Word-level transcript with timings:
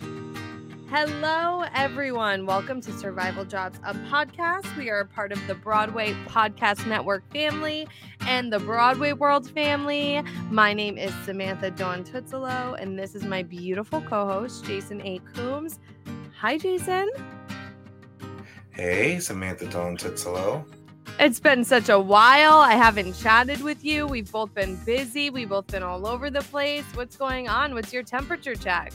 Hello, 0.00 1.64
everyone. 1.74 2.46
Welcome 2.46 2.80
to 2.82 2.92
Survival 2.92 3.44
Jobs, 3.44 3.78
a 3.84 3.94
podcast. 3.94 4.76
We 4.76 4.90
are 4.90 5.00
a 5.00 5.06
part 5.06 5.32
of 5.32 5.46
the 5.46 5.54
Broadway 5.54 6.14
Podcast 6.26 6.86
Network 6.86 7.28
family 7.32 7.88
and 8.20 8.52
the 8.52 8.60
Broadway 8.60 9.12
World 9.12 9.50
family. 9.50 10.22
My 10.50 10.72
name 10.72 10.98
is 10.98 11.12
Samantha 11.24 11.70
Dawn 11.70 12.04
Tuozzolo, 12.04 12.80
and 12.80 12.98
this 12.98 13.14
is 13.14 13.24
my 13.24 13.42
beautiful 13.42 14.00
co 14.02 14.26
host, 14.26 14.64
Jason 14.64 15.00
A. 15.02 15.18
Coombs. 15.34 15.80
Hi, 16.38 16.58
Jason. 16.58 17.10
Hey, 18.70 19.18
Samantha 19.18 19.66
Dawn 19.66 19.96
Tuozzolo. 19.96 20.64
It's 21.18 21.38
been 21.38 21.64
such 21.64 21.88
a 21.88 21.98
while. 21.98 22.54
I 22.58 22.72
haven't 22.72 23.14
chatted 23.14 23.62
with 23.62 23.84
you. 23.84 24.06
We've 24.06 24.30
both 24.30 24.52
been 24.52 24.76
busy. 24.84 25.30
We've 25.30 25.48
both 25.48 25.68
been 25.68 25.82
all 25.82 26.06
over 26.06 26.28
the 26.28 26.40
place. 26.40 26.84
What's 26.94 27.16
going 27.16 27.48
on? 27.48 27.72
What's 27.74 27.92
your 27.92 28.02
temperature 28.02 28.56
check? 28.56 28.92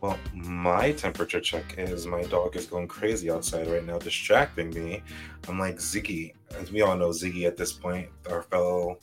Well, 0.00 0.18
my 0.32 0.92
temperature 0.92 1.40
check 1.40 1.74
is 1.76 2.06
my 2.06 2.22
dog 2.22 2.56
is 2.56 2.64
going 2.64 2.88
crazy 2.88 3.30
outside 3.30 3.68
right 3.68 3.84
now, 3.84 3.98
distracting 3.98 4.70
me. 4.70 5.02
I'm 5.46 5.58
like 5.58 5.76
Ziggy, 5.76 6.32
as 6.58 6.72
we 6.72 6.80
all 6.80 6.96
know 6.96 7.10
Ziggy 7.10 7.46
at 7.46 7.58
this 7.58 7.72
point. 7.72 8.08
Our 8.30 8.42
fellow 8.42 8.98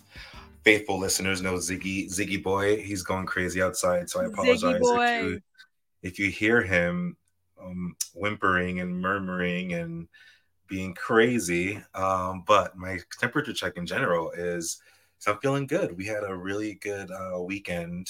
faithful 0.63 0.97
listeners 0.97 1.41
know 1.41 1.53
Ziggy, 1.53 2.07
Ziggy 2.09 2.41
boy. 2.41 2.81
He's 2.81 3.03
going 3.03 3.27
crazy 3.27 3.61
outside, 3.61 4.09
so 4.09 4.21
I 4.21 4.25
apologize 4.25 4.81
if 4.81 5.23
you, 5.23 5.41
if 6.01 6.19
you 6.19 6.31
hear 6.31 6.63
him 6.63 7.15
um, 7.61 7.95
whimpering 8.15 8.79
and 8.79 8.99
murmuring 8.99 9.73
and 9.73 10.07
being 10.67 10.95
crazy. 10.95 11.79
Um, 11.93 12.43
but 12.47 12.75
my 12.75 12.99
temperature 13.19 13.53
check 13.53 13.77
in 13.77 13.85
general 13.85 14.31
is, 14.31 14.81
so 15.19 15.33
I'm 15.33 15.39
feeling 15.39 15.67
good. 15.67 15.95
We 15.95 16.05
had 16.05 16.23
a 16.23 16.35
really 16.35 16.73
good 16.75 17.11
uh, 17.11 17.39
weekend 17.39 18.09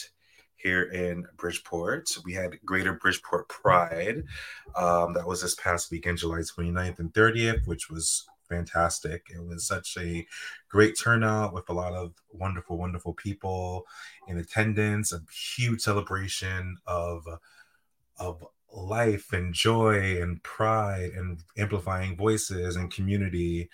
here 0.67 0.83
in 0.83 1.25
Bridgeport. 1.37 2.17
We 2.25 2.33
had 2.33 2.59
Greater 2.65 2.93
Bridgeport 2.93 3.47
Pride. 3.47 4.23
Um, 4.75 5.13
that 5.13 5.25
was 5.25 5.41
this 5.41 5.55
past 5.55 5.89
weekend, 5.91 6.17
July 6.17 6.39
29th 6.39 6.99
and 6.99 7.13
30th, 7.13 7.65
which 7.67 7.89
was 7.89 8.25
fantastic. 8.49 9.27
It 9.33 9.45
was 9.45 9.65
such 9.65 9.95
a 9.97 10.27
great 10.67 10.99
turnout 10.99 11.53
with 11.53 11.69
a 11.69 11.73
lot 11.73 11.93
of 11.93 12.15
wonderful, 12.33 12.77
wonderful 12.77 13.13
people 13.13 13.85
in 14.27 14.37
attendance, 14.37 15.13
a 15.13 15.21
huge 15.55 15.81
celebration 15.81 16.77
of 16.85 17.25
of 18.19 18.43
life 18.73 19.31
and 19.31 19.53
joy 19.53 20.21
and 20.21 20.43
pride 20.43 21.11
and 21.15 21.43
amplifying 21.57 22.17
voices 22.17 22.75
and 22.75 22.91
community. 22.91 23.69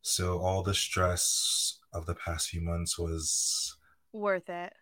So 0.00 0.38
all 0.38 0.62
the 0.62 0.72
stress 0.72 1.78
of 1.92 2.06
the 2.06 2.14
past 2.14 2.48
few 2.48 2.62
months 2.62 2.98
was 2.98 3.76
worth 4.14 4.48
it 4.48 4.72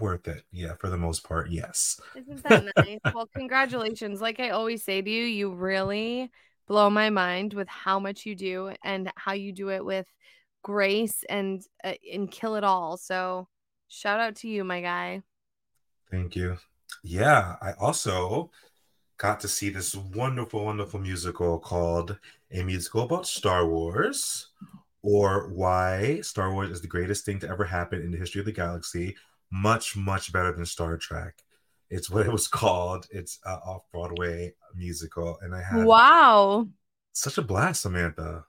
worth 0.00 0.28
it. 0.28 0.44
Yeah, 0.52 0.74
for 0.78 0.88
the 0.88 0.96
most 0.96 1.24
part, 1.24 1.50
yes. 1.50 2.00
Isn't 2.14 2.42
that 2.44 2.64
nice? 2.76 2.98
well, 3.14 3.28
congratulations. 3.34 4.20
Like 4.20 4.40
I 4.40 4.50
always 4.50 4.82
say 4.82 5.02
to 5.02 5.10
you, 5.10 5.24
you 5.24 5.52
really 5.52 6.30
blow 6.66 6.90
my 6.90 7.10
mind 7.10 7.54
with 7.54 7.68
how 7.68 7.98
much 7.98 8.24
you 8.24 8.34
do 8.34 8.72
and 8.84 9.10
how 9.16 9.32
you 9.32 9.52
do 9.52 9.70
it 9.70 9.84
with 9.84 10.06
grace 10.62 11.24
and 11.28 11.62
uh, 11.82 11.94
and 12.12 12.30
kill 12.30 12.56
it 12.56 12.64
all. 12.64 12.96
So, 12.96 13.48
shout 13.88 14.20
out 14.20 14.36
to 14.36 14.48
you, 14.48 14.64
my 14.64 14.80
guy. 14.80 15.22
Thank 16.10 16.36
you. 16.36 16.58
Yeah, 17.02 17.56
I 17.60 17.72
also 17.72 18.50
got 19.18 19.40
to 19.40 19.48
see 19.48 19.70
this 19.70 19.94
wonderful 19.94 20.64
wonderful 20.64 21.00
musical 21.00 21.58
called 21.58 22.18
A 22.50 22.62
Musical 22.62 23.02
About 23.02 23.26
Star 23.26 23.66
Wars 23.66 24.48
or 25.02 25.48
why 25.50 26.20
Star 26.22 26.52
Wars 26.52 26.70
is 26.70 26.80
the 26.80 26.88
greatest 26.88 27.26
thing 27.26 27.38
to 27.40 27.48
ever 27.48 27.64
happen 27.64 28.00
in 28.00 28.10
the 28.10 28.16
history 28.16 28.40
of 28.40 28.46
the 28.46 28.52
galaxy 28.52 29.14
much 29.54 29.96
much 29.96 30.32
better 30.32 30.52
than 30.52 30.66
Star 30.66 30.96
Trek. 30.96 31.34
It's 31.88 32.10
what 32.10 32.26
it 32.26 32.32
was 32.32 32.48
called. 32.60 33.06
It's 33.10 33.38
uh, 33.46 33.60
off 33.64 33.82
Broadway 33.92 34.54
musical, 34.74 35.38
and 35.42 35.54
I 35.54 35.62
had 35.62 35.86
wow 35.86 36.66
such 37.14 37.38
a 37.38 37.42
blast, 37.42 37.82
Samantha. 37.82 38.44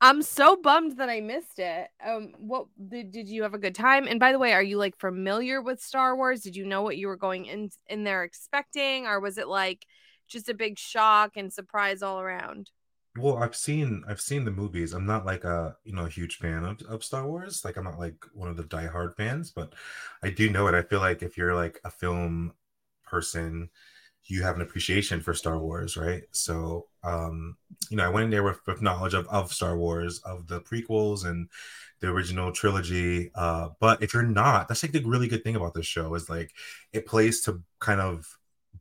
I'm 0.00 0.20
so 0.20 0.56
bummed 0.56 0.98
that 0.98 1.08
I 1.08 1.20
missed 1.20 1.58
it. 1.58 1.88
Um, 2.06 2.32
what 2.38 2.66
did, 2.88 3.10
did 3.10 3.28
you 3.28 3.42
have 3.44 3.54
a 3.54 3.58
good 3.58 3.74
time? 3.74 4.06
And 4.06 4.20
by 4.20 4.32
the 4.32 4.38
way, 4.38 4.52
are 4.52 4.62
you 4.62 4.76
like 4.76 4.98
familiar 4.98 5.62
with 5.62 5.80
Star 5.80 6.14
Wars? 6.14 6.42
Did 6.42 6.56
you 6.56 6.66
know 6.66 6.82
what 6.82 6.98
you 6.98 7.06
were 7.06 7.16
going 7.16 7.46
in 7.46 7.70
in 7.86 8.04
there 8.04 8.22
expecting, 8.24 9.06
or 9.06 9.20
was 9.20 9.38
it 9.38 9.48
like 9.48 9.86
just 10.28 10.48
a 10.48 10.54
big 10.54 10.78
shock 10.78 11.36
and 11.36 11.52
surprise 11.52 12.02
all 12.02 12.20
around? 12.20 12.70
Well 13.18 13.36
i've 13.38 13.54
seen 13.54 14.02
i've 14.08 14.20
seen 14.20 14.44
the 14.44 14.50
movies. 14.50 14.92
I'm 14.92 15.06
not 15.06 15.26
like 15.26 15.44
a 15.44 15.76
you 15.84 15.92
know 15.94 16.06
huge 16.06 16.36
fan 16.36 16.64
of, 16.64 16.80
of 16.82 17.04
star 17.04 17.26
wars. 17.26 17.64
Like 17.64 17.76
i'm 17.76 17.84
not 17.84 17.98
like 17.98 18.16
one 18.32 18.48
of 18.48 18.56
the 18.56 18.64
diehard 18.64 19.16
fans 19.16 19.50
but 19.50 19.74
i 20.22 20.30
do 20.30 20.50
know 20.50 20.66
it. 20.66 20.74
I 20.74 20.82
feel 20.82 21.00
like 21.00 21.22
if 21.22 21.36
you're 21.36 21.54
like 21.54 21.80
a 21.84 21.90
film 21.90 22.52
person 23.04 23.70
you 24.26 24.42
have 24.42 24.56
an 24.56 24.62
appreciation 24.62 25.20
for 25.20 25.34
star 25.34 25.58
wars 25.58 25.96
right? 25.96 26.24
So 26.32 26.86
um 27.02 27.56
you 27.90 27.96
know 27.96 28.04
i 28.04 28.08
went 28.08 28.24
in 28.24 28.30
there 28.30 28.42
with, 28.42 28.60
with 28.66 28.82
knowledge 28.82 29.14
of, 29.14 29.28
of 29.28 29.52
star 29.52 29.76
wars 29.76 30.20
of 30.24 30.46
the 30.48 30.60
prequels 30.62 31.24
and 31.26 31.48
the 32.00 32.08
original 32.08 32.52
trilogy 32.52 33.30
uh 33.34 33.68
but 33.80 34.02
if 34.02 34.12
you're 34.12 34.22
not 34.22 34.68
that's 34.68 34.82
like 34.82 34.92
the 34.92 35.02
really 35.04 35.28
good 35.28 35.44
thing 35.44 35.56
about 35.56 35.74
this 35.74 35.86
show 35.86 36.14
is 36.14 36.28
like 36.28 36.50
it 36.92 37.06
plays 37.06 37.42
to 37.42 37.62
kind 37.80 38.00
of 38.00 38.26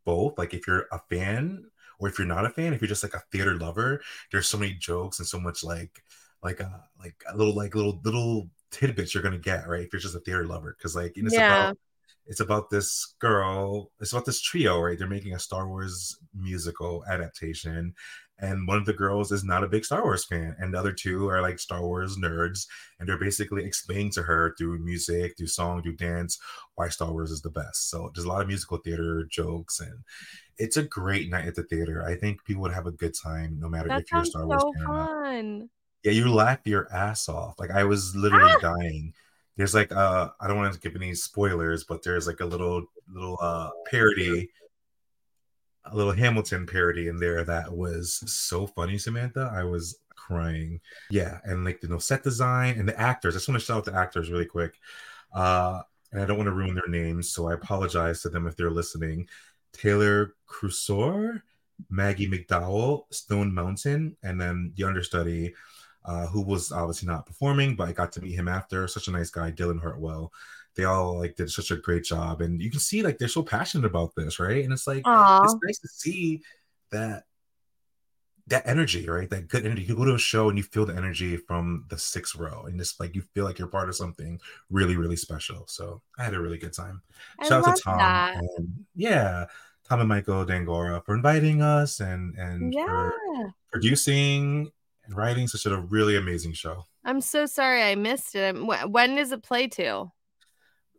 both. 0.05 0.37
Like 0.37 0.53
if 0.53 0.67
you're 0.67 0.87
a 0.91 0.99
fan 1.09 1.65
or 1.99 2.07
if 2.07 2.17
you're 2.17 2.27
not 2.27 2.45
a 2.45 2.49
fan, 2.49 2.73
if 2.73 2.81
you're 2.81 2.87
just 2.87 3.03
like 3.03 3.13
a 3.13 3.23
theater 3.31 3.57
lover, 3.57 4.01
there's 4.31 4.47
so 4.47 4.57
many 4.57 4.73
jokes 4.73 5.19
and 5.19 5.27
so 5.27 5.39
much 5.39 5.63
like 5.63 6.03
like 6.43 6.61
uh 6.61 6.67
like 6.99 7.15
a 7.31 7.37
little 7.37 7.55
like 7.55 7.75
little 7.75 7.99
little 8.03 8.49
tidbits 8.71 9.13
you're 9.13 9.23
gonna 9.23 9.37
get 9.37 9.67
right 9.67 9.85
if 9.85 9.93
you're 9.93 9.99
just 9.99 10.15
a 10.15 10.19
theater 10.19 10.45
lover 10.45 10.75
because 10.77 10.95
like 10.95 11.13
it's 11.15 11.33
yeah. 11.33 11.69
about 11.69 11.77
it's 12.25 12.39
about 12.39 12.69
this 12.69 13.15
girl 13.19 13.91
it's 13.99 14.11
about 14.11 14.25
this 14.25 14.41
trio 14.41 14.79
right 14.79 14.97
they're 14.97 15.07
making 15.07 15.33
a 15.33 15.39
star 15.39 15.67
wars 15.67 16.17
musical 16.33 17.03
adaptation 17.09 17.93
and 18.39 18.67
one 18.67 18.77
of 18.77 18.85
the 18.85 18.93
girls 18.93 19.31
is 19.31 19.43
not 19.43 19.63
a 19.63 19.67
big 19.67 19.85
star 19.85 20.03
wars 20.03 20.25
fan 20.25 20.55
and 20.59 20.73
the 20.73 20.79
other 20.79 20.91
two 20.91 21.27
are 21.27 21.41
like 21.41 21.59
star 21.59 21.81
wars 21.81 22.17
nerds 22.17 22.65
and 22.99 23.07
they're 23.07 23.19
basically 23.19 23.63
explaining 23.63 24.11
to 24.11 24.23
her 24.23 24.55
through 24.57 24.79
music 24.79 25.33
through 25.37 25.47
song 25.47 25.81
through 25.81 25.95
dance 25.95 26.39
why 26.75 26.87
star 26.89 27.11
wars 27.11 27.31
is 27.31 27.41
the 27.41 27.49
best 27.49 27.89
so 27.89 28.09
there's 28.13 28.25
a 28.25 28.29
lot 28.29 28.41
of 28.41 28.47
musical 28.47 28.77
theater 28.77 29.27
jokes 29.29 29.79
and 29.79 29.99
it's 30.57 30.77
a 30.77 30.83
great 30.83 31.29
night 31.29 31.45
at 31.45 31.55
the 31.55 31.63
theater. 31.63 32.03
I 32.03 32.15
think 32.15 32.43
people 32.45 32.61
would 32.63 32.73
have 32.73 32.85
a 32.85 32.91
good 32.91 33.13
time 33.21 33.57
no 33.59 33.69
matter 33.69 33.89
that 33.89 34.01
if 34.01 34.11
you're 34.11 34.21
a 34.21 34.25
Star 34.25 34.45
Wars 34.45 34.63
fan. 34.77 34.85
Fun. 34.85 35.69
Yeah, 36.03 36.11
you 36.11 36.31
laugh 36.31 36.59
your 36.65 36.91
ass 36.93 37.29
off. 37.29 37.55
Like 37.59 37.71
I 37.71 37.83
was 37.85 38.15
literally 38.15 38.53
ah! 38.55 38.59
dying. 38.75 39.13
There's 39.57 39.73
like 39.73 39.91
uh 39.91 40.29
I 40.39 40.47
don't 40.47 40.57
want 40.57 40.73
to 40.73 40.79
give 40.79 40.95
any 40.95 41.13
spoilers, 41.13 41.83
but 41.83 42.03
there's 42.03 42.27
like 42.27 42.39
a 42.39 42.45
little 42.45 42.85
little 43.07 43.37
uh 43.41 43.69
parody, 43.89 44.49
a 45.85 45.95
little 45.95 46.13
Hamilton 46.13 46.65
parody 46.65 47.07
in 47.07 47.17
there 47.17 47.43
that 47.43 47.71
was 47.71 48.23
so 48.25 48.67
funny, 48.67 48.97
Samantha. 48.97 49.51
I 49.53 49.63
was 49.63 49.99
crying. 50.15 50.79
Yeah, 51.09 51.39
and 51.43 51.65
like 51.65 51.81
the 51.81 51.87
you 51.87 51.93
know, 51.93 51.99
set 51.99 52.23
design 52.23 52.79
and 52.79 52.87
the 52.87 52.99
actors. 52.99 53.35
I 53.35 53.37
just 53.37 53.47
want 53.47 53.59
to 53.59 53.65
shout 53.65 53.77
out 53.77 53.85
the 53.85 53.95
actors 53.95 54.31
really 54.31 54.45
quick. 54.45 54.79
Uh 55.33 55.81
and 56.11 56.21
I 56.21 56.25
don't 56.25 56.37
want 56.37 56.47
to 56.47 56.53
ruin 56.53 56.75
their 56.75 56.87
names, 56.87 57.29
so 57.31 57.49
I 57.49 57.53
apologize 57.53 58.21
to 58.21 58.29
them 58.29 58.45
if 58.47 58.55
they're 58.55 58.69
listening. 58.69 59.27
Taylor 59.73 60.35
Crusoe, 60.45 61.41
Maggie 61.89 62.29
McDowell, 62.29 63.05
Stone 63.11 63.53
Mountain, 63.53 64.15
and 64.21 64.39
then 64.39 64.71
the 64.75 64.83
understudy, 64.83 65.53
uh, 66.05 66.27
who 66.27 66.41
was 66.41 66.71
obviously 66.71 67.07
not 67.07 67.25
performing, 67.25 67.75
but 67.75 67.87
I 67.87 67.91
got 67.93 68.11
to 68.13 68.21
meet 68.21 68.35
him 68.35 68.47
after. 68.47 68.87
Such 68.87 69.07
a 69.07 69.11
nice 69.11 69.29
guy, 69.29 69.51
Dylan 69.51 69.81
Hartwell. 69.81 70.31
They 70.75 70.85
all 70.85 71.19
like 71.19 71.35
did 71.35 71.51
such 71.51 71.71
a 71.71 71.77
great 71.77 72.03
job, 72.03 72.41
and 72.41 72.61
you 72.61 72.71
can 72.71 72.79
see 72.79 73.03
like 73.03 73.17
they're 73.17 73.27
so 73.27 73.43
passionate 73.43 73.85
about 73.85 74.15
this, 74.15 74.39
right? 74.39 74.63
And 74.63 74.73
it's 74.73 74.87
like 74.87 75.03
Aww. 75.03 75.43
it's 75.43 75.55
nice 75.63 75.79
to 75.79 75.87
see 75.87 76.41
that 76.91 77.25
that 78.47 78.67
energy, 78.67 79.07
right? 79.07 79.29
That 79.29 79.47
good 79.47 79.65
energy. 79.65 79.83
You 79.83 79.95
go 79.95 80.03
to 80.03 80.15
a 80.15 80.19
show 80.19 80.49
and 80.49 80.57
you 80.57 80.63
feel 80.63 80.85
the 80.85 80.95
energy 80.95 81.37
from 81.37 81.85
the 81.89 81.97
sixth 81.97 82.35
row, 82.35 82.63
and 82.65 82.77
just 82.79 82.99
like 82.99 83.15
you 83.15 83.21
feel 83.33 83.45
like 83.45 83.59
you're 83.59 83.67
part 83.67 83.87
of 83.87 83.95
something 83.95 84.39
really, 84.69 84.97
really 84.97 85.15
special. 85.15 85.65
So 85.67 86.01
I 86.17 86.23
had 86.23 86.33
a 86.33 86.41
really 86.41 86.57
good 86.57 86.73
time. 86.73 87.01
I 87.39 87.47
Shout 87.47 87.67
out 87.67 87.75
to 87.75 87.81
Tom. 87.81 87.99
And, 87.99 88.85
yeah, 88.95 89.45
Tom 89.87 89.99
and 89.99 90.09
Michael 90.09 90.43
D'Angora 90.43 91.01
for 91.05 91.15
inviting 91.15 91.61
us 91.61 91.99
and 91.99 92.35
and 92.37 92.73
Yeah. 92.73 92.85
for 92.85 93.53
producing 93.71 94.71
and 95.05 95.15
writing 95.15 95.47
such 95.47 95.65
a 95.65 95.79
really 95.81 96.15
amazing 96.15 96.53
show. 96.53 96.85
I'm 97.03 97.21
so 97.21 97.45
sorry 97.45 97.83
I 97.83 97.95
missed 97.95 98.35
it. 98.35 98.55
Wh- 98.55 98.89
When 98.89 99.15
does 99.15 99.31
it 99.31 99.43
play 99.43 99.67
to? 99.67 100.11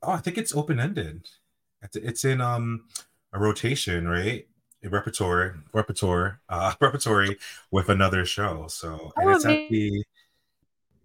Oh, 0.03 0.11
I 0.13 0.19
think 0.19 0.37
it's 0.39 0.55
open 0.55 0.79
ended. 0.81 1.27
It's, 1.95 2.25
in 2.25 2.41
um 2.41 2.85
a 3.33 3.39
rotation, 3.39 4.07
right? 4.09 4.47
A 4.85 4.89
repertoire, 4.89 5.57
repertoire, 5.73 6.41
uh, 6.49 6.75
repertory 6.81 7.39
with 7.71 7.89
another 7.89 8.25
show. 8.25 8.67
So 8.69 9.13
and 9.17 9.29
Oh, 9.29 9.35
it's 9.37 9.45
at 9.47 9.69
the. 9.71 10.05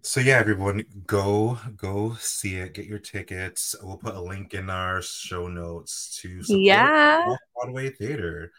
So 0.02 0.20
yeah, 0.20 0.38
everyone, 0.38 0.84
go 1.06 1.58
go 1.76 2.14
see 2.18 2.56
it. 2.56 2.72
Get 2.74 2.86
your 2.86 2.98
tickets. 2.98 3.74
We'll 3.82 3.98
put 3.98 4.14
a 4.14 4.20
link 4.20 4.54
in 4.54 4.70
our 4.70 5.02
show 5.02 5.46
notes 5.48 6.18
to 6.22 6.42
support 6.42 6.60
Yeah. 6.62 7.36
Broadway 7.54 7.90
theater. 7.90 8.52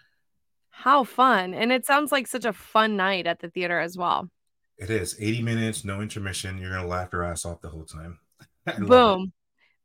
How 0.72 1.04
fun. 1.04 1.54
And 1.54 1.72
it 1.72 1.86
sounds 1.86 2.12
like 2.12 2.28
such 2.28 2.46
a 2.46 2.54
fun 2.54 2.98
night 2.98 3.28
at 3.28 3.40
the 3.40 3.50
theater 3.50 3.80
as 3.80 3.98
well. 3.98 4.30
It 4.78 4.90
is 4.90 5.16
80 5.20 5.44
minutes, 5.44 5.86
no 5.86 6.02
intermission. 6.02 6.58
You're 6.58 6.72
gonna 6.72 6.88
laugh 6.88 7.10
your 7.14 7.24
ass 7.24 7.46
off 7.46 7.62
the 7.62 7.70
whole 7.70 7.86
time. 7.86 8.20
I 8.68 8.72
love 8.72 8.82
it. 8.82 8.88
Boom. 8.88 9.34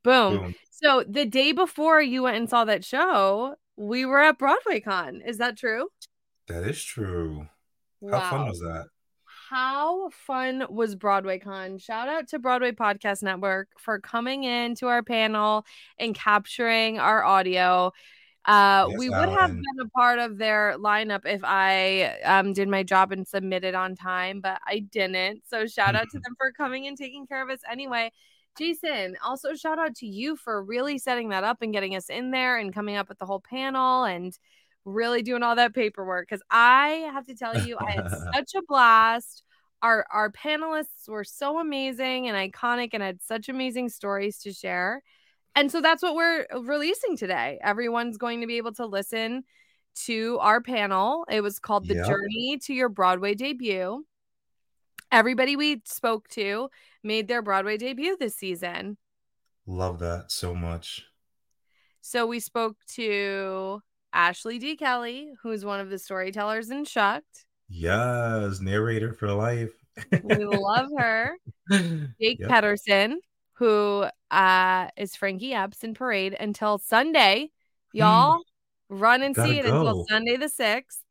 Boom. 0.05 0.39
Boom. 0.39 0.55
So 0.71 1.05
the 1.07 1.27
day 1.27 1.53
before 1.53 2.01
you 2.01 2.23
went 2.23 2.37
and 2.37 2.49
saw 2.49 2.65
that 2.65 2.85
show, 2.85 3.57
we 3.77 4.07
were 4.07 4.21
at 4.21 4.39
Broadway 4.39 4.81
Con. 4.81 5.23
Is 5.27 5.39
that 5.39 5.59
true? 5.59 5.89
That 6.49 6.65
is 6.65 6.83
true. 6.83 7.47
How 8.11 8.31
fun 8.31 8.47
was 8.47 8.61
that? 8.61 8.87
How 9.51 10.11
fun 10.11 10.67
was 10.71 10.95
Broadway 10.95 11.39
Con? 11.39 11.79
Shout 11.79 12.09
out 12.09 12.29
to 12.29 12.39
Broadway 12.39 12.73
Podcast 12.73 13.23
Network 13.23 13.69
for 13.79 14.01
coming 14.01 14.45
in 14.45 14.75
to 14.77 14.89
our 14.89 15.03
panel 15.03 15.65
and 15.99 16.15
capturing 16.15 16.99
our 16.99 17.25
audio. 17.25 17.93
Uh, 18.47 18.87
Yes, 18.91 18.99
we 18.99 19.11
would 19.11 19.29
have 19.29 19.51
been 19.51 19.81
a 19.81 19.89
part 19.89 20.21
of 20.21 20.39
their 20.39 20.77
lineup 20.79 21.27
if 21.27 21.41
I 21.43 22.17
um, 22.25 22.53
did 22.53 22.69
my 22.69 22.85
job 22.85 23.11
and 23.11 23.27
submitted 23.27 23.75
on 23.75 23.97
time, 23.97 24.41
but 24.41 24.61
I 24.65 24.79
didn't. 24.79 25.43
So 25.47 25.67
shout 25.67 25.97
out 25.97 26.09
to 26.13 26.19
them 26.25 26.35
for 26.39 26.53
coming 26.53 26.87
and 26.87 26.97
taking 26.97 27.27
care 27.27 27.43
of 27.43 27.51
us 27.51 27.61
anyway. 27.71 28.13
Jason, 28.57 29.17
also 29.23 29.55
shout 29.55 29.79
out 29.79 29.95
to 29.97 30.07
you 30.07 30.37
for 30.37 30.63
really 30.63 30.97
setting 30.99 31.29
that 31.31 31.45
up 31.45 31.61
and 31.61 31.73
getting 31.73 31.95
us 31.97 32.09
in 32.09 32.31
there 32.31 32.57
and 32.59 32.73
coming 32.73 32.97
up 32.97 33.09
with 33.09 33.19
the 33.19 33.27
whole 33.27 33.41
panel 33.41 34.05
and 34.05 34.39
really 34.85 35.23
doing 35.23 35.43
all 35.43 35.57
that 35.57 35.75
paperwork 35.75 36.29
because 36.29 36.43
I 36.51 37.11
have 37.13 37.27
to 37.27 37.35
tell 37.35 37.67
you, 37.67 37.77
I 37.79 37.91
had 37.91 38.11
such 38.35 38.55
a 38.55 38.63
blast. 38.67 39.43
Our 39.83 40.07
our 40.11 40.31
panelists 40.31 41.09
were 41.09 41.25
so 41.25 41.59
amazing 41.59 42.29
and 42.29 42.53
iconic 42.53 42.91
and 42.93 43.03
had 43.03 43.21
such 43.23 43.49
amazing 43.49 43.91
stories 43.91 44.39
to 44.39 44.53
share. 44.53 45.03
And 45.57 45.73
so 45.73 45.81
that's 45.81 46.03
what 46.03 46.15
we're 46.15 46.47
uh, 46.55 46.63
releasing 46.63 47.17
today. 47.17 47.59
Everyone's 47.63 48.19
going 48.19 48.43
to 48.43 48.47
be 48.47 48.59
able 48.59 48.75
to 48.75 48.87
listen 48.87 49.43
to 50.05 50.39
our 50.43 50.61
panel. 50.61 51.25
It 51.31 51.41
was 51.41 51.59
called 51.59 51.89
The 51.89 51.95
Yep. 51.95 52.07
Journey 52.07 52.59
to 52.65 52.75
Your 52.75 52.91
Broadway 52.91 53.35
Debut. 53.35 54.05
Everybody 55.11 55.57
we 55.57 55.81
spoke 55.87 56.29
to 56.31 56.69
made 57.03 57.27
their 57.27 57.41
Broadway 57.41 57.79
debut 57.79 58.17
this 58.19 58.37
season. 58.37 58.99
Love 59.67 60.01
that 60.01 60.31
so 60.31 60.55
much. 60.55 61.07
So 62.03 62.27
we 62.27 62.39
spoke 62.39 62.77
to 62.95 63.81
Ashley 64.13 64.59
D. 64.59 64.77
Kelley, 64.77 65.31
who's 65.43 65.65
one 65.65 65.81
of 65.81 65.91
the 65.91 65.99
storytellers 65.99 66.71
in 66.71 66.85
Shucked. 66.85 67.47
Yes, 67.69 68.61
narrator 68.61 69.13
for 69.13 69.31
life. 69.33 69.73
We 70.23 70.45
love 70.45 70.89
her. 70.99 71.37
Jake 72.21 72.41
Yep. 72.41 72.49
Pedersen, 72.49 73.21
who 73.57 74.07
uh, 74.31 74.89
is 74.97 75.17
Frankie 75.17 75.55
Epps 75.55 75.85
in 75.85 75.95
Parade 75.95 76.37
until 76.39 76.79
Sunday. 76.79 77.51
Y'all 77.93 78.39
run 78.89 79.23
and 79.23 79.35
Gotta 79.35 79.49
see 79.49 79.59
it 79.59 79.67
until. 79.67 80.05
Sunday 80.09 80.37
the 80.37 80.49
6th. 80.49 81.03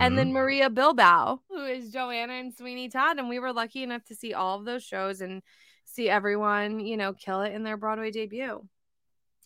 And 0.00 0.14
Mhm. 0.14 0.16
then 0.16 0.32
Maria 0.32 0.70
Bilbao, 0.70 1.42
who 1.48 1.64
is 1.64 1.92
Johanna 1.92 2.34
and 2.34 2.54
Sweeney 2.54 2.88
Todd. 2.88 3.18
And 3.18 3.28
we 3.28 3.38
were 3.38 3.52
lucky 3.52 3.82
enough 3.82 4.04
to 4.06 4.14
see 4.14 4.34
all 4.34 4.58
of 4.58 4.64
those 4.64 4.82
shows 4.84 5.20
and 5.20 5.42
see 5.84 6.08
everyone, 6.08 6.80
you 6.80 6.96
know, 6.96 7.12
kill 7.12 7.42
it 7.42 7.52
in 7.52 7.62
their 7.64 7.76
Broadway 7.76 8.10
debut. 8.10 8.66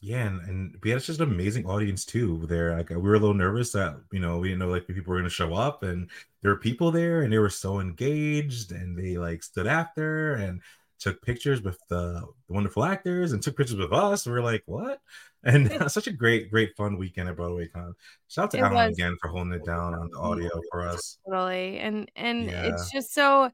yeah, 0.01 0.27
and, 0.27 0.41
and 0.43 0.77
we 0.83 0.91
had 0.91 1.01
just 1.03 1.21
an 1.21 1.31
amazing 1.31 1.67
audience 1.67 2.05
too 2.05 2.47
there. 2.47 2.77
Like 2.77 2.91
we 2.91 2.97
were 2.97 3.15
a 3.15 3.19
little 3.19 3.35
nervous 3.35 3.73
that 3.73 3.97
you 4.13 4.21
know 4.21 4.39
we 4.39 4.49
didn't 4.49 4.59
know 4.61 4.69
like 4.69 4.87
people 4.87 5.13
were 5.13 5.19
gonna 5.19 5.31
show 5.31 5.55
up, 5.55 5.83
and 5.83 6.11
there 6.43 6.51
were 6.53 6.59
people 6.59 6.91
there, 6.91 7.23
and 7.23 7.33
they 7.33 7.39
were 7.39 7.49
so 7.51 7.81
engaged, 7.81 8.73
and 8.73 8.99
they 8.99 9.17
like 9.17 9.43
stood 9.43 9.67
after 9.67 10.35
and 10.35 10.61
took 11.05 11.23
pictures 11.23 11.63
with 11.63 11.79
the, 11.89 12.21
the 12.49 12.53
wonderful 12.55 12.83
actors 12.83 13.33
and 13.33 13.43
took 13.43 13.57
pictures 13.57 13.77
with 13.77 13.93
us. 13.93 14.25
And 14.27 14.33
we 14.35 14.41
are 14.41 14.43
like, 14.43 14.63
what? 14.67 15.01
And 15.45 15.71
such 15.93 16.07
a 16.07 16.13
great, 16.13 16.51
great 16.51 16.75
fun 16.77 16.97
weekend 16.97 17.29
at 17.29 17.37
Broadway 17.37 17.69
Con. 17.69 17.95
Shout 18.29 18.45
out 18.47 18.51
to 18.53 18.59
It 18.59 18.63
Alan 18.63 18.75
was. 18.89 18.99
again 18.99 19.17
for 19.21 19.29
holding 19.29 19.53
it 19.53 19.65
down 19.65 19.95
on 19.95 20.09
the 20.11 20.19
audio 20.19 20.49
for 20.71 20.89
us. 20.89 21.19
totally 21.29 21.79
and 21.79 22.11
and 22.17 22.47
Yeah. 22.47 22.69
it's 22.69 22.91
just 22.91 23.13
so 23.15 23.51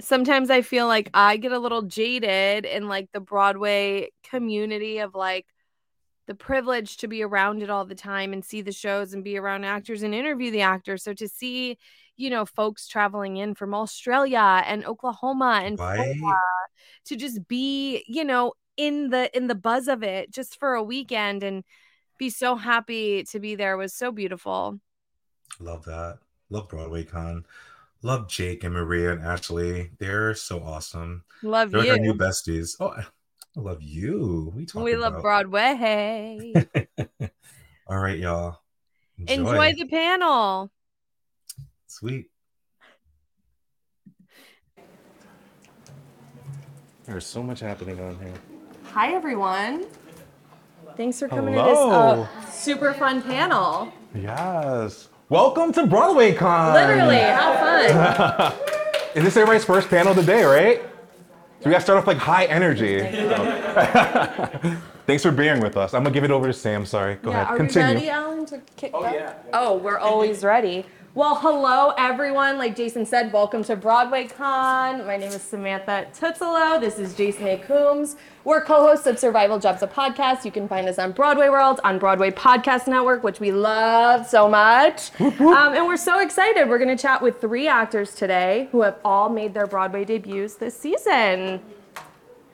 sometimes 0.00 0.48
i 0.50 0.62
feel 0.62 0.86
like 0.86 1.10
i 1.12 1.36
get 1.36 1.52
a 1.52 1.58
little 1.58 1.82
jaded 1.82 2.64
in 2.64 2.88
like 2.88 3.08
the 3.12 3.20
broadway 3.20 4.08
community 4.24 4.98
of 4.98 5.14
like 5.14 5.46
the 6.30 6.34
privilege 6.36 6.96
to 6.98 7.08
be 7.08 7.24
around 7.24 7.60
it 7.60 7.70
all 7.70 7.84
the 7.84 7.92
time 7.92 8.32
and 8.32 8.44
see 8.44 8.62
the 8.62 8.70
shows 8.70 9.14
and 9.14 9.24
be 9.24 9.36
around 9.36 9.64
actors 9.64 10.04
and 10.04 10.14
interview 10.14 10.52
the 10.52 10.60
actors 10.60 11.02
so 11.02 11.12
to 11.12 11.26
see 11.26 11.76
you 12.16 12.30
know 12.30 12.46
folks 12.46 12.86
traveling 12.86 13.36
in 13.36 13.52
from 13.52 13.74
australia 13.74 14.62
and 14.64 14.84
oklahoma 14.84 15.60
and 15.64 15.76
Right? 15.76 15.96
Florida 15.96 16.40
to 17.06 17.16
just 17.16 17.48
be 17.48 18.04
you 18.06 18.24
know 18.24 18.52
in 18.76 19.10
the 19.10 19.36
in 19.36 19.48
the 19.48 19.56
buzz 19.56 19.88
of 19.88 20.04
it 20.04 20.32
just 20.32 20.56
for 20.60 20.74
a 20.74 20.84
weekend 20.84 21.42
and 21.42 21.64
be 22.16 22.30
so 22.30 22.54
happy 22.54 23.24
to 23.24 23.40
be 23.40 23.56
there 23.56 23.76
was 23.76 23.92
so 23.92 24.12
beautiful 24.12 24.78
Love 25.58 25.84
that. 25.86 26.18
Love 26.48 26.68
Broadway 26.68 27.02
Con. 27.02 27.44
Love 28.02 28.28
Jake 28.28 28.62
and 28.62 28.72
Maria 28.72 29.12
and 29.12 29.20
Ashley. 29.20 29.90
They're 29.98 30.34
so 30.34 30.62
awesome. 30.62 31.24
love 31.42 31.72
They're 31.72 31.80
like 31.80 31.88
you 31.88 31.92
our 31.94 31.98
new 31.98 32.14
besties. 32.14 32.76
Oh, 32.78 32.94
I 33.60 33.62
I 33.62 33.66
love 33.66 33.82
you. 33.82 34.52
We 34.56 34.64
talk 34.64 34.82
we 34.82 34.96
love 34.96 35.12
about? 35.12 35.22
Broadway. 35.22 36.54
All 37.86 37.98
right, 37.98 38.18
y'all. 38.18 38.58
Enjoy. 39.26 39.74
the 39.74 39.86
panel. 39.86 40.70
sweet. 41.86 42.30
There's 47.04 47.26
so 47.26 47.42
much 47.42 47.60
happening 47.60 48.00
on 48.00 48.18
here. 48.18 48.32
Hi, 48.94 49.12
everyone. 49.12 49.84
Thanks 50.96 51.18
for 51.18 51.28
coming 51.28 51.52
Hello. 51.52 52.24
to 52.24 52.32
this 52.32 52.46
uh, 52.46 52.50
super 52.50 52.94
fun 52.94 53.20
panel. 53.20 53.92
Yes. 54.14 55.08
Welcome 55.28 55.74
to 55.74 55.86
Broadway 55.86 56.32
Con. 56.32 56.72
Literally, 56.72 57.18
how 57.18 57.52
fun. 57.58 58.52
Is 59.14 59.24
this 59.24 59.36
everybody's 59.36 59.64
first 59.64 59.88
panel 59.90 60.12
of 60.12 60.16
the 60.16 60.22
day, 60.22 60.44
right? 60.44 60.89
So 61.60 61.66
we 61.66 61.72
gotta 61.72 61.84
start 61.84 61.98
off 61.98 62.06
like 62.06 62.16
high 62.16 62.46
energy. 62.46 63.00
Thanks 65.06 65.22
for 65.22 65.30
bearing 65.30 65.60
with 65.60 65.76
us. 65.76 65.92
I'm 65.92 66.02
gonna 66.02 66.14
give 66.14 66.24
it 66.24 66.30
over 66.30 66.46
to 66.46 66.54
Sam. 66.54 66.86
Sorry. 66.86 67.16
Go 67.16 67.32
ahead. 67.32 67.48
Are 67.48 67.56
Continue. 67.58 67.88
we 67.88 67.94
ready, 67.96 68.08
Alan, 68.08 68.46
to 68.46 68.62
kick 68.76 68.92
oh, 68.94 69.02
yeah. 69.02 69.34
Oh, 69.52 69.76
we're 69.76 69.98
always 69.98 70.42
ready. 70.42 70.86
Well, 71.14 71.34
hello, 71.34 71.92
everyone. 71.98 72.56
Like 72.56 72.74
Jason 72.74 73.04
said, 73.04 73.30
welcome 73.30 73.62
to 73.64 73.76
Broadway 73.76 74.26
Con. 74.26 75.06
My 75.06 75.18
name 75.18 75.32
is 75.32 75.42
Samantha 75.42 76.06
Tuozzolo. 76.18 76.80
This 76.80 76.98
is 76.98 77.14
Jason 77.14 77.46
A. 77.46 77.58
Coombs. 77.58 78.16
We're 78.42 78.64
co-hosts 78.64 79.06
of 79.06 79.18
Survival 79.18 79.58
Jobs, 79.58 79.82
a 79.82 79.86
podcast. 79.86 80.46
You 80.46 80.50
can 80.50 80.66
find 80.66 80.88
us 80.88 80.98
on 80.98 81.12
Broadway 81.12 81.50
World, 81.50 81.78
on 81.84 81.98
Broadway 81.98 82.30
Podcast 82.30 82.88
Network, 82.88 83.22
which 83.22 83.38
we 83.38 83.52
love 83.52 84.26
so 84.26 84.48
much. 84.48 85.10
Um, 85.20 85.74
and 85.74 85.86
we're 85.86 85.98
so 85.98 86.20
excited. 86.20 86.66
We're 86.66 86.78
going 86.78 86.96
to 86.96 87.00
chat 87.00 87.20
with 87.20 87.38
three 87.40 87.68
actors 87.68 88.14
today 88.14 88.68
who 88.72 88.80
have 88.80 88.96
all 89.04 89.28
made 89.28 89.52
their 89.52 89.66
Broadway 89.66 90.06
debuts 90.06 90.54
this 90.54 90.74
season. 90.74 91.60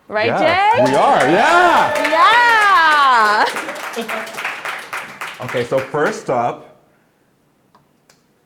Right, 0.09 0.27
Yes, 0.27 0.77
Jay? 0.77 0.85
we 0.91 0.97
are. 0.97 1.29
Yeah. 1.29 2.11
Yeah. 3.95 4.43
Okay. 5.39 5.65
So 5.65 5.79
first 5.79 6.31
up, 6.31 6.81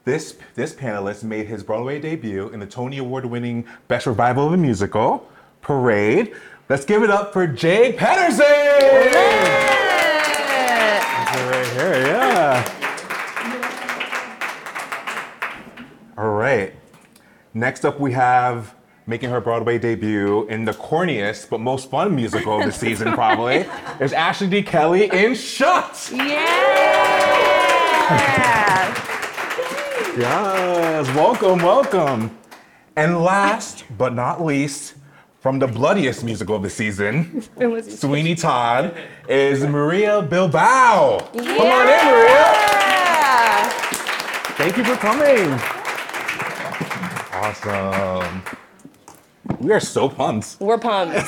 this 0.05 0.37
this 0.57 0.75
panelist 0.75 1.23
made 1.23 1.47
his 1.47 1.63
Broadway 1.63 2.01
debut 2.01 2.49
in 2.49 2.59
the 2.59 2.67
Tony 2.67 2.99
Award-winning 2.99 3.65
Best 3.87 4.07
Revival 4.09 4.49
of 4.49 4.53
a 4.53 4.57
Musical, 4.57 5.29
Parade. 5.63 6.35
Let's 6.71 6.85
give 6.85 7.03
it 7.03 7.11
up 7.11 7.33
for 7.33 7.49
Jay 7.49 7.93
Pedersen. 7.95 8.47
Right 8.47 9.12
here, 11.73 12.07
yeah. 12.07 12.65
All 16.17 16.31
right. 16.31 16.73
Next 17.55 17.85
up, 17.85 17.99
we 17.99 18.12
have 18.12 18.77
making 19.09 19.31
her 19.31 19.41
Broadway 19.41 19.81
debut 19.81 20.47
in 20.47 20.65
the 20.65 20.71
corniest 20.71 21.50
but 21.50 21.59
most 21.59 21.91
fun 21.91 22.15
musical 22.15 22.61
of 22.61 22.67
the 22.67 22.73
season, 22.73 23.15
probably, 23.15 23.67
is 23.99 24.12
Ashley 24.12 24.47
D. 24.47 24.62
Kelley 24.62 25.07
in 25.07 25.35
Shucked. 25.35 26.12
Yeah. 26.12 26.27
Yes, 30.17 31.09
welcome, 31.17 31.59
welcome. 31.59 32.39
And 32.95 33.25
last 33.25 33.83
but 33.99 34.15
not 34.15 34.45
least, 34.45 34.95
from 35.41 35.59
the 35.59 35.67
bloodiest 35.67 36.23
musical 36.23 36.57
of 36.57 36.63
the 36.63 36.71
season, 36.71 37.43
Sweeney 37.83 38.35
Todd, 38.35 38.95
is 39.29 39.65
Maria 39.65 40.21
Bilbao. 40.21 41.19
Come 41.33 41.41
on 41.41 41.89
in, 41.89 42.05
Maria. 42.05 43.71
Thank 44.57 44.77
you 44.77 44.85
for 44.85 44.97
coming. 44.97 45.59
Awesome. 47.33 48.43
We 49.61 49.73
are 49.73 49.81
so 49.81 50.09
pumped. 50.11 50.59
We're 50.61 50.79
pumped. 50.79 51.27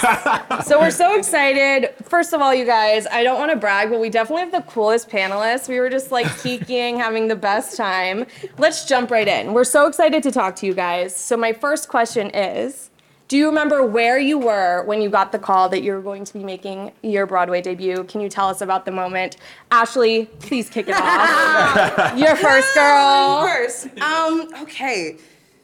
so 0.67 0.79
we're 0.79 0.91
so 0.91 1.19
excited. 1.19 1.95
First 2.05 2.35
of 2.35 2.43
all, 2.43 2.55
you 2.55 2.67
guys, 2.67 3.07
I 3.07 3.23
don't 3.23 3.39
want 3.39 3.51
to 3.51 3.57
brag, 3.57 3.89
but 3.89 3.99
we 3.99 4.11
definitely 4.11 4.43
have 4.43 4.53
the 4.53 4.71
coolest 4.71 5.09
panelists. 5.09 5.69
We 5.69 5.81
were 5.81 5.89
just 5.89 6.11
like 6.11 6.27
kikiing, 6.43 6.99
having 6.99 7.29
the 7.29 7.37
best 7.37 7.79
time. 7.79 8.27
Let's 8.59 8.85
jump 8.85 9.11
right 9.11 9.27
in. 9.27 9.55
We're 9.55 9.65
so 9.65 9.87
excited 9.87 10.23
to 10.23 10.31
talk 10.31 10.55
to 10.57 10.67
you 10.67 10.75
guys. 10.75 11.17
So 11.17 11.37
my 11.37 11.55
first 11.55 11.89
question 11.89 12.31
is, 12.31 12.91
do 13.33 13.39
you 13.39 13.47
remember 13.47 13.83
where 13.83 14.19
you 14.19 14.37
were 14.39 14.85
when 14.85 15.01
you 15.01 15.09
got 15.09 15.33
the 15.33 15.39
call 15.39 15.67
that 15.71 15.83
you 15.83 15.91
were 15.95 16.03
going 16.03 16.23
to 16.23 16.35
be 16.35 16.45
making 16.45 16.93
your 17.03 17.25
Broadway 17.25 17.63
debut? 17.63 18.05
Can 18.05 18.21
you 18.21 18.29
tell 18.29 18.47
us 18.47 18.61
about 18.61 18.85
the 18.85 18.91
moment? 18.91 19.39
Ashley, 19.71 20.27
please 20.41 20.69
kick 20.69 20.87
it 20.87 20.95
off. 20.95 22.15
You're 22.19 22.37
first, 22.37 22.75
girl. 22.75 23.47
First, 23.47 23.87
um, 24.03 24.51
okay. 24.61 25.17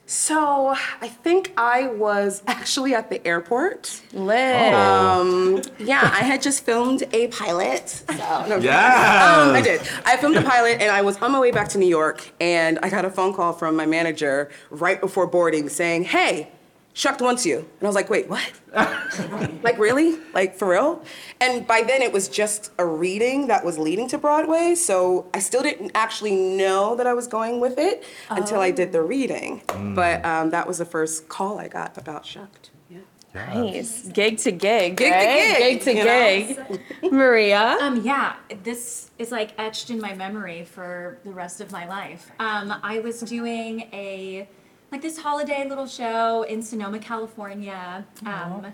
So 0.07 0.69
I 1.03 1.09
think 1.09 1.53
I 1.59 1.89
was 1.89 2.43
actually 2.47 2.95
at 2.95 3.11
the 3.11 3.27
airport. 3.27 4.01
Lit. 4.15 4.73
Um, 4.73 5.61
yeah, 5.79 6.01
I 6.11 6.23
had 6.23 6.41
just 6.41 6.65
filmed 6.65 7.03
a 7.13 7.27
pilot. 7.29 7.87
So, 7.91 8.47
no, 8.49 8.57
Yes. 8.57 9.47
um, 9.47 9.55
I 9.55 9.61
did. 9.61 9.83
I 10.07 10.17
filmed 10.17 10.37
a 10.37 10.43
pilot, 10.43 10.81
and 10.81 10.91
I 10.91 11.03
was 11.03 11.19
on 11.19 11.33
my 11.33 11.39
way 11.39 11.51
back 11.51 11.69
to 11.69 11.79
New 11.79 11.87
York, 11.87 12.33
and 12.41 12.79
I 12.83 12.89
got 12.89 13.05
a 13.05 13.11
phone 13.11 13.35
call 13.35 13.53
from 13.53 13.77
my 13.77 13.85
manager 13.85 14.49
right 14.71 14.99
before 14.99 15.27
boarding 15.27 15.69
saying, 15.69 16.05
"Hey, 16.05 16.51
Shucked 16.99 17.21
wants 17.21 17.47
you," 17.47 17.59
and 17.59 17.83
I 17.83 17.87
was 17.87 17.95
like, 17.95 18.11
"Wait, 18.11 18.29
what? 18.29 18.51
like 19.63 19.79
really? 19.79 20.19
Like 20.35 20.57
for 20.57 20.71
real?" 20.71 21.05
And 21.41 21.65
by 21.65 21.83
then, 21.83 22.03
it 22.03 22.13
was 22.13 22.29
just 22.29 22.73
a 22.77 22.85
reading 22.85 23.47
that 23.47 23.65
was 23.65 23.79
leading 23.79 24.09
to 24.09 24.19
Broadway, 24.19 24.75
so 24.75 25.29
I 25.33 25.39
still 25.39 25.63
didn't 25.63 25.93
actually 25.95 26.35
know 26.35 26.97
that 26.97 27.07
I 27.07 27.15
was 27.15 27.29
going 27.29 27.61
with 27.61 27.79
it 27.79 28.03
until 28.31 28.59
I 28.59 28.73
did 28.73 28.91
the 28.91 29.01
reading. 29.01 29.63
But 29.95 30.25
um, 30.25 30.51
that 30.51 30.67
was 30.67 30.79
the 30.79 30.85
first 30.85 31.29
call 31.29 31.61
I 31.61 31.69
got 31.69 31.97
about 31.97 32.27
Shucked. 32.27 32.71
Yeah. 32.91 32.99
Nice. 33.33 34.09
Gig 34.09 34.39
to 34.39 34.51
gig. 34.51 34.97
Gig 34.97 35.13
to 35.13 35.19
gig, 35.21 35.57
Gig 35.59 35.81
to 35.83 35.95
you 35.95 36.05
know? 36.05 36.81
gig. 37.03 37.13
Maria. 37.13 37.77
Um, 37.81 38.03
yeah, 38.05 38.35
this 38.65 39.13
is 39.21 39.31
like 39.31 39.53
etched 39.57 39.91
in 39.91 40.01
my 40.01 40.17
memory 40.17 40.65
for 40.65 41.21
the 41.23 41.31
rest 41.31 41.61
of 41.61 41.71
my 41.71 41.87
life. 41.87 42.33
Um, 42.41 42.75
I 42.83 42.99
was 42.99 43.21
doing 43.21 43.83
a 43.93 44.49
like 44.91 45.03
this 45.03 45.19
holiday 45.19 45.69
little 45.69 45.87
show 45.87 46.43
in 46.43 46.63
Sonoma, 46.63 46.99
California, 46.99 48.07
um, 48.25 48.73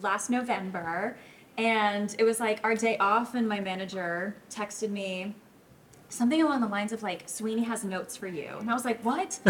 last 0.00 0.30
November, 0.30 1.16
and 1.58 2.14
it 2.18 2.24
was 2.24 2.40
like 2.40 2.60
our 2.62 2.74
day 2.74 2.96
off, 2.98 3.34
and 3.34 3.48
my 3.48 3.60
manager 3.60 4.36
texted 4.50 4.90
me 4.90 5.34
something 6.08 6.42
along 6.42 6.60
the 6.60 6.68
lines 6.68 6.92
of 6.92 7.02
like 7.02 7.28
Sweeney 7.28 7.64
has 7.64 7.84
notes 7.84 8.16
for 8.16 8.28
you, 8.28 8.50
and 8.60 8.70
I 8.70 8.74
was 8.74 8.84
like, 8.84 9.02
what? 9.02 9.40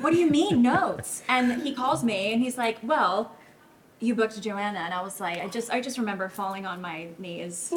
what 0.00 0.12
do 0.12 0.18
you 0.18 0.30
mean 0.30 0.62
notes? 0.62 1.22
And 1.28 1.62
he 1.62 1.74
calls 1.74 2.04
me, 2.04 2.32
and 2.32 2.42
he's 2.42 2.58
like, 2.58 2.78
well 2.82 3.32
you 4.02 4.16
booked 4.16 4.40
Johanna, 4.42 4.80
and 4.80 4.92
I 4.92 5.00
was 5.00 5.20
like, 5.20 5.40
I 5.40 5.46
just, 5.46 5.70
I 5.70 5.80
just 5.80 5.96
remember 5.96 6.28
falling 6.28 6.66
on 6.66 6.80
my 6.80 7.08
knees, 7.18 7.72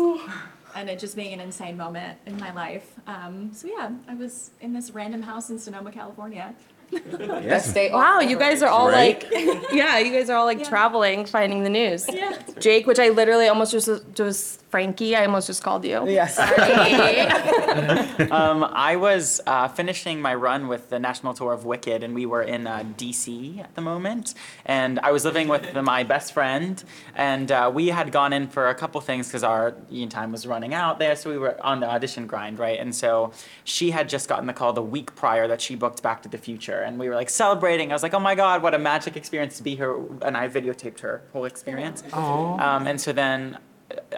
and 0.76 0.90
it 0.90 1.00
just 1.00 1.16
being 1.16 1.34
an 1.34 1.40
insane 1.40 1.78
moment 1.78 2.18
in 2.26 2.38
my 2.38 2.54
life. 2.54 2.94
Um, 3.08 3.52
so 3.54 3.68
yeah, 3.68 3.92
I 4.08 4.14
was 4.16 4.52
in 4.62 4.74
this 4.74 4.92
random 4.92 5.22
house 5.22 5.50
in 5.50 5.58
Sonoma, 5.58 5.92
California. 5.92 6.54
Best 6.92 7.74
day 7.74 7.92
Wow, 7.92 8.20
you 8.20 8.38
guys 8.38 8.62
are 8.62 8.70
all 8.70 8.90
Right? 8.90 9.24
like, 9.24 9.32
yeah, 9.74 9.98
you 9.98 10.12
guys 10.14 10.30
are 10.30 10.38
all 10.38 10.46
like 10.46 10.60
Yeah. 10.60 10.70
traveling, 10.70 11.26
finding 11.26 11.64
the 11.64 11.70
news. 11.70 12.08
Yeah. 12.08 12.38
Jake, 12.60 12.86
which 12.88 13.00
I 13.00 13.10
literally 13.10 13.48
almost 13.48 13.72
just 13.72 13.90
just 14.14 14.64
Frankie, 14.76 15.16
I 15.16 15.24
almost 15.24 15.48
just 15.48 15.64
called 15.64 15.86
you. 15.86 16.06
Yes. 16.06 16.36
Sorry. 16.36 18.26
Um, 18.32 18.64
I 18.64 18.96
was 18.96 19.42
uh, 19.46 19.68
finishing 19.68 20.22
my 20.22 20.34
run 20.36 20.68
with 20.68 20.90
the 20.90 21.00
national 21.00 21.34
tour 21.34 21.54
of 21.54 21.66
Wicked, 21.66 22.04
and 22.04 22.16
we 22.16 22.26
were 22.26 22.42
in 22.42 22.66
uh, 22.66 22.84
DC 22.98 23.60
at 23.60 23.76
the 23.76 23.82
moment. 23.82 24.34
And 24.66 25.00
I 25.00 25.12
was 25.12 25.26
living 25.26 25.48
with 25.48 25.74
my 25.76 26.04
best 26.04 26.34
friend, 26.34 26.82
and 27.14 27.52
uh, 27.52 27.72
we 27.74 27.88
had 27.88 28.12
gone 28.12 28.32
in 28.34 28.48
for 28.48 28.70
a 28.70 28.76
couple 28.76 29.00
things 29.02 29.28
because 29.28 29.44
our 29.44 29.76
union 29.90 30.10
time 30.10 30.32
was 30.32 30.48
running 30.48 30.74
out 30.74 31.00
there, 31.00 31.16
so 31.16 31.30
we 31.30 31.38
were 31.38 31.56
on 31.64 31.80
the 31.82 31.90
audition 31.90 32.26
grind, 32.26 32.58
right? 32.58 32.80
And 32.80 32.96
so 32.96 33.32
she 33.64 33.92
had 33.92 34.08
just 34.10 34.28
gotten 34.30 34.48
the 34.48 34.54
call 34.54 34.74
the 34.74 34.82
week 34.82 35.16
prior 35.16 35.48
that 35.48 35.62
she 35.62 35.76
booked 35.76 36.02
Back 36.02 36.24
to 36.24 36.30
the 36.30 36.38
Future, 36.38 36.82
and 36.82 36.98
we 36.98 37.08
were 37.10 37.16
like 37.16 37.30
celebrating. 37.30 37.92
I 37.92 37.96
was 37.96 38.04
like, 38.04 38.14
"Oh 38.14 38.20
my 38.20 38.36
God, 38.36 38.62
what 38.62 38.74
a 38.74 38.80
magic 38.80 39.16
experience 39.18 39.58
to 39.58 39.64
be 39.64 39.76
here!" 39.76 39.96
And 40.22 40.36
I 40.38 40.48
videotaped 40.48 41.00
her 41.00 41.24
whole 41.34 41.46
experience. 41.46 42.04
Um, 42.14 42.88
and 42.88 43.00
so 43.00 43.12
then 43.14 43.58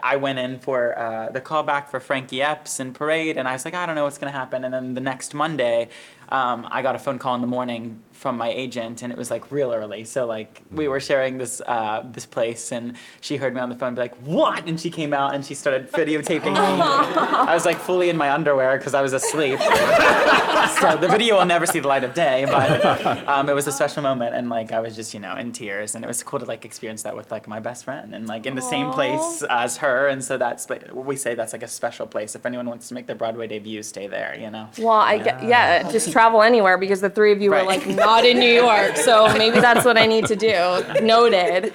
I 0.04 0.16
went 0.16 0.40
in 0.40 0.60
for 0.60 0.98
uh, 0.98 1.30
the 1.30 1.42
callback 1.42 1.90
for 1.90 2.00
Frankie 2.00 2.42
Epps 2.42 2.80
and 2.80 2.94
Parade, 2.94 3.38
and 3.38 3.48
I 3.48 3.54
was 3.54 3.66
like, 3.66 3.74
I 3.74 3.86
don't 3.86 3.96
know 3.96 4.04
what's 4.04 4.18
gonna 4.18 4.32
happen. 4.32 4.64
And 4.64 4.74
then 4.74 4.94
the 4.94 5.02
next 5.02 5.34
Monday, 5.34 5.90
um, 6.30 6.68
I 6.70 6.82
got 6.82 6.96
a 6.96 7.00
phone 7.00 7.20
call 7.20 7.36
in 7.36 7.42
the 7.42 7.48
morning 7.48 8.02
from 8.18 8.36
my 8.36 8.50
agent, 8.50 9.04
and 9.04 9.12
it 9.14 9.18
was 9.18 9.30
like 9.30 9.52
real 9.52 9.72
early. 9.72 10.04
So 10.04 10.26
like 10.26 10.64
we 10.72 10.88
were 10.88 11.00
sharing 11.00 11.38
this 11.38 11.62
uh, 11.62 12.04
this 12.12 12.26
place, 12.26 12.72
and 12.72 12.96
she 13.22 13.38
heard 13.38 13.54
me 13.54 13.62
on 13.62 13.70
the 13.70 13.76
phone, 13.76 13.94
be 13.94 14.02
like, 14.02 14.16
"What?" 14.18 14.68
And 14.68 14.80
she 14.80 14.90
came 14.90 15.14
out 15.14 15.36
and 15.36 15.46
she 15.46 15.54
started 15.54 15.92
videotaping 15.92 16.54
me. 16.54 16.60
I 16.60 17.54
was 17.54 17.66
like 17.66 17.78
fully 17.78 18.10
in 18.10 18.18
my 18.18 18.32
underwear 18.32 18.78
because 18.78 18.96
I 18.96 19.02
was 19.02 19.14
asleep. 19.14 19.60
so 20.80 20.98
the 20.98 21.08
video 21.10 21.38
will 21.38 21.46
never 21.46 21.68
see 21.68 21.80
the 21.80 21.88
light 21.88 22.04
of 22.04 22.16
day, 22.16 22.46
but 22.46 23.28
um, 23.28 23.50
it 23.50 23.54
was 23.54 23.68
a 23.68 23.72
special 23.72 24.02
moment, 24.02 24.34
and 24.34 24.50
like 24.50 24.72
I 24.72 24.80
was 24.80 24.96
just 24.96 25.14
you 25.14 25.20
know 25.20 25.36
in 25.36 25.52
tears, 25.52 25.94
and 25.94 26.04
it 26.04 26.08
was 26.08 26.24
cool 26.24 26.40
to 26.40 26.46
like 26.46 26.66
experience 26.66 27.04
that 27.04 27.16
with 27.16 27.32
like 27.32 27.48
my 27.48 27.60
best 27.60 27.86
friend, 27.86 28.16
and 28.16 28.28
like 28.28 28.48
in 28.48 28.56
the 28.56 28.62
same 28.62 28.92
place 28.92 29.44
as 29.50 29.78
her, 29.78 30.08
and 30.08 30.24
so 30.24 30.38
that's 30.40 30.70
like 30.72 30.92
we 30.94 31.16
say 31.16 31.36
that's 31.36 31.54
like 31.54 31.64
a 31.64 31.68
special 31.68 32.08
place. 32.08 32.36
If 32.36 32.48
anyone 32.48 32.66
wants 32.66 32.88
to 32.88 32.96
make 32.96 33.06
their 33.06 33.16
Broadway 33.16 33.46
debut, 33.48 33.84
stay 33.84 34.08
there, 34.08 34.36
you 34.40 34.50
know. 34.50 34.70
well, 34.80 34.90
I 34.90 35.20
get, 35.20 35.44
yeah, 35.44 35.90
just 35.92 36.12
travel 36.12 36.42
anywhere 36.42 36.80
because 36.80 37.02
the 37.02 37.10
three 37.10 37.32
of 37.32 37.42
you 37.42 37.52
were 37.52 37.64
like 37.64 37.86
not 38.08 38.26
in 38.26 38.40
New 38.40 38.54
York, 38.54 38.96
so 38.96 39.28
maybe 39.38 39.60
that's 39.60 39.84
what 39.84 39.98
I 39.98 40.06
need 40.06 40.28
to 40.28 40.36
do. 40.38 41.04
Noted. 41.04 41.74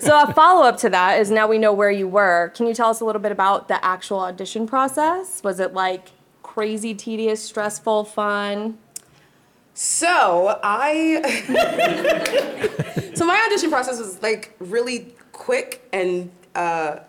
So 0.00 0.22
a 0.22 0.32
follow 0.32 0.66
up 0.66 0.78
to 0.78 0.88
that 0.88 1.20
is 1.20 1.30
now 1.30 1.46
we 1.46 1.58
know 1.58 1.74
where 1.74 1.90
you 1.90 2.08
were. 2.08 2.52
Can 2.54 2.66
you 2.66 2.72
tell 2.72 2.88
us 2.88 3.00
a 3.00 3.04
little 3.04 3.20
bit 3.20 3.32
about 3.32 3.68
the 3.68 3.84
actual 3.84 4.20
audition 4.20 4.66
process? 4.66 5.42
Was 5.44 5.60
it 5.60 5.74
like 5.74 6.12
crazy, 6.42 6.94
tedious, 6.94 7.42
stressful, 7.42 8.04
fun? 8.04 8.78
So 9.74 10.58
I, 10.62 11.20
so 13.14 13.26
my 13.26 13.44
audition 13.46 13.68
process 13.68 13.98
was 13.98 14.22
like 14.22 14.56
really 14.60 15.14
quick 15.32 15.86
and 15.92 16.30
uh, 16.54 17.00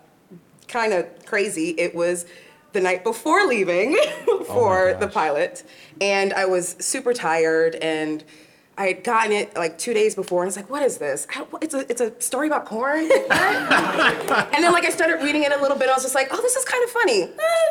kind 0.68 0.92
of 0.92 1.24
crazy. 1.24 1.70
It 1.78 1.94
was 1.94 2.26
the 2.74 2.82
night 2.82 3.04
before 3.04 3.46
leaving 3.46 3.96
for 4.48 4.92
the 5.00 5.08
pilot, 5.08 5.64
and 5.98 6.34
I 6.34 6.44
was 6.44 6.76
super 6.78 7.14
tired 7.14 7.76
and. 7.76 8.22
I 8.78 8.88
had 8.88 9.04
gotten 9.04 9.32
it 9.32 9.56
like 9.56 9.78
two 9.78 9.94
days 9.94 10.14
before, 10.14 10.42
and 10.42 10.46
I 10.46 10.48
was 10.48 10.56
like, 10.56 10.68
"What 10.68 10.82
is 10.82 10.98
this? 10.98 11.26
I, 11.34 11.46
it's 11.62 11.74
a 11.74 11.90
it's 11.90 12.00
a 12.00 12.12
story 12.20 12.46
about 12.46 12.66
corn." 12.66 13.08
What? 13.08 13.30
and 14.54 14.62
then 14.62 14.72
like 14.72 14.84
I 14.84 14.90
started 14.90 15.22
reading 15.22 15.44
it 15.44 15.52
a 15.52 15.60
little 15.62 15.76
bit. 15.76 15.84
And 15.84 15.92
I 15.92 15.94
was 15.94 16.02
just 16.02 16.14
like, 16.14 16.28
"Oh, 16.30 16.40
this 16.42 16.56
is 16.56 16.64
kind 16.64 16.84
of 16.84 16.90
funny. 16.90 17.22
Eh, 17.22 17.26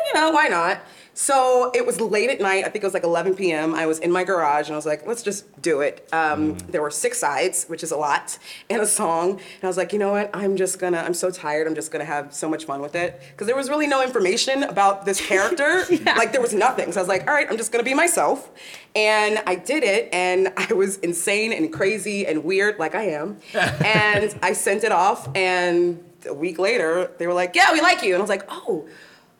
you 0.08 0.20
know, 0.20 0.30
why 0.32 0.48
not?" 0.48 0.80
So 1.18 1.70
it 1.74 1.86
was 1.86 1.98
late 1.98 2.28
at 2.28 2.42
night. 2.42 2.66
I 2.66 2.68
think 2.68 2.84
it 2.84 2.86
was 2.86 2.92
like 2.92 3.02
11 3.02 3.36
p.m. 3.36 3.74
I 3.74 3.86
was 3.86 4.00
in 4.00 4.12
my 4.12 4.22
garage, 4.22 4.66
and 4.66 4.74
I 4.74 4.76
was 4.76 4.84
like, 4.84 5.06
"Let's 5.06 5.22
just 5.22 5.46
do 5.62 5.80
it." 5.80 6.06
Um, 6.12 6.58
There 6.68 6.82
were 6.82 6.90
six 6.90 7.18
sides, 7.18 7.64
which 7.68 7.82
is 7.82 7.90
a 7.90 7.96
lot, 7.96 8.38
and 8.68 8.82
a 8.82 8.86
song. 8.86 9.30
And 9.30 9.64
I 9.64 9.66
was 9.66 9.78
like, 9.78 9.94
"You 9.94 9.98
know 9.98 10.12
what? 10.12 10.28
I'm 10.34 10.56
just 10.58 10.78
gonna. 10.78 10.98
I'm 10.98 11.14
so 11.14 11.30
tired. 11.30 11.66
I'm 11.66 11.74
just 11.74 11.90
gonna 11.90 12.04
have 12.04 12.34
so 12.34 12.50
much 12.50 12.66
fun 12.66 12.82
with 12.82 12.94
it." 12.94 13.18
Because 13.30 13.46
there 13.46 13.56
was 13.56 13.70
really 13.70 13.86
no 13.86 14.02
information 14.02 14.62
about 14.64 15.06
this 15.06 15.18
character. 15.26 15.84
Like 16.04 16.32
there 16.32 16.42
was 16.42 16.52
nothing. 16.52 16.92
So 16.92 17.00
I 17.00 17.02
was 17.02 17.08
like, 17.08 17.26
"All 17.26 17.32
right, 17.32 17.46
I'm 17.50 17.56
just 17.56 17.72
gonna 17.72 17.82
be 17.82 17.94
myself." 17.94 18.50
And 18.94 19.42
I 19.46 19.54
did 19.54 19.84
it, 19.84 20.10
and 20.12 20.52
I 20.58 20.74
was 20.74 20.98
insane 20.98 21.50
and 21.54 21.72
crazy 21.72 22.26
and 22.26 22.44
weird, 22.44 22.78
like 22.78 22.94
I 22.94 23.04
am. 23.12 23.38
and 23.54 24.38
I 24.42 24.52
sent 24.52 24.84
it 24.84 24.92
off, 24.92 25.34
and 25.34 26.04
a 26.26 26.34
week 26.34 26.58
later, 26.58 27.10
they 27.16 27.26
were 27.26 27.32
like, 27.32 27.54
"Yeah, 27.54 27.72
we 27.72 27.80
like 27.80 28.02
you." 28.02 28.12
And 28.12 28.18
I 28.18 28.20
was 28.20 28.28
like, 28.28 28.44
"Oh, 28.50 28.86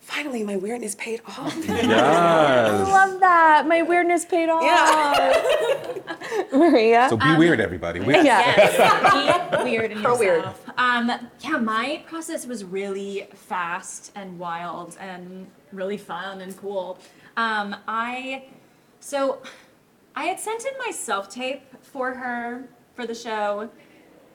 finally, 0.06 0.42
my 0.44 0.56
weirdness 0.56 0.94
paid 0.94 1.20
off." 1.26 1.54
Yes. 1.66 2.88
I 2.88 2.90
love 2.90 3.20
that. 3.20 3.66
My 3.66 3.82
weirdness 3.82 4.24
paid 4.24 4.48
off. 4.48 4.62
yeah. 4.62 6.46
Maria. 6.52 7.06
So 7.10 7.16
be 7.16 7.36
weird, 7.36 7.60
everybody. 7.60 8.00
We- 8.00 8.14
yeah. 8.14 8.22
Yes, 8.56 9.50
be 9.58 9.64
weird 9.70 9.90
in 9.92 10.00
Pro 10.02 10.20
yourself. 10.20 10.66
weird. 10.66 10.78
Um, 10.78 11.10
yeah, 11.40 11.58
my 11.58 12.02
process 12.06 12.46
was 12.46 12.64
really 12.64 13.28
fast 13.34 14.12
and 14.14 14.38
wild 14.38 14.96
and 15.00 15.46
really 15.72 15.96
fun 15.98 16.40
and 16.40 16.56
cool. 16.58 16.98
Um, 17.36 17.76
I, 17.88 18.44
so 19.00 19.40
I 20.14 20.24
had 20.24 20.38
sent 20.40 20.64
in 20.64 20.72
my 20.84 20.90
self 20.90 21.28
tape 21.28 21.62
for 21.82 22.14
her 22.14 22.68
for 22.94 23.06
the 23.06 23.14
show. 23.14 23.68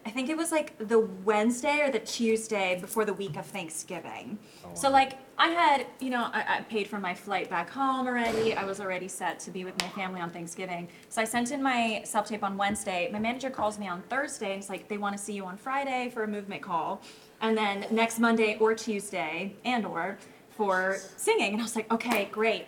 I 0.06 0.10
think 0.10 0.30
it 0.30 0.38
was 0.38 0.52
like 0.52 0.76
the 0.78 1.00
Wednesday 1.00 1.82
or 1.82 1.92
the 1.92 2.00
Tuesday 2.00 2.78
before 2.82 3.06
the 3.06 3.14
week 3.14 3.38
of 3.38 3.46
Thanksgiving. 3.46 4.40
Oh, 4.66 4.70
so 4.74 4.90
like 4.90 5.18
I 5.38 5.50
had, 5.50 5.88
you 6.00 6.10
know, 6.10 6.30
I, 6.34 6.58
I 6.58 6.62
paid 6.62 6.88
for 6.88 7.00
my 7.00 7.14
flight 7.14 7.50
back 7.50 7.70
home 7.70 8.08
already. 8.08 8.56
I 8.56 8.64
was 8.64 8.80
already 8.80 9.08
set 9.08 9.40
to 9.42 9.52
be 9.52 9.64
with 9.64 9.80
my 9.80 9.90
family 9.90 10.20
on 10.20 10.30
Thanksgiving. 10.30 10.88
So 11.10 11.22
I 11.22 11.26
sent 11.26 11.52
in 11.52 11.62
my 11.62 12.02
self 12.04 12.28
tape 12.28 12.44
on 12.44 12.58
Wednesday. 12.58 13.10
My 13.12 13.20
manager 13.20 13.50
calls 13.50 13.78
me 13.78 13.88
on 13.88 14.02
Thursday 14.04 14.54
and 14.54 14.62
it's 14.62 14.70
like 14.70 14.88
they 14.88 14.98
want 14.98 15.16
to 15.16 15.24
see 15.24 15.34
you 15.34 15.46
on 15.46 15.58
Friday 15.58 16.10
for 16.14 16.24
a 16.24 16.28
movement 16.28 16.62
call, 16.62 17.02
and 17.42 17.58
then 17.58 17.86
next 17.92 18.20
Monday 18.20 18.58
or 18.60 18.74
Tuesday 18.74 19.56
and 19.66 19.86
or 19.86 20.18
for 20.56 20.98
singing. 21.18 21.54
And 21.54 21.62
I 21.62 21.64
was 21.64 21.76
like, 21.76 21.92
okay, 21.92 22.30
great. 22.32 22.66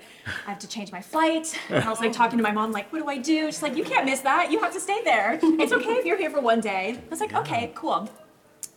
I 0.48 0.50
have 0.50 0.60
to 0.60 0.68
change 0.68 0.92
my 0.92 1.02
flight. 1.02 1.58
And 1.70 1.84
I 1.84 1.90
was 1.90 2.00
like 2.00 2.14
talking 2.14 2.38
to 2.38 2.44
my 2.44 2.52
mom, 2.52 2.72
like, 2.72 2.92
what 2.92 3.00
do 3.00 3.08
I 3.08 3.18
do? 3.18 3.48
She's 3.48 3.62
like, 3.62 3.76
you 3.76 3.84
can't 3.84 4.06
miss 4.06 4.22
that. 4.22 4.52
You 4.52 4.60
have 4.62 4.74
to 4.74 4.80
stay 4.80 5.02
there. 5.04 5.40
It's 5.44 5.72
okay 5.74 5.94
if 5.94 6.06
you're 6.06 6.18
here 6.18 6.30
for 6.30 6.42
one 6.42 6.62
day. 6.62 6.98
I 6.98 7.10
was 7.10 7.20
like, 7.20 7.34
okay, 7.34 7.72
cool. 7.76 8.10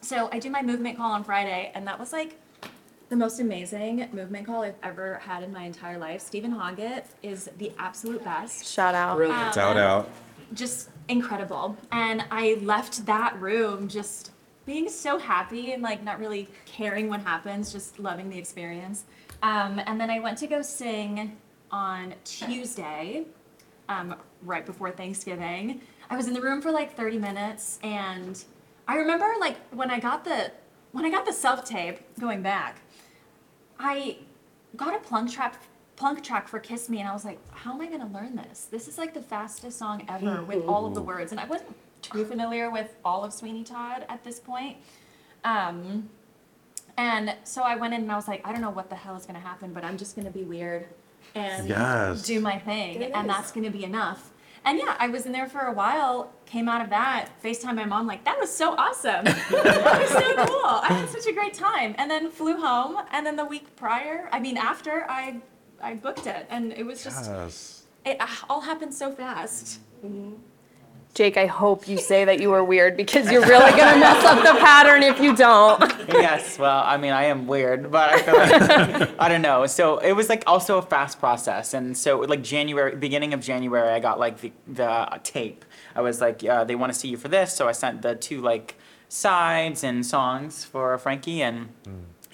So 0.01 0.29
I 0.33 0.39
do 0.39 0.51
my 0.51 0.63
movement 0.63 0.97
call 0.97 1.13
on 1.13 1.25
Friday, 1.25 1.73
and 1.75 1.87
that 1.87 1.99
was 1.99 2.13
like 2.13 2.39
the 3.09 3.17
most 3.17 3.41
amazing 3.41 4.09
movement 4.13 4.47
call 4.47 4.63
I've 4.63 4.75
ever 4.83 5.21
had 5.25 5.43
in 5.43 5.53
my 5.53 5.63
entire 5.65 5.99
life. 5.99 6.21
Steven 6.21 6.53
Hoggett 6.53 7.05
is 7.23 7.49
the 7.59 7.73
absolute 7.79 8.23
best. 8.25 8.67
Shout 8.67 8.95
out. 8.95 9.17
Brilliant. 9.17 9.49
Um, 9.49 9.53
Shout 9.53 9.77
out. 9.77 10.11
Just 10.55 10.91
incredible. 11.09 11.77
And 11.93 12.25
I 12.31 12.59
left 12.63 13.07
that 13.07 13.41
room 13.41 13.89
just 13.89 14.33
being 14.67 14.89
so 14.89 15.17
happy 15.17 15.73
and 15.73 15.83
like 15.83 16.03
not 16.03 16.19
really 16.19 16.49
caring 16.67 17.09
what 17.09 17.21
happens, 17.21 17.73
just 17.73 17.99
loving 17.99 18.29
the 18.29 18.37
experience. 18.37 19.05
Um, 19.43 19.81
and 19.87 20.01
then 20.01 20.11
I 20.11 20.19
went 20.19 20.39
to 20.39 20.47
go 20.47 20.61
sing 20.61 21.37
on 21.71 22.15
Tuesday, 22.25 23.25
um, 23.89 24.17
right 24.43 24.67
before 24.67 24.91
Thanksgiving. 24.91 25.81
I 26.11 26.17
was 26.17 26.27
in 26.27 26.35
the 26.35 26.41
room 26.41 26.61
for 26.61 26.71
like 26.71 26.97
30 26.97 27.19
minutes, 27.19 27.79
and 27.83 28.43
I 28.89 28.97
remember 28.97 29.27
like 29.41 29.57
when 29.71 29.91
I 29.91 30.01
got 30.01 30.25
the 30.25 30.53
when 30.93 31.05
I 31.05 31.11
got 31.11 31.27
the 31.27 31.33
self 31.33 31.65
tape 31.65 32.01
going 32.19 32.43
back, 32.43 32.81
I 33.79 34.19
got 34.77 34.95
a 34.95 34.99
plunk 34.99 35.31
track 35.31 35.61
plunk 35.97 36.23
track 36.23 36.47
for 36.47 36.59
Kiss 36.59 36.89
Me 36.89 37.01
and 37.01 37.09
I 37.09 37.13
was 37.13 37.25
like, 37.25 37.39
how 37.53 37.73
am 37.73 37.81
I 37.81 37.87
gonna 37.87 38.11
learn 38.13 38.37
this? 38.37 38.69
This 38.71 38.87
is 38.87 38.99
like 38.99 39.15
the 39.15 39.23
fastest 39.23 39.79
song 39.79 40.05
ever 40.09 40.43
with 40.43 40.65
all 40.67 40.87
of 40.87 40.95
the 40.95 41.03
words. 41.03 41.33
And 41.33 41.41
I 41.41 41.47
wasn't 41.47 41.75
too 42.13 42.25
familiar 42.25 42.71
with 42.71 42.95
all 43.05 43.25
of 43.25 43.33
Sweeney 43.33 43.65
Todd 43.65 44.05
at 44.09 44.23
this 44.25 44.39
point. 44.41 44.77
Um, 45.45 46.09
and 46.97 47.35
so 47.45 47.63
I 47.63 47.77
went 47.77 47.95
in 47.95 48.03
and 48.03 48.13
I 48.13 48.17
was 48.17 48.27
like, 48.29 48.47
I 48.47 48.53
don't 48.53 48.61
know 48.63 48.71
what 48.71 48.89
the 48.91 48.97
hell 48.97 49.17
is 49.17 49.27
gonna 49.27 49.39
happen, 49.41 49.73
but 49.73 49.85
I'm 49.85 49.97
just 49.99 50.17
gonna 50.17 50.31
be 50.31 50.43
weird 50.45 50.87
and 51.35 51.69
Yes. 51.69 52.23
do 52.23 52.41
my 52.41 52.59
thing, 52.59 53.03
and 53.03 53.29
that's 53.29 53.53
gonna 53.53 53.71
be 53.71 53.85
enough. 53.85 54.31
And 54.65 54.79
yeah, 54.79 54.97
I 54.99 55.07
was 55.09 55.27
in 55.27 55.33
there 55.33 55.47
for 55.49 55.61
a 55.61 55.73
while, 55.73 56.33
came 56.45 56.69
out 56.69 56.81
of 56.83 56.91
that, 56.91 57.29
FaceTime 57.43 57.77
my 57.77 57.85
mom, 57.85 58.07
like, 58.09 58.25
that 58.25 58.37
was 58.39 58.51
so 58.53 58.75
awesome. 58.77 59.25
that 59.25 59.99
was 60.01 60.11
so 60.11 60.47
cool. 60.47 60.65
I 60.65 60.89
had 60.93 61.09
such 61.09 61.27
a 61.27 61.33
great 61.33 61.55
time. 61.55 61.95
And 61.99 62.11
then 62.11 62.31
flew 62.31 62.57
home, 62.57 62.97
and 63.13 63.25
then 63.25 63.37
the 63.37 63.45
week 63.45 63.77
prior, 63.77 64.29
I 64.33 64.41
mean, 64.41 64.57
after, 64.57 65.07
I, 65.09 65.41
I 65.81 65.95
booked 65.95 66.27
it. 66.27 66.47
And 66.51 66.73
it 66.73 66.85
was 66.85 67.05
just, 67.05 67.27
Yes. 67.31 67.85
it 68.05 68.17
uh, 68.21 68.27
all 68.51 68.61
happened 68.63 68.93
so 68.93 69.13
fast. 69.13 69.79
Jake, 71.17 71.39
I 71.39 71.47
hope 71.47 71.89
you 71.89 71.97
say 71.97 72.27
that 72.27 72.41
you 72.41 72.51
were 72.51 72.63
weird 72.63 72.95
because 72.95 73.33
you're 73.33 73.41
really 73.41 73.71
gonna 73.71 73.99
mess 73.99 74.23
up 74.23 74.43
the 74.43 74.61
pattern 74.61 75.03
if 75.03 75.19
you 75.19 75.35
don't. 75.35 75.81
yes, 76.09 76.59
well, 76.59 76.83
I 76.85 76.99
mean, 76.99 77.15
I 77.15 77.25
am 77.25 77.47
weird, 77.47 77.91
but 77.91 78.13
I 78.13 78.21
feel 78.21 78.37
like, 78.37 79.11
I 79.19 79.27
don't 79.27 79.41
know. 79.41 79.65
So 79.65 79.97
it 79.97 80.13
was 80.13 80.29
like 80.29 80.45
also 80.47 80.77
a 80.77 80.83
fast 80.83 81.19
process, 81.19 81.73
and 81.73 81.97
so 81.97 82.19
like 82.19 82.43
January, 82.43 82.95
beginning 82.97 83.33
of 83.33 83.41
January, 83.41 83.89
I 83.89 83.99
got 83.99 84.21
like 84.21 84.43
the 84.43 84.53
the 84.69 85.21
tape. 85.23 85.65
I 85.95 86.03
was 86.03 86.21
like, 86.21 86.45
uh, 86.45 86.65
they 86.65 86.75
want 86.75 86.93
to 86.93 86.99
see 86.99 87.09
you 87.09 87.17
for 87.17 87.29
this, 87.29 87.51
so 87.55 87.67
I 87.67 87.73
sent 87.73 88.03
the 88.03 88.15
two 88.15 88.43
like 88.43 88.77
sides 89.09 89.83
and 89.83 90.05
songs 90.05 90.67
for 90.67 90.99
Frankie, 90.99 91.41
and 91.41 91.71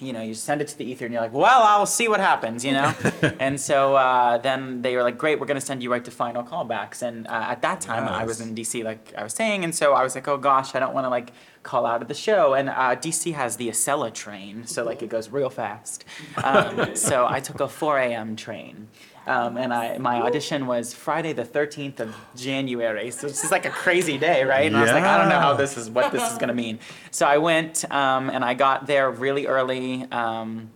you 0.05 0.13
know, 0.13 0.21
you 0.21 0.33
send 0.33 0.61
it 0.61 0.67
to 0.69 0.77
the 0.77 0.85
ether, 0.85 1.05
and 1.05 1.13
you're 1.13 1.21
like, 1.21 1.33
well, 1.33 1.63
I'll 1.63 1.85
see 1.85 2.07
what 2.07 2.19
happens, 2.19 2.63
you 2.63 2.71
know. 2.71 2.93
and 3.39 3.59
so 3.59 3.95
uh, 3.95 4.37
then 4.37 4.81
they 4.81 4.95
were 4.95 5.03
like, 5.03 5.17
great, 5.17 5.39
we're 5.39 5.45
gonna 5.45 5.61
send 5.61 5.81
you 5.81 5.91
right 5.91 6.03
to 6.05 6.11
final 6.11 6.43
callbacks, 6.43 7.01
and 7.01 7.27
uh, 7.27 7.47
at 7.49 7.61
that 7.61 7.81
time 7.81 8.07
I 8.07 8.25
was 8.25 8.41
in 8.41 8.55
DC, 8.55 8.83
like 8.83 9.13
I 9.17 9.23
was 9.23 9.33
saying, 9.33 9.63
and 9.63 9.73
so 9.73 9.93
I 9.93 10.03
was 10.03 10.15
like, 10.15 10.27
oh 10.27 10.37
gosh, 10.37 10.75
I 10.75 10.79
don't 10.79 10.93
want 10.93 11.05
to 11.05 11.09
like 11.09 11.31
call 11.63 11.85
out 11.85 12.01
of 12.01 12.07
the 12.07 12.13
show. 12.13 12.53
And 12.53 12.69
uh, 12.69 12.95
DC 12.95 13.33
has 13.33 13.57
the 13.57 13.69
Acela 13.69 14.13
train, 14.13 14.67
so 14.67 14.83
like 14.83 15.01
it 15.01 15.09
goes 15.09 15.29
real 15.29 15.49
fast. 15.49 16.05
Um, 16.43 16.95
so 16.95 17.25
I 17.27 17.39
took 17.39 17.61
a 17.61 17.69
4 17.69 17.99
a.m. 17.99 18.35
train. 18.35 18.89
Um, 19.25 19.57
and 19.57 19.73
I, 19.73 19.97
my 19.97 20.21
audition 20.21 20.67
was 20.67 20.93
Friday 20.93 21.33
the 21.33 21.45
13th 21.45 21.99
of 22.01 22.15
January, 22.35 23.09
so 23.11 23.27
this 23.27 23.43
is 23.43 23.51
like 23.51 23.65
a 23.65 23.69
crazy 23.69 24.17
day, 24.17 24.43
right? 24.43 24.67
And 24.67 24.75
I 24.75 24.81
was 24.81 24.91
like, 24.91 25.03
I 25.03 25.17
don't 25.17 25.29
know 25.29 25.39
how 25.39 25.53
this 25.53 25.77
is, 25.77 25.89
what 25.89 26.11
this 26.11 26.29
is 26.31 26.37
gonna 26.37 26.53
mean. 26.53 26.79
So 27.11 27.25
I 27.25 27.37
went, 27.37 27.89
um, 27.91 28.29
and 28.29 28.43
I 28.43 28.53
got 28.53 28.85
there 28.85 29.09
really 29.11 29.47
early. 29.47 30.05
Um, 30.11 30.71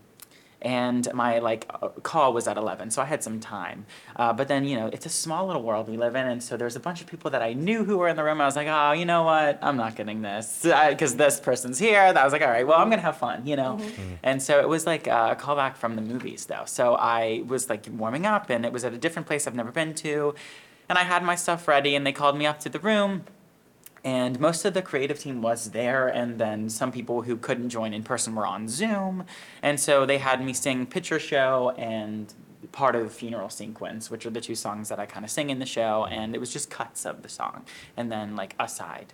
and 0.62 1.08
my 1.13 1.39
like 1.39 1.65
uh, 1.70 1.89
call 2.02 2.34
was 2.34 2.48
at 2.48 2.58
11 2.58 2.89
so 2.91 3.02
i 3.02 3.06
had 3.06 3.24
some 3.24 3.39
time. 3.39 3.86
Uh, 4.15 4.34
but 4.34 4.48
then 4.48 4.65
you 4.65 4.76
know 4.76 4.88
it's 4.88 5.06
a 5.06 5.10
small 5.10 5.46
little 5.48 5.62
world 5.62 5.88
we 5.88 5.98
live 5.98 6.15
in 6.15 6.28
and 6.28 6.41
so 6.41 6.58
there's 6.58 6.76
a 6.76 6.80
bunch 6.80 7.00
of 7.02 7.08
people 7.08 7.30
that 7.32 7.41
i 7.41 7.54
knew 7.54 7.84
who 7.84 7.98
were 7.98 8.08
in 8.08 8.15
the 8.15 8.24
room 8.24 8.41
i 8.41 8.46
was 8.46 8.56
like 8.56 8.67
oh 8.67 8.91
you 8.91 9.06
know 9.06 9.24
what? 9.24 9.60
I'm 9.62 9.78
not 9.78 9.96
getting 9.96 10.22
this. 10.22 10.65
Because 10.89 11.15
this 11.15 11.39
person's 11.39 11.78
here 11.78 12.00
i 12.02 12.24
was 12.24 12.34
like 12.34 12.41
all 12.41 12.50
right 12.50 12.65
well 12.65 12.80
i'm 12.80 12.89
gonna 12.89 13.02
have 13.02 13.17
fun 13.17 13.46
you 13.46 13.56
know? 13.56 13.80
And 14.24 14.41
so 14.41 14.60
it 14.60 14.67
was 14.67 14.86
like 14.86 15.08
uh, 15.08 15.36
a 15.38 15.41
callback 15.41 15.76
from 15.78 15.96
the 15.96 16.02
movies 16.02 16.46
though. 16.48 16.63
So 16.65 16.96
i 16.96 17.43
was 17.48 17.70
like 17.70 17.86
warming 17.91 18.26
up 18.26 18.50
and 18.50 18.65
it 18.65 18.74
was 18.74 18.84
at 18.84 18.93
a 18.93 18.98
different 18.98 19.28
place 19.28 19.46
i've 19.48 19.56
never 19.56 19.72
been 19.72 19.93
to 19.96 20.34
and 20.89 20.98
i 20.98 21.04
had 21.04 21.24
my 21.24 21.36
stuff 21.36 21.67
ready 21.67 21.96
and 21.96 22.06
they 22.06 22.12
called 22.12 22.38
me 22.38 22.46
up 22.46 22.60
to 22.62 22.70
the 22.70 22.80
room 22.80 23.24
and 24.08 24.39
most 24.39 24.63
of 24.63 24.74
the 24.74 24.82
creative 24.82 25.20
team 25.20 25.41
was 25.41 25.72
there 25.72 26.08
and 26.08 26.39
then 26.39 26.70
some 26.70 26.93
people 26.93 27.24
who 27.24 27.36
couldn't 27.36 27.67
join 27.67 27.93
in 27.93 28.04
person 28.04 28.34
were 28.34 28.48
on 28.48 28.65
zoom 28.70 29.26
and 29.62 29.78
so 29.78 30.06
they 30.06 30.17
had 30.17 30.41
me 30.41 30.54
sing 30.54 30.86
picture 30.86 31.20
show 31.20 31.74
and 31.78 32.34
part 32.72 32.96
of 32.96 33.12
funeral 33.12 33.50
sequence 33.50 34.10
which 34.10 34.26
are 34.26 34.30
the 34.30 34.39
two 34.39 34.56
songs 34.56 34.88
that 34.88 34.98
i 34.98 35.06
kind 35.06 35.26
of 35.26 35.32
sing 35.32 35.50
in 35.50 35.60
the 35.60 35.65
show 35.65 36.06
and 36.10 36.34
it 36.34 36.39
was 36.39 36.54
just 36.54 36.70
cuts 36.70 37.06
of 37.06 37.22
the 37.22 37.28
song 37.28 37.65
and 37.98 38.10
then 38.10 38.34
like 38.34 38.56
aside 38.60 39.12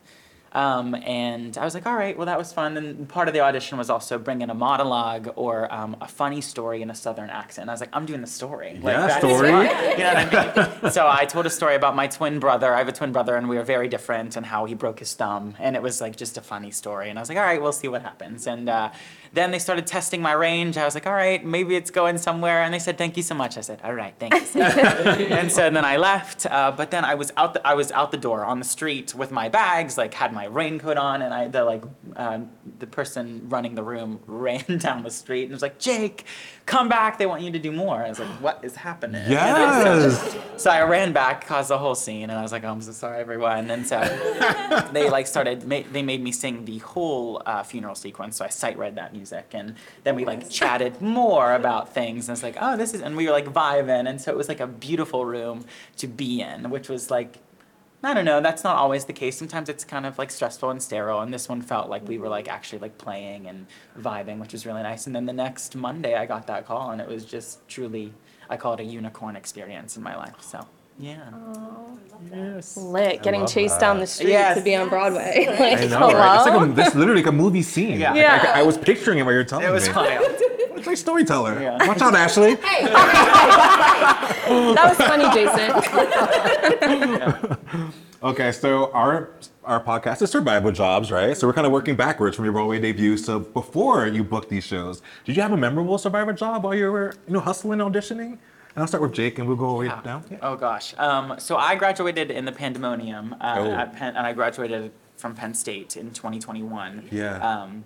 um, 0.54 0.94
and 0.96 1.58
I 1.58 1.66
was 1.66 1.74
like, 1.74 1.88
all 1.88 1.96
right, 1.96 2.16
well, 2.16 2.28
that 2.28 2.38
was 2.38 2.54
fun. 2.54 2.78
And 2.78 3.10
part 3.10 3.28
of 3.28 3.34
the 3.34 3.40
audition 3.42 3.78
was 3.78 3.90
also 3.90 4.20
bring 4.20 4.42
in 4.42 4.50
a 4.52 4.54
monologue 4.54 5.30
or 5.36 5.74
um, 5.74 5.98
a 6.00 6.08
funny 6.08 6.42
story 6.42 6.84
in 6.84 6.92
a 6.92 6.96
southern 6.96 7.32
accent. 7.32 7.70
I 7.70 7.74
was 7.74 7.80
like, 7.80 7.90
I'm 7.92 8.06
doing 8.06 8.22
the 8.22 8.28
story. 8.28 8.80
Like, 8.82 8.96
Yeah, 8.96 9.18
story. 9.18 9.50
You 9.94 9.98
know 10.00 10.14
what 10.14 10.36
I 10.36 10.80
mean? 10.84 10.92
so 10.92 11.08
I 11.08 11.26
told 11.26 11.46
a 11.48 11.50
story 11.50 11.76
about 11.76 11.96
my 11.96 12.08
twin 12.08 12.40
brother. 12.40 12.74
I 12.74 12.78
have 12.78 12.88
a 12.88 12.92
twin 12.92 13.12
brother, 13.12 13.36
and 13.36 13.50
we 13.50 13.58
were 13.58 13.64
very 13.64 13.88
different, 13.88 14.36
and 14.38 14.46
how 14.46 14.66
he 14.66 14.76
broke 14.76 15.00
his 15.00 15.14
thumb. 15.14 15.56
And 15.60 15.76
it 15.76 15.82
was 15.82 16.00
like 16.02 16.16
just 16.16 16.38
a 16.38 16.42
funny 16.42 16.72
story. 16.72 17.10
And 17.10 17.18
I 17.18 17.22
was 17.22 17.30
like, 17.30 17.38
all 17.40 17.44
right, 17.44 17.62
we'll 17.62 17.72
see 17.72 17.88
what 17.88 18.04
happens. 18.04 18.46
And 18.46 18.70
uh, 18.70 18.92
then 19.34 19.50
they 19.50 19.58
started 19.58 19.88
testing 19.88 20.22
my 20.22 20.32
range. 20.34 20.78
I 20.78 20.86
was 20.86 20.94
like, 20.94 21.08
all 21.08 21.14
right, 21.14 21.44
maybe 21.44 21.76
it's 21.76 21.90
going 21.90 22.20
somewhere. 22.20 22.62
And 22.62 22.72
they 22.72 22.78
said, 22.78 23.00
thank 23.00 23.18
you 23.18 23.24
so 23.24 23.34
much. 23.34 23.58
I 23.58 23.62
said, 23.62 23.82
all 23.84 23.94
right, 23.94 24.14
thanks. 24.20 24.56
and 24.56 25.52
so 25.52 25.72
then 25.72 25.84
I 25.84 25.98
left. 25.98 26.46
Uh, 26.46 26.72
but 26.72 26.92
then 26.92 27.04
I 27.04 27.16
was 27.16 27.32
out. 27.36 27.56
The, 27.56 27.68
I 27.68 27.74
was 27.74 27.92
out 27.92 28.12
the 28.12 28.18
door 28.18 28.46
on 28.46 28.60
the 28.60 28.66
street 28.66 29.16
with 29.16 29.32
my 29.32 29.50
bags, 29.50 29.98
like 29.98 30.14
had 30.14 30.34
my 30.34 30.46
raincoat 30.46 30.98
on, 30.98 31.24
and 31.24 31.34
I 31.34 31.48
the 31.48 31.64
like 31.64 31.84
um, 32.16 32.52
the 32.78 32.86
person 32.86 33.50
running 33.50 33.74
the 33.74 33.84
room 33.84 34.20
ran 34.28 34.78
down 34.78 35.02
the 35.02 35.12
street 35.12 35.44
and 35.44 35.52
was 35.52 35.64
like, 35.64 35.80
Jake, 35.80 36.26
come 36.66 36.88
back. 36.88 37.18
They 37.18 37.26
want 37.26 37.42
you 37.42 37.52
to 37.52 37.60
do 37.60 37.72
more. 37.72 38.04
I 38.04 38.10
was 38.10 38.20
like, 38.20 38.30
what 38.42 38.60
is 38.64 38.76
happening? 38.76 39.30
Yes. 39.30 40.36
So 40.58 40.70
I 40.70 40.84
ran 40.84 41.12
back, 41.14 41.46
caused 41.46 41.70
the 41.70 41.78
whole 41.78 41.96
scene, 41.96 42.30
and 42.30 42.40
I 42.40 42.42
was 42.42 42.52
like, 42.52 42.64
oh, 42.64 42.70
I'm 42.70 42.82
so 42.82 42.92
sorry, 42.92 43.20
everyone. 43.20 43.70
And 43.70 43.86
so 43.86 44.00
they 44.94 45.10
like 45.10 45.28
started, 45.28 45.68
ma- 45.68 45.82
they 45.92 46.02
made 46.04 46.22
me 46.22 46.32
sing 46.32 46.66
the 46.66 46.78
whole 46.80 47.42
uh, 47.46 47.64
funeral 47.64 47.96
sequence. 47.96 48.38
So 48.38 48.46
I 48.46 48.50
sight 48.50 48.78
read 48.78 48.96
that 48.96 49.14
music, 49.14 49.48
and 49.54 49.76
then 50.04 50.16
we 50.16 50.26
like 50.26 50.50
chatted 50.50 51.02
more 51.02 51.54
about 51.54 51.94
things. 51.94 52.30
And 52.30 52.36
it's 52.36 52.44
like, 52.44 52.58
oh, 52.62 52.78
this 52.78 52.94
is, 52.94 53.02
and 53.02 53.18
we 53.18 53.26
were 53.26 53.32
like 53.34 53.48
vibing, 53.48 54.08
and 54.08 54.22
so 54.22 54.32
it 54.32 54.38
was 54.38 54.48
like 54.48 54.60
a 54.60 54.68
beautiful 54.68 55.26
room 55.26 55.66
to 55.98 56.08
be 56.08 56.42
in, 56.42 56.70
which 56.70 56.90
was 56.90 57.12
like. 57.12 57.40
I 58.04 58.14
don't 58.14 58.26
know. 58.26 58.42
That's 58.42 58.64
not 58.64 58.76
always 58.76 59.06
the 59.06 59.14
case. 59.14 59.38
Sometimes 59.38 59.70
it's 59.70 59.86
kind 59.86 60.06
of 60.06 60.18
like 60.18 60.30
stressful 60.30 60.70
and 60.70 60.84
sterile. 60.84 61.22
And 61.22 61.34
this 61.34 61.48
one 61.48 61.62
felt 61.62 61.90
like 61.90 62.06
we 62.08 62.18
were 62.18 62.28
like 62.28 62.46
mm-hmm. 62.46 62.56
actually 62.56 62.80
like 62.80 62.98
playing 62.98 63.48
and 63.48 63.66
vibing, 63.98 64.40
which 64.40 64.52
was 64.52 64.66
really 64.66 64.84
nice. 64.84 65.08
And 65.08 65.16
then 65.16 65.26
the 65.26 65.34
next 65.34 65.76
Monday, 65.76 66.16
I 66.16 66.26
got 66.26 66.48
that 66.48 66.66
call, 66.66 66.92
and 66.92 67.00
it 67.00 67.08
was 67.08 67.24
just 67.24 67.66
truly, 67.68 68.14
I 68.50 68.58
call 68.58 68.74
it 68.74 68.82
a 68.82 68.84
unicorn 68.84 69.36
experience 69.36 69.96
in 69.96 70.04
my 70.04 70.18
life. 70.18 70.42
So 70.42 70.68
yeah. 71.00 71.30
Lit, 72.78 73.24
getting 73.24 73.42
love 73.42 73.52
chased 73.52 73.80
down 73.80 74.00
the 74.00 74.08
street 74.08 74.30
Yes. 74.30 74.58
to 74.58 74.64
be 74.64 74.76
on 74.76 74.90
Broadway. 74.90 75.46
like, 75.60 75.80
I 75.80 75.86
know, 75.86 76.12
right? 76.12 76.38
It's 76.38 76.48
like 76.48 76.70
a, 76.70 76.74
this 76.74 76.88
is 76.90 76.96
literally 76.96 77.22
like 77.22 77.30
a 77.30 77.32
movie 77.32 77.64
scene. 77.64 78.00
Yeah. 78.00 78.14
Like, 78.14 78.46
I, 78.46 78.60
I 78.60 78.64
was 78.64 78.78
picturing 78.78 79.20
it 79.20 79.24
while 79.24 79.34
you're 79.34 79.44
telling 79.44 79.66
me. 79.66 79.70
It 79.70 79.74
was 79.74 79.88
me. 79.88 79.96
wild. 79.96 80.42
It's 80.84 80.88
like 80.90 80.98
storyteller. 80.98 81.62
Yeah. 81.62 81.88
Watch 81.88 82.02
out, 82.02 82.14
Ashley. 82.14 82.56
that 82.56 84.86
was 84.90 84.98
funny, 84.98 85.30
Jason. 85.34 85.72
Okay, 88.24 88.54
so 88.54 88.90
our 88.94 89.32
our 89.66 89.84
podcast 89.84 90.22
is 90.22 90.32
survival 90.32 90.72
jobs, 90.72 91.12
right? 91.12 91.36
So 91.36 91.46
we're 91.46 91.52
kind 91.52 91.68
of 91.68 91.74
working 91.74 91.98
backwards 91.98 92.38
from 92.38 92.46
your 92.46 92.54
Broadway 92.54 92.80
debut. 92.80 93.18
So 93.18 93.40
before 93.40 94.08
you 94.08 94.24
booked 94.24 94.48
these 94.48 94.64
shows, 94.64 95.02
did 95.26 95.36
you 95.36 95.42
have 95.42 95.52
a 95.52 95.58
memorable 95.58 95.98
survivor 95.98 96.32
job 96.32 96.64
while 96.64 96.74
you 96.74 96.90
were, 96.90 97.14
you 97.28 97.34
know, 97.34 97.42
hustling, 97.42 97.80
auditioning? 97.80 98.32
And 98.32 98.40
I'll 98.78 98.88
start 98.88 99.02
with 99.04 99.12
Jake, 99.12 99.40
and 99.40 99.48
we'll 99.48 99.58
go 99.58 99.76
way 99.76 99.90
down. 100.06 100.24
Yeah. 100.32 100.38
Oh 100.42 100.56
gosh. 100.56 100.94
Um, 100.98 101.36
so 101.38 101.58
I 101.58 101.76
graduated 101.76 102.32
in 102.32 102.46
the 102.46 102.54
pandemonium 102.54 103.36
uh, 103.42 103.56
Oh. 103.58 103.72
at 103.72 103.92
Penn, 103.94 104.16
and 104.16 104.26
I 104.26 104.32
graduated 104.32 104.94
from 105.18 105.36
Penn 105.36 105.54
State 105.54 105.98
in 105.98 106.12
2021. 106.12 107.10
Yeah. 107.12 107.40
Um, 107.40 107.84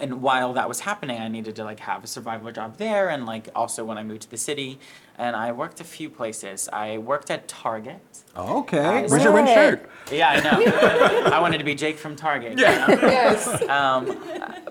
and 0.00 0.22
while 0.22 0.52
that 0.54 0.68
was 0.68 0.80
happening, 0.80 1.20
I 1.20 1.28
needed 1.28 1.56
to 1.56 1.64
like 1.64 1.80
have 1.80 2.04
a 2.04 2.06
survival 2.06 2.50
job 2.52 2.76
there, 2.78 3.08
and 3.08 3.26
like 3.26 3.48
also 3.54 3.84
when 3.84 3.98
I 3.98 4.02
moved 4.02 4.22
to 4.22 4.30
the 4.30 4.36
city, 4.36 4.78
and 5.18 5.34
I 5.36 5.52
worked 5.52 5.80
a 5.80 5.84
few 5.84 6.10
places. 6.10 6.68
I 6.72 6.98
worked 6.98 7.30
at 7.30 7.48
Target. 7.48 8.00
Okay. 8.36 9.06
Where's 9.08 9.24
your 9.24 9.32
red 9.32 9.48
shirt? 9.48 9.90
Yeah, 10.12 10.28
I 10.28 10.40
know. 10.40 11.30
I 11.36 11.40
wanted 11.40 11.58
to 11.58 11.64
be 11.64 11.74
Jake 11.74 11.96
from 11.98 12.16
Target. 12.16 12.58
Yeah. 12.58 12.86
Yes. 12.88 13.62
Um, 13.68 14.16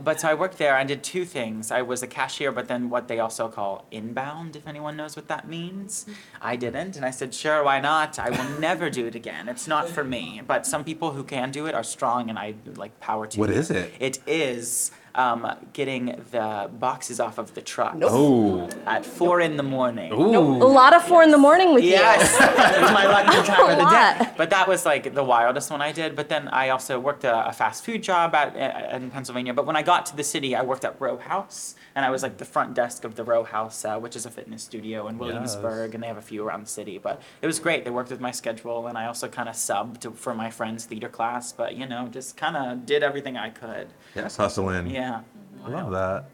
but 0.01 0.19
so 0.21 0.27
I 0.29 0.34
worked 0.36 0.58
there. 0.58 0.75
I 0.75 0.84
did 0.84 1.03
two 1.03 1.25
things. 1.25 1.71
I 1.71 1.81
was 1.81 2.03
a 2.03 2.08
cashier, 2.08 2.51
but 2.51 2.67
then 2.67 2.89
what 2.89 3.08
they 3.08 3.19
also 3.19 3.47
call 3.47 3.86
inbound, 3.91 4.55
if 4.55 4.67
anyone 4.67 4.95
knows 4.95 5.15
what 5.15 5.27
that 5.29 5.47
means. 5.47 6.05
I 6.41 6.55
didn't, 6.55 6.95
and 6.95 7.05
I 7.05 7.12
said, 7.12 7.34
sure, 7.34 7.63
why 7.63 7.79
not? 7.79 8.19
I 8.19 8.29
will 8.29 8.60
never 8.60 8.89
do 8.89 9.08
it 9.08 9.15
again. 9.15 9.49
It's 9.49 9.67
not 9.67 9.89
for 9.89 10.03
me. 10.03 10.41
But 10.45 10.65
some 10.67 10.84
people 10.84 11.12
who 11.12 11.23
can 11.23 11.51
do 11.51 11.65
it 11.65 11.73
are 11.73 11.84
strong, 11.84 12.29
and 12.29 12.38
I 12.38 12.53
like 12.75 12.99
power 12.99 13.25
to. 13.27 13.39
What 13.39 13.49
it. 13.49 13.58
is 13.58 13.71
it? 13.71 13.93
It 13.99 14.19
is 14.27 14.91
um, 15.15 15.47
getting 15.73 16.21
the 16.31 16.69
boxes 16.79 17.19
off 17.19 17.38
of 17.38 17.53
the 17.55 17.62
truck 17.62 17.95
Oh. 18.03 18.69
at 18.86 19.05
four 19.05 19.39
in 19.41 19.55
the 19.58 19.63
morning. 19.63 20.12
A 20.36 20.65
lot 20.65 20.93
of 20.93 21.04
four 21.04 21.24
in 21.24 21.32
the 21.32 21.38
morning 21.38 21.74
with 21.74 21.84
you. 21.84 21.91
Yes, 21.91 22.34
it 22.76 22.82
was 22.82 22.91
my 22.91 23.06
lucky 23.06 23.48
time 23.48 23.69
of 23.69 23.78
the 23.78 23.84
lot. 23.84 24.19
day. 24.19 24.32
But 24.38 24.50
that 24.50 24.67
was 24.67 24.86
like 24.86 25.13
the 25.13 25.24
wildest 25.24 25.71
one 25.71 25.82
I 25.82 25.91
did. 25.91 26.15
But 26.15 26.30
then 26.30 26.48
I 26.50 26.69
also 26.69 27.00
worked 27.00 27.24
a, 27.24 27.48
a 27.48 27.54
fast 27.54 27.86
food 27.86 28.04
job 28.04 28.36
at, 28.36 28.56
uh, 28.56 28.95
in 28.95 29.12
Pennsylvania. 29.12 29.54
But 29.54 29.65
when 29.65 29.76
I 29.76 29.82
got 29.82 30.06
to 30.08 30.15
the 30.15 30.24
city, 30.24 30.56
I 30.56 30.62
worked 30.62 30.86
at 30.86 31.00
Row 31.00 31.17
House, 31.17 31.76
and 31.95 32.06
I 32.06 32.10
was 32.10 32.24
like 32.24 32.38
the 32.38 32.45
front 32.45 32.74
desk 32.74 33.04
of 33.04 33.15
the 33.15 33.24
Row 33.24 33.43
House, 33.43 33.86
uh, 33.86 33.98
which 34.00 34.15
is 34.15 34.26
a 34.26 34.32
fitness 34.32 34.63
studio 34.63 35.08
in 35.08 35.17
Williamsburg, 35.17 35.93
and 35.93 36.04
they 36.04 36.08
have 36.08 36.17
a 36.17 36.21
few 36.21 36.45
around 36.45 36.65
the 36.65 36.69
city. 36.69 36.98
But 36.98 37.21
it 37.41 37.48
was 37.48 37.60
great. 37.60 37.84
They 37.86 37.91
worked 37.91 38.12
with 38.12 38.19
my 38.21 38.32
schedule, 38.32 38.88
and 38.88 38.98
I 38.98 39.06
also 39.08 39.28
kind 39.28 39.50
of 39.50 39.56
subbed 39.56 40.15
for 40.15 40.34
my 40.34 40.50
friend's 40.50 40.86
theater 40.86 41.10
class. 41.10 41.52
But 41.52 41.76
you 41.76 41.86
know, 41.88 42.08
just 42.08 42.38
kind 42.38 42.58
of 42.58 42.86
did 42.86 43.04
everything 43.04 43.38
I 43.38 43.50
could. 43.50 43.88
Yes, 44.15 44.38
hustling. 44.38 44.89
Yeah. 44.89 45.21
I 45.63 45.69
love 45.69 45.91
that. 45.91 46.30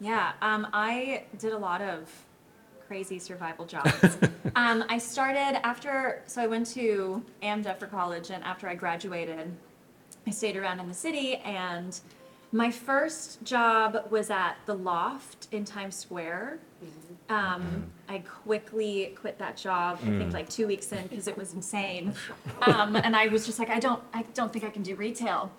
Yeah, 0.00 0.32
um, 0.40 0.66
I 0.72 1.24
did 1.38 1.52
a 1.52 1.58
lot 1.58 1.80
of 1.80 2.10
crazy 2.92 3.18
survival 3.18 3.64
jobs. 3.64 4.18
um, 4.54 4.84
I 4.90 4.98
started 4.98 5.66
after, 5.66 6.20
so 6.26 6.42
I 6.42 6.46
went 6.46 6.66
to 6.74 7.24
AMDA 7.42 7.78
for 7.78 7.86
college, 7.86 8.28
and 8.28 8.44
after 8.44 8.68
I 8.68 8.74
graduated, 8.74 9.50
I 10.26 10.30
stayed 10.30 10.58
around 10.58 10.78
in 10.78 10.88
the 10.88 10.94
city. 10.94 11.36
And 11.36 11.98
my 12.52 12.70
first 12.70 13.42
job 13.44 14.08
was 14.10 14.28
at 14.28 14.56
the 14.66 14.74
Loft 14.74 15.48
in 15.52 15.64
Times 15.64 15.96
Square. 15.96 16.58
Um, 17.30 17.90
I 18.10 18.18
quickly 18.18 19.16
quit 19.18 19.38
that 19.38 19.56
job. 19.56 19.98
I 20.02 20.10
think 20.18 20.34
like 20.34 20.50
two 20.50 20.66
weeks 20.66 20.92
in 20.92 21.06
because 21.06 21.28
it 21.28 21.38
was 21.38 21.54
insane, 21.54 22.12
um, 22.66 22.94
and 22.96 23.16
I 23.16 23.28
was 23.28 23.46
just 23.46 23.58
like, 23.58 23.70
I 23.70 23.78
don't, 23.78 24.02
I 24.12 24.22
don't 24.34 24.52
think 24.52 24.66
I 24.66 24.70
can 24.70 24.82
do 24.82 24.96
retail. 24.96 25.50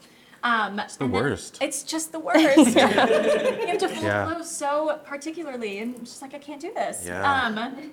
Um, 0.44 0.78
it's 0.80 0.98
the 0.98 1.08
worst. 1.08 1.58
It's 1.62 1.84
just 1.84 2.12
the 2.12 2.20
worst. 2.20 2.58
you 2.76 2.82
have 2.82 3.78
to 3.80 3.90
Yeah. 4.02 4.26
clothes 4.30 4.52
so 4.52 5.00
particularly, 5.06 5.80
and 5.80 5.96
I'm 5.96 6.04
just 6.06 6.22
like 6.22 6.34
I 6.34 6.40
can't 6.40 6.62
do 6.62 6.74
this. 6.74 7.06
Yeah. 7.06 7.46
Um, 7.46 7.92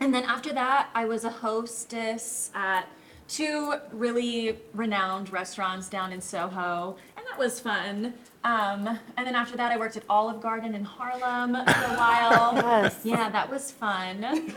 and 0.00 0.14
then 0.14 0.24
after 0.24 0.52
that, 0.54 0.88
I 0.94 1.04
was 1.04 1.24
a 1.24 1.30
hostess 1.30 2.50
at 2.54 2.86
two 3.28 3.74
really 3.92 4.58
renowned 4.72 5.30
restaurants 5.32 5.88
down 5.88 6.12
in 6.12 6.20
Soho, 6.20 6.96
that 7.36 7.44
was 7.44 7.60
fun. 7.60 8.14
Um, 8.44 8.98
and 9.16 9.26
then 9.26 9.34
after 9.34 9.56
that, 9.56 9.72
I 9.72 9.76
worked 9.76 9.96
at 9.96 10.04
Olive 10.08 10.40
Garden 10.40 10.74
in 10.74 10.84
Harlem 10.84 11.52
for 11.54 11.84
a 11.84 11.96
while. 11.96 12.54
Yes. 12.76 13.00
Yeah, 13.04 13.28
that 13.30 13.50
was 13.50 13.72
fun. 13.72 14.24
Um, 14.24 14.52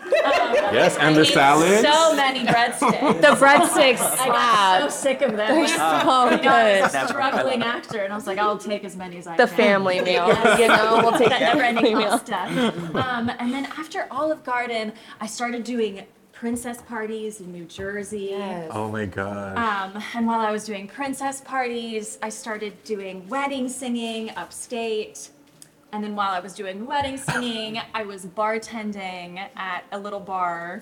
Yes, 0.73 0.95
and 0.97 1.15
the 1.15 1.21
I 1.21 1.23
ate 1.23 1.33
salads. 1.33 1.81
So 1.81 2.15
many 2.15 2.45
breadsticks. 2.45 3.21
The 3.21 3.27
breadsticks 3.29 3.99
I 4.19 4.27
got 4.27 4.81
so 4.81 4.89
slap. 4.89 4.91
sick 4.91 5.21
of 5.23 5.35
them. 5.35 5.37
They're 5.37 5.61
Like, 5.61 5.69
so 5.69 5.81
I 5.81 6.29
was 6.31 6.91
good. 6.91 7.01
a 7.03 7.07
struggling 7.07 7.63
actor, 7.63 7.99
and 8.03 8.13
I 8.13 8.15
was 8.15 8.27
like, 8.27 8.37
I'll 8.37 8.57
take 8.57 8.83
as 8.83 8.95
many 8.95 9.17
as 9.17 9.27
I 9.27 9.35
can. 9.35 9.45
The 9.47 9.47
can. 9.47 9.57
family 9.57 10.01
meal. 10.01 10.27
You 10.59 10.67
know, 10.67 11.01
we'll 11.03 11.17
take 11.17 11.29
that 11.29 11.39
the 11.39 11.45
never-ending 11.45 11.83
family 11.85 12.03
meal. 12.05 12.19
pasta. 12.19 12.73
Um, 12.95 13.29
and 13.39 13.51
then 13.53 13.65
after 13.77 14.07
Olive 14.11 14.43
Garden, 14.43 14.93
I 15.19 15.25
started 15.27 15.63
doing 15.63 16.05
princess 16.43 16.81
parties 16.83 17.41
in 17.41 17.51
New 17.51 17.65
Jersey. 17.65 18.33
Oh 18.71 18.89
my 18.89 19.05
god. 19.05 19.57
Um, 19.57 20.01
and 20.15 20.25
while 20.25 20.39
I 20.39 20.51
was 20.51 20.63
doing 20.63 20.87
princess 20.87 21.41
parties, 21.41 22.17
I 22.21 22.29
started 22.29 22.81
doing 22.85 23.27
wedding 23.27 23.67
singing 23.67 24.29
upstate. 24.37 25.31
And 25.91 26.01
then 26.01 26.15
while 26.15 26.31
I 26.31 26.39
was 26.39 26.53
doing 26.53 26.85
wedding 26.85 27.17
singing, 27.29 27.81
I 27.93 28.03
was 28.03 28.25
bartending 28.25 29.45
at 29.57 29.83
a 29.91 29.99
little 29.99 30.21
bar, 30.21 30.81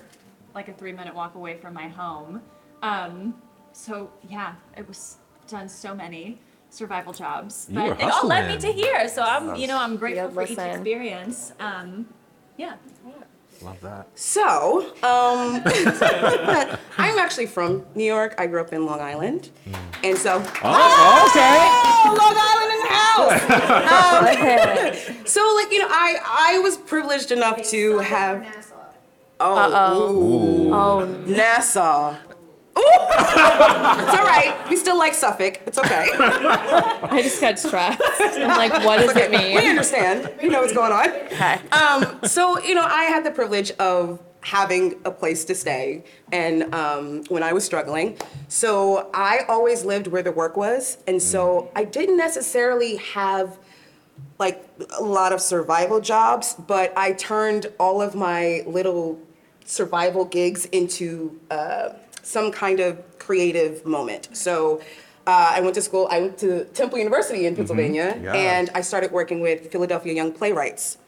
like 0.54 0.68
a 0.68 0.72
three 0.72 0.92
minute 0.92 1.12
walk 1.12 1.34
away 1.34 1.56
from 1.56 1.74
my 1.74 1.88
home. 1.88 2.40
Um, 2.82 3.34
so 3.72 4.12
yeah, 4.28 4.54
it 4.76 4.86
was 4.86 5.16
done 5.48 5.68
so 5.68 5.92
many 5.92 6.38
survival 6.70 7.12
jobs, 7.12 7.66
You 7.68 7.74
but 7.80 7.86
were 7.86 7.92
it 7.94 8.02
all 8.12 8.28
led 8.28 8.46
me 8.46 8.52
hustling. 8.54 8.76
to 8.76 8.80
here. 8.80 9.08
So 9.08 9.22
I'm, 9.22 9.56
you 9.56 9.66
know, 9.66 9.78
I'm 9.80 9.96
grateful 9.96 10.28
Yeah, 10.28 10.30
for 10.34 10.42
each 10.44 10.50
listen. 10.50 10.70
experience. 10.70 11.52
Um, 11.58 12.06
yeah. 12.56 12.76
Love 13.62 13.80
that. 13.82 14.06
So, 14.14 14.80
um, 15.02 15.62
I'm 16.98 17.18
actually 17.18 17.46
from 17.46 17.84
New 17.94 18.04
York. 18.04 18.34
I 18.38 18.46
grew 18.46 18.60
up 18.60 18.72
in 18.72 18.86
Long 18.86 19.00
Island. 19.00 19.50
And 20.04 20.16
so, 20.16 20.42
Oh, 20.62 21.28
okay. 21.30 21.58
oh, 21.64 22.14
Long 22.18 22.36
Island 22.50 22.72
in 22.74 22.80
the 22.84 22.92
house. 22.94 23.04
Um, 23.88 25.24
so, 25.26 25.40
like, 25.56 25.70
you 25.72 25.80
know, 25.80 25.88
I, 25.90 26.54
I 26.54 26.58
was 26.60 26.76
privileged 26.76 27.32
enough 27.32 27.62
to 27.70 27.98
have. 27.98 28.46
Oh, 29.40 30.12
ooh, 30.68 30.74
Oh, 30.74 31.04
Nassau. 31.26 32.16
It's 33.18 34.16
all 34.16 34.24
right. 34.24 34.54
We 34.68 34.76
still 34.76 34.98
like 34.98 35.14
Suffolk. 35.14 35.60
It's 35.66 35.78
okay. 35.78 36.08
I 36.18 37.20
just 37.22 37.40
got 37.40 37.58
stressed. 37.58 38.00
I'm 38.20 38.48
like, 38.56 38.84
what 38.84 38.98
does 38.98 39.16
it 39.16 39.30
mean? 39.30 39.56
We 39.56 39.68
understand. 39.68 40.30
We 40.42 40.48
know 40.48 40.60
what's 40.60 40.72
going 40.72 40.92
on. 40.92 41.08
Okay. 41.08 41.58
Um, 41.72 42.20
so, 42.24 42.60
you 42.60 42.74
know, 42.74 42.84
I 42.84 43.04
had 43.04 43.24
the 43.24 43.30
privilege 43.30 43.70
of 43.72 44.20
having 44.40 44.94
a 45.04 45.10
place 45.10 45.44
to 45.46 45.54
stay 45.54 46.04
and 46.32 46.74
um, 46.74 47.24
when 47.28 47.42
I 47.42 47.52
was 47.52 47.64
struggling. 47.64 48.16
So 48.48 49.10
I 49.12 49.40
always 49.48 49.84
lived 49.84 50.06
where 50.06 50.22
the 50.22 50.32
work 50.32 50.56
was. 50.56 50.98
And 51.06 51.20
so 51.20 51.70
I 51.74 51.84
didn't 51.84 52.16
necessarily 52.16 52.96
have 52.96 53.58
like 54.38 54.64
a 54.98 55.02
lot 55.02 55.32
of 55.32 55.40
survival 55.40 56.00
jobs, 56.00 56.54
but 56.54 56.96
I 56.96 57.12
turned 57.12 57.72
all 57.78 58.00
of 58.00 58.14
my 58.14 58.62
little 58.66 59.20
survival 59.64 60.24
gigs 60.24 60.64
into 60.66 61.38
uh, 61.50 61.90
some 62.28 62.52
kind 62.52 62.78
of 62.78 62.98
creative 63.18 63.84
moment. 63.86 64.28
So 64.36 64.80
uh, 65.26 65.52
I 65.56 65.60
went 65.60 65.74
to 65.76 65.82
school, 65.82 66.06
I 66.10 66.20
went 66.20 66.36
to 66.38 66.64
Temple 66.66 66.98
University 66.98 67.46
in 67.46 67.56
Pennsylvania, 67.56 68.18
Yeah. 68.22 68.34
and 68.34 68.68
I 68.74 68.82
started 68.82 69.10
working 69.12 69.40
with 69.40 69.72
Philadelphia 69.72 70.12
Young 70.12 70.32
Playwrights, 70.32 70.98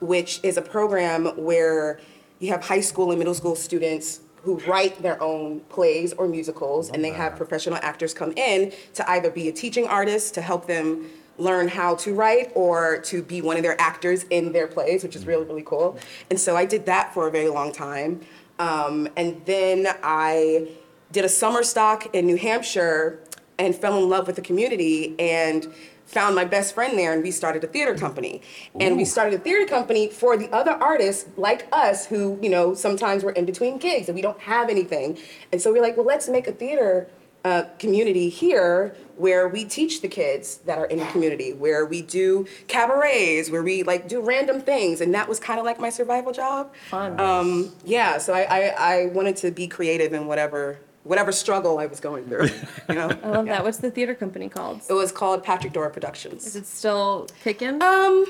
which 0.00 0.40
is 0.42 0.58
a 0.58 0.62
program 0.62 1.26
where 1.36 1.98
you 2.40 2.48
have 2.50 2.62
high 2.62 2.80
school 2.82 3.10
and 3.10 3.18
middle 3.18 3.34
school 3.34 3.56
students 3.56 4.20
who 4.42 4.58
write 4.60 5.00
their 5.02 5.20
own 5.22 5.60
plays 5.60 6.12
or 6.12 6.28
musicals, 6.28 6.90
and 6.90 7.02
they 7.02 7.10
have 7.10 7.36
professional 7.36 7.78
actors 7.82 8.12
come 8.12 8.32
in 8.36 8.70
to 8.94 9.10
either 9.10 9.30
be 9.30 9.48
a 9.48 9.52
teaching 9.52 9.86
artist 9.86 10.34
to 10.34 10.42
help 10.42 10.66
them 10.66 11.06
learn 11.38 11.68
how 11.68 11.94
to 11.94 12.14
write 12.14 12.50
or 12.54 12.98
to 13.00 13.22
be 13.22 13.40
one 13.42 13.56
of 13.56 13.62
their 13.62 13.78
actors 13.80 14.24
in 14.24 14.52
their 14.52 14.66
plays, 14.66 15.02
which 15.02 15.16
is 15.16 15.26
really, 15.26 15.44
really 15.44 15.62
cool. 15.64 15.98
And 16.30 16.38
so 16.38 16.54
I 16.56 16.64
did 16.66 16.86
that 16.86 17.12
for 17.14 17.26
a 17.28 17.30
very 17.30 17.48
long 17.48 17.72
time. 17.72 18.20
Um, 18.58 19.08
and 19.16 19.44
then 19.44 19.86
I 20.02 20.68
did 21.12 21.24
a 21.24 21.28
summer 21.28 21.62
stock 21.62 22.14
in 22.14 22.26
New 22.26 22.36
Hampshire 22.36 23.20
and 23.58 23.74
fell 23.74 23.98
in 23.98 24.08
love 24.08 24.26
with 24.26 24.36
the 24.36 24.42
community 24.42 25.14
and 25.18 25.72
found 26.06 26.36
my 26.36 26.44
best 26.44 26.74
friend 26.74 26.96
there 26.96 27.12
and 27.12 27.22
we 27.22 27.30
started 27.30 27.64
a 27.64 27.66
theater 27.66 27.94
company. 27.94 28.40
And 28.78 28.96
we 28.96 29.04
started 29.04 29.34
a 29.34 29.42
theater 29.42 29.66
company 29.66 30.08
for 30.08 30.36
the 30.36 30.48
other 30.54 30.70
artists 30.70 31.28
like 31.36 31.66
us 31.72 32.06
who 32.06 32.38
you 32.40 32.48
know 32.48 32.74
sometimes 32.74 33.24
we're 33.24 33.32
in 33.32 33.44
between 33.44 33.78
gigs 33.78 34.08
and 34.08 34.14
we 34.14 34.22
don't 34.22 34.40
have 34.40 34.70
anything. 34.70 35.18
And 35.52 35.60
so 35.60 35.72
we're 35.72 35.82
like 35.82 35.96
well 35.96 36.06
let's 36.06 36.28
make 36.28 36.46
a 36.46 36.52
theater 36.52 37.08
uh, 37.46 37.64
community 37.78 38.28
here 38.28 38.94
where 39.16 39.44
we 39.48 39.64
teach 39.64 39.94
the 40.02 40.08
kids 40.08 40.46
that 40.68 40.76
are 40.78 40.86
in 40.86 40.98
the 40.98 41.06
community 41.06 41.50
where 41.64 41.82
we 41.86 42.02
do 42.02 42.28
cabarets 42.66 43.50
where 43.50 43.62
we 43.62 43.82
like 43.92 44.02
do 44.08 44.18
random 44.20 44.60
things 44.60 45.00
and 45.00 45.14
that 45.14 45.26
was 45.28 45.38
kind 45.48 45.58
of 45.60 45.64
like 45.64 45.78
my 45.86 45.90
survival 45.90 46.32
job 46.32 46.62
Fun. 46.90 47.18
um, 47.20 47.48
yeah 47.84 48.18
so 48.18 48.34
I, 48.34 48.42
I, 48.58 48.60
I 48.94 49.06
wanted 49.18 49.36
to 49.44 49.50
be 49.50 49.66
creative 49.68 50.12
in 50.12 50.26
whatever 50.26 50.78
whatever 51.04 51.30
struggle 51.30 51.78
i 51.78 51.86
was 51.86 52.00
going 52.00 52.24
through 52.30 52.48
you 52.88 52.94
know 53.00 53.08
I 53.22 53.28
love 53.28 53.46
that. 53.46 53.62
What's 53.62 53.78
the 53.78 53.90
theater 53.96 54.14
company 54.14 54.48
called? 54.48 54.80
it 54.90 54.92
was 54.92 55.12
called 55.12 55.38
patrick 55.44 55.72
dora 55.72 55.90
productions 55.90 56.44
Is 56.46 56.56
it 56.56 56.66
still 56.66 57.28
kicking? 57.44 57.80
um, 57.82 58.24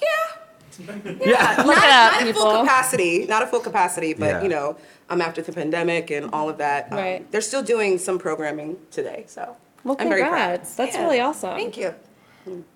yeah. 0.00 0.39
yeah, 1.20 1.54
look 1.58 1.76
not, 1.76 1.84
it 1.84 1.90
up, 1.90 2.12
not 2.12 2.22
at 2.22 2.34
full 2.34 2.44
people. 2.46 2.60
capacity, 2.62 3.26
not 3.26 3.42
at 3.42 3.50
full 3.50 3.60
capacity, 3.60 4.14
but 4.14 4.26
Yeah. 4.26 4.42
you 4.42 4.48
know, 4.48 4.76
um, 5.08 5.20
after 5.20 5.42
the 5.42 5.52
pandemic 5.52 6.10
and 6.10 6.30
all 6.32 6.48
of 6.48 6.58
that, 6.58 6.88
um, 6.92 6.98
Right. 6.98 7.30
they're 7.32 7.40
still 7.40 7.62
doing 7.62 7.98
some 7.98 8.18
programming 8.18 8.76
today. 8.90 9.24
So 9.26 9.56
Well, 9.84 9.96
I'm 9.98 10.08
very 10.08 10.22
proud. 10.22 10.30
congrats. 10.30 10.74
That's 10.74 10.94
Yeah. 10.94 11.02
really 11.04 11.20
awesome. 11.20 11.56
Thank 11.56 11.76
you. 11.76 11.94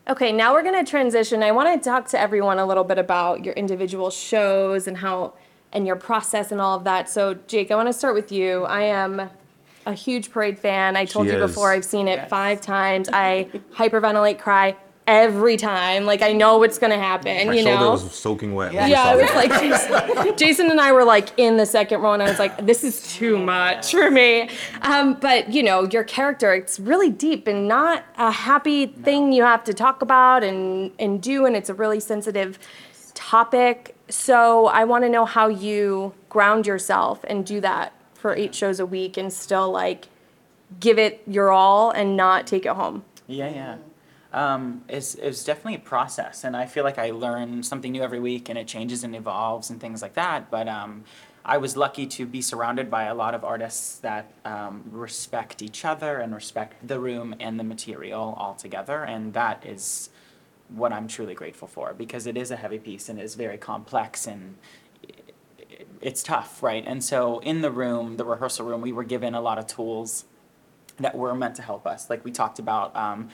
Okay, 0.09 0.31
now 0.31 0.53
we're 0.53 0.63
going 0.63 0.85
to 0.85 0.89
transition. 0.89 1.43
I 1.43 1.51
want 1.51 1.83
to 1.83 1.89
talk 1.91 2.07
to 2.09 2.21
everyone 2.21 2.59
a 2.59 2.67
little 2.67 2.85
bit 2.85 2.99
about 2.99 3.45
your 3.45 3.55
individual 3.55 4.11
shows 4.11 4.87
and 4.87 4.99
how 4.99 5.33
and 5.73 5.87
your 5.89 5.97
process 5.97 6.53
and 6.53 6.61
all 6.61 6.77
of 6.77 6.85
that. 6.85 7.09
So, 7.09 7.35
Jake, 7.49 7.73
I 7.73 7.75
want 7.75 7.89
to 7.89 7.93
start 7.93 8.15
with 8.15 8.31
you. 8.31 8.65
I 8.65 8.83
am 8.83 9.29
a 9.87 9.93
huge 9.93 10.31
parade 10.31 10.57
fan. 10.59 10.97
I 10.97 11.05
told 11.05 11.27
She 11.27 11.33
you 11.33 11.43
is. 11.43 11.51
before 11.51 11.73
I've 11.73 11.85
seen 11.85 12.07
it 12.07 12.29
five 12.29 12.61
times. 12.61 13.09
I 13.13 13.49
hyperventilate, 13.75 14.39
cry 14.39 14.77
every 15.07 15.57
time. 15.57 16.05
Like 16.05 16.23
I 16.23 16.33
know 16.33 16.59
what's 16.59 16.79
gonna 16.79 16.99
happen. 16.99 17.49
My 17.49 17.55
you 17.55 17.63
shoulder 17.63 17.81
know. 17.81 17.91
was 17.93 18.13
soaking 18.13 18.55
wet. 18.55 18.73
when 18.73 18.85
we 18.85 18.91
yeah, 18.91 19.05
saw 19.05 19.19
it 19.19 19.23
was 19.23 19.35
like 19.35 19.61
Jason, 19.61 20.37
Jason 20.37 20.71
and 20.71 20.81
I 20.81 20.93
were 20.93 21.05
like 21.05 21.31
in 21.37 21.57
the 21.57 21.67
second 21.67 22.01
row, 22.01 22.13
and 22.13 22.23
I 22.23 22.29
was 22.29 22.39
like, 22.39 22.65
"This 22.65 22.85
is 22.85 23.15
too 23.15 23.39
much 23.39 23.91
for 23.91 24.11
me." 24.11 24.49
Um, 24.83 25.15
but 25.15 25.53
you 25.53 25.63
know, 25.63 25.89
your 25.91 26.05
character, 26.05 26.55
it's 26.55 26.81
really 26.81 27.11
deep 27.11 27.47
and 27.47 27.69
not 27.69 28.05
a 28.17 28.31
happy 28.31 28.87
thing 28.87 29.33
you 29.33 29.43
have 29.43 29.65
to 29.65 29.75
talk 29.75 30.03
about 30.03 30.43
and 30.43 30.93
and 30.99 31.23
do, 31.23 31.47
and 31.47 31.57
it's 31.57 31.69
a 31.69 31.75
really 31.75 32.01
sensitive 32.01 32.59
topic. 33.15 33.97
So 34.09 34.67
I 34.67 34.85
want 34.85 35.05
to 35.05 35.09
know 35.09 35.25
how 35.25 35.49
you 35.49 36.15
ground 36.29 36.67
yourself 36.67 37.25
and 37.29 37.47
do 37.47 37.61
that 37.61 37.93
for 38.15 38.35
eight 38.35 38.55
shows 38.55 38.81
a 38.81 38.87
week, 38.87 39.17
and 39.17 39.33
still 39.33 39.71
like 39.71 40.09
give 40.81 40.99
it 40.99 41.23
your 41.27 41.51
all 41.51 41.91
and 41.91 42.17
not 42.17 42.47
take 42.47 42.67
it 42.67 42.73
home. 42.73 43.05
Yeah, 43.27 43.49
yeah. 43.49 43.77
Um, 44.35 44.83
it's, 44.89 45.15
it's 45.15 45.45
definitely 45.45 45.77
a 45.77 45.79
process, 45.79 46.43
and 46.43 46.57
I 46.57 46.67
feel 46.67 46.83
like 46.83 46.99
I 46.99 47.13
learn 47.13 47.63
something 47.63 47.93
new 47.93 48.03
every 48.03 48.19
week, 48.19 48.49
and 48.49 48.59
it 48.59 48.67
changes 48.67 49.05
and 49.05 49.15
evolves 49.15 49.71
and 49.71 49.81
things 49.81 50.03
like 50.03 50.15
that. 50.15 50.51
But 50.51 50.67
um, 50.67 51.05
I 51.45 51.59
was 51.59 51.77
lucky 51.77 52.05
to 52.09 52.27
be 52.27 52.43
surrounded 52.43 52.91
by 52.91 53.05
a 53.05 53.15
lot 53.15 53.37
of 53.37 53.45
artists 53.45 53.99
that 54.01 54.33
um, 54.45 54.83
respect 54.91 55.63
each 55.63 55.85
other 55.85 56.19
and 56.19 56.35
respect 56.35 56.87
the 56.87 56.99
room 56.99 57.37
and 57.39 57.61
the 57.61 57.65
material 57.65 58.35
all 58.37 58.55
together, 58.55 59.05
and 59.05 59.35
that 59.35 59.65
is 59.65 60.11
what 60.69 60.93
I'm 60.93 61.07
truly 61.07 61.35
grateful 61.35 61.69
for 61.69 61.95
because 61.95 62.27
it 62.27 62.37
is 62.37 62.51
a 62.51 62.57
heavy 62.57 62.79
piece 62.79 63.09
and 63.09 63.21
it 63.21 63.23
is 63.23 63.37
very 63.37 63.59
complex 63.59 64.27
and 64.27 64.57
it's 66.01 66.23
tough, 66.23 66.63
right? 66.63 66.83
And 66.87 67.05
so 67.05 67.39
in 67.41 67.63
the 67.63 67.71
room, 67.71 68.17
the 68.17 68.25
rehearsal 68.25 68.67
room, 68.67 68.81
we 68.81 68.93
were 68.93 69.05
given 69.05 69.35
a 69.35 69.41
lot 69.41 69.59
of 69.59 69.67
tools 69.67 70.25
that 70.99 71.15
were 71.15 71.35
meant 71.35 71.57
to 71.57 71.63
help 71.63 71.87
us. 71.87 72.09
Like 72.09 72.25
we 72.25 72.31
talked 72.31 72.59
about 72.59 72.95
um, 72.97 73.29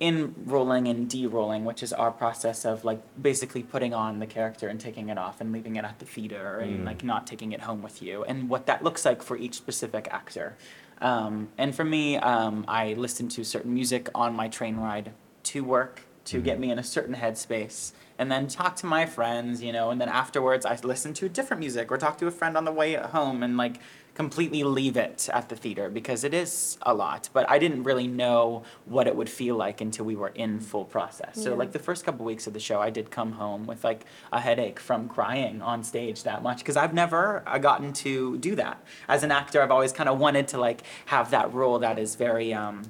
in 0.00 0.34
rolling 0.46 0.86
and 0.86 1.08
de-rolling, 1.10 1.64
which 1.64 1.82
is 1.82 1.92
our 1.92 2.12
process 2.12 2.64
of 2.64 2.84
like 2.84 3.00
basically 3.20 3.62
putting 3.64 3.92
on 3.92 4.20
the 4.20 4.26
character 4.26 4.68
and 4.68 4.78
taking 4.80 5.08
it 5.08 5.18
off 5.18 5.40
and 5.40 5.52
leaving 5.52 5.74
it 5.76 5.84
at 5.84 5.98
the 5.98 6.04
theater 6.04 6.58
and 6.58 6.80
Mm. 6.80 6.86
like 6.86 7.02
not 7.02 7.26
taking 7.26 7.50
it 7.52 7.62
home 7.62 7.82
with 7.82 8.00
you, 8.00 8.22
and 8.24 8.48
what 8.48 8.66
that 8.66 8.84
looks 8.84 9.04
like 9.04 9.22
for 9.22 9.36
each 9.36 9.54
specific 9.54 10.06
actor. 10.12 10.56
Um, 11.00 11.48
and 11.58 11.74
for 11.74 11.84
me, 11.84 12.16
um, 12.16 12.64
I 12.68 12.94
listen 12.94 13.28
to 13.30 13.44
certain 13.44 13.74
music 13.74 14.08
on 14.14 14.34
my 14.34 14.48
train 14.48 14.76
ride 14.76 15.12
to 15.44 15.64
work 15.64 16.02
to 16.26 16.40
get 16.40 16.60
me 16.60 16.70
in 16.70 16.78
a 16.78 16.82
certain 16.84 17.14
headspace 17.14 17.92
and 18.18 18.30
then 18.30 18.48
talk 18.48 18.76
to 18.76 18.86
my 18.86 19.06
friends, 19.06 19.62
you 19.62 19.72
know, 19.72 19.90
and 19.90 20.00
then 20.00 20.08
afterwards 20.10 20.66
I 20.66 20.76
listen 20.82 21.14
to 21.14 21.28
different 21.28 21.60
music 21.60 21.90
or 21.90 21.96
talk 21.96 22.18
to 22.18 22.26
a 22.26 22.30
friend 22.30 22.56
on 22.56 22.64
the 22.66 22.72
way 22.72 22.94
home 22.94 23.42
and 23.42 23.56
like 23.56 23.80
completely 24.18 24.64
leave 24.64 24.96
it 24.96 25.28
at 25.32 25.48
the 25.48 25.54
theater 25.54 25.88
because 25.88 26.24
it 26.24 26.34
is 26.34 26.76
a 26.82 26.92
lot. 26.92 27.28
But 27.32 27.48
I 27.48 27.56
didn't 27.60 27.84
really 27.84 28.08
know 28.08 28.64
what 28.84 29.06
it 29.06 29.14
would 29.14 29.30
feel 29.30 29.54
like 29.54 29.80
until 29.80 30.04
we 30.04 30.16
were 30.16 30.32
in 30.34 30.58
full 30.58 30.84
process. 30.84 31.36
So 31.44 31.50
Yeah. 31.50 31.56
like 31.56 31.70
the 31.70 31.78
first 31.78 32.04
couple 32.04 32.24
weeks 32.26 32.48
of 32.48 32.52
the 32.52 32.58
show, 32.58 32.80
I 32.80 32.90
did 32.90 33.12
come 33.12 33.30
home 33.30 33.64
with 33.64 33.84
like 33.84 34.04
a 34.32 34.40
headache 34.40 34.80
from 34.80 35.08
crying 35.08 35.62
on 35.62 35.84
stage 35.84 36.24
that 36.24 36.42
much 36.42 36.58
because 36.58 36.76
I've 36.76 36.92
never 36.92 37.44
uh, 37.46 37.58
gotten 37.58 37.92
to 38.04 38.36
do 38.38 38.56
that. 38.56 38.82
As 39.06 39.22
an 39.22 39.30
actor, 39.30 39.62
I've 39.62 39.70
always 39.70 39.92
kind 39.92 40.08
of 40.08 40.18
wanted 40.18 40.48
to 40.48 40.58
like 40.58 40.80
have 41.06 41.30
that 41.30 41.54
role 41.54 41.78
that 41.78 41.96
is 41.96 42.16
very 42.16 42.52
um, 42.52 42.82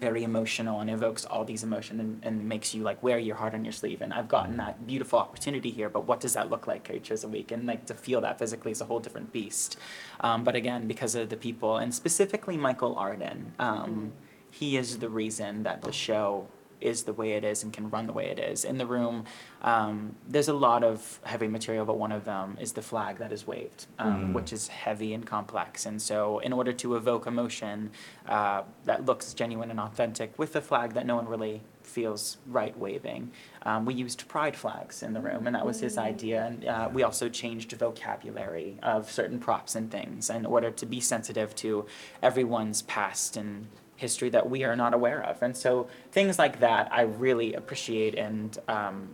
very 0.00 0.22
emotional 0.24 0.80
and 0.80 0.90
evokes 0.90 1.24
all 1.24 1.44
these 1.44 1.62
emotions 1.62 2.00
and, 2.00 2.20
and 2.22 2.48
makes 2.48 2.74
you 2.74 2.82
like 2.82 3.02
wear 3.02 3.18
your 3.18 3.36
heart 3.36 3.54
on 3.54 3.64
your 3.64 3.72
sleeve. 3.72 4.00
And 4.00 4.12
I've 4.12 4.28
gotten 4.28 4.56
that 4.58 4.86
beautiful 4.86 5.18
opportunity 5.18 5.70
here, 5.70 5.88
but 5.88 6.06
what 6.06 6.20
does 6.20 6.34
that 6.34 6.50
look 6.50 6.66
like 6.66 6.88
eight 6.90 7.06
shows 7.06 7.24
a 7.24 7.28
week? 7.28 7.50
And 7.52 7.66
like 7.66 7.86
to 7.86 7.94
feel 7.94 8.20
that 8.22 8.38
physically 8.38 8.72
is 8.72 8.80
a 8.80 8.84
whole 8.84 9.00
different 9.00 9.32
beast. 9.32 9.78
Um, 10.20 10.44
but 10.44 10.54
again, 10.54 10.86
because 10.86 11.14
of 11.14 11.28
the 11.28 11.36
people 11.36 11.76
and 11.78 11.94
specifically 11.94 12.56
Michael 12.56 12.94
Arden, 12.96 13.52
um, 13.58 14.12
he 14.50 14.76
is 14.76 14.98
the 14.98 15.08
reason 15.08 15.62
that 15.62 15.82
the 15.82 15.92
show 15.92 16.48
is 16.80 17.04
the 17.04 17.12
way 17.12 17.32
it 17.32 17.44
is 17.44 17.62
and 17.62 17.72
can 17.72 17.90
run 17.90 18.06
the 18.06 18.12
way 18.12 18.26
it 18.26 18.38
is. 18.38 18.64
In 18.64 18.78
the 18.78 18.86
room, 18.86 19.24
um, 19.62 20.14
there's 20.28 20.48
a 20.48 20.52
lot 20.52 20.84
of 20.84 21.18
heavy 21.24 21.48
material, 21.48 21.84
but 21.84 21.98
one 21.98 22.12
of 22.12 22.24
them 22.24 22.56
is 22.60 22.72
the 22.72 22.82
flag 22.82 23.18
that 23.18 23.32
is 23.32 23.46
waved, 23.46 23.86
um, 23.98 24.28
Mm. 24.28 24.32
which 24.34 24.52
is 24.52 24.68
heavy 24.68 25.12
and 25.14 25.26
complex. 25.26 25.86
And 25.86 26.00
so, 26.00 26.38
in 26.40 26.52
order 26.52 26.72
to 26.72 26.96
evoke 26.96 27.26
emotion 27.26 27.90
uh, 28.28 28.62
that 28.84 29.06
looks 29.06 29.34
genuine 29.34 29.70
and 29.70 29.80
authentic 29.80 30.38
with 30.38 30.54
a 30.54 30.60
flag 30.60 30.92
that 30.94 31.06
no 31.06 31.16
one 31.16 31.26
really 31.26 31.62
feels 31.82 32.36
right 32.46 32.78
waving, 32.78 33.32
um, 33.62 33.84
we 33.86 33.94
used 33.94 34.28
pride 34.28 34.54
flags 34.54 35.02
in 35.02 35.14
the 35.14 35.20
room, 35.20 35.46
and 35.46 35.56
that 35.56 35.64
was 35.64 35.80
his 35.80 35.96
idea. 35.96 36.44
And 36.44 36.64
uh, 36.66 36.88
we 36.92 37.02
also 37.02 37.28
changed 37.30 37.72
vocabulary 37.72 38.78
of 38.82 39.10
certain 39.10 39.38
props 39.40 39.74
and 39.74 39.90
things 39.90 40.28
in 40.30 40.44
order 40.46 40.70
to 40.70 40.86
be 40.86 41.00
sensitive 41.00 41.54
to 41.56 41.86
everyone's 42.22 42.82
past 42.82 43.36
and 43.36 43.66
history 43.98 44.30
that 44.30 44.48
we 44.48 44.64
are 44.64 44.76
not 44.76 44.94
aware 44.94 45.22
of. 45.22 45.42
And 45.42 45.54
so 45.56 45.88
things 46.12 46.38
like 46.38 46.60
that 46.60 46.88
I 46.92 47.02
really 47.02 47.52
appreciate 47.54 48.14
and 48.14 48.56
um, 48.68 49.08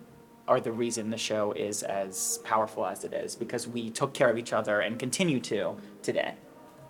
are 0.46 0.60
the 0.60 0.70
reason 0.72 1.08
the 1.10 1.16
show 1.18 1.52
is 1.52 1.82
as 1.82 2.38
powerful 2.44 2.84
as 2.86 3.02
it 3.02 3.12
is 3.14 3.34
because 3.34 3.66
we 3.66 3.88
took 3.90 4.12
care 4.12 4.28
of 4.28 4.36
each 4.38 4.52
other 4.52 4.80
and 4.80 4.98
continue 4.98 5.40
to 5.40 5.76
today. 6.02 6.34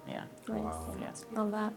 Yeah. 0.09 0.25
Nice. 0.49 0.75
Yes. 1.01 1.25
Love 1.33 1.53
that. 1.53 1.73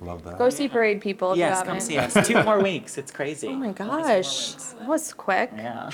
Love 0.00 0.22
that. 0.24 0.38
Go 0.38 0.50
see 0.50 0.68
Parade 0.68 1.00
People. 1.00 1.32
If 1.32 1.38
Yes, 1.38 1.58
haven't. 1.58 1.72
come 1.72 1.80
see 1.80 1.96
us. 1.98 2.26
Two 2.26 2.42
more 2.42 2.60
weeks. 2.60 2.98
It's 2.98 3.10
crazy. 3.10 3.48
Oh 3.48 3.54
my 3.54 3.72
gosh, 3.72 4.54
that 4.54 4.86
was 4.86 5.12
quick. 5.14 5.50
Yeah. 5.56 5.90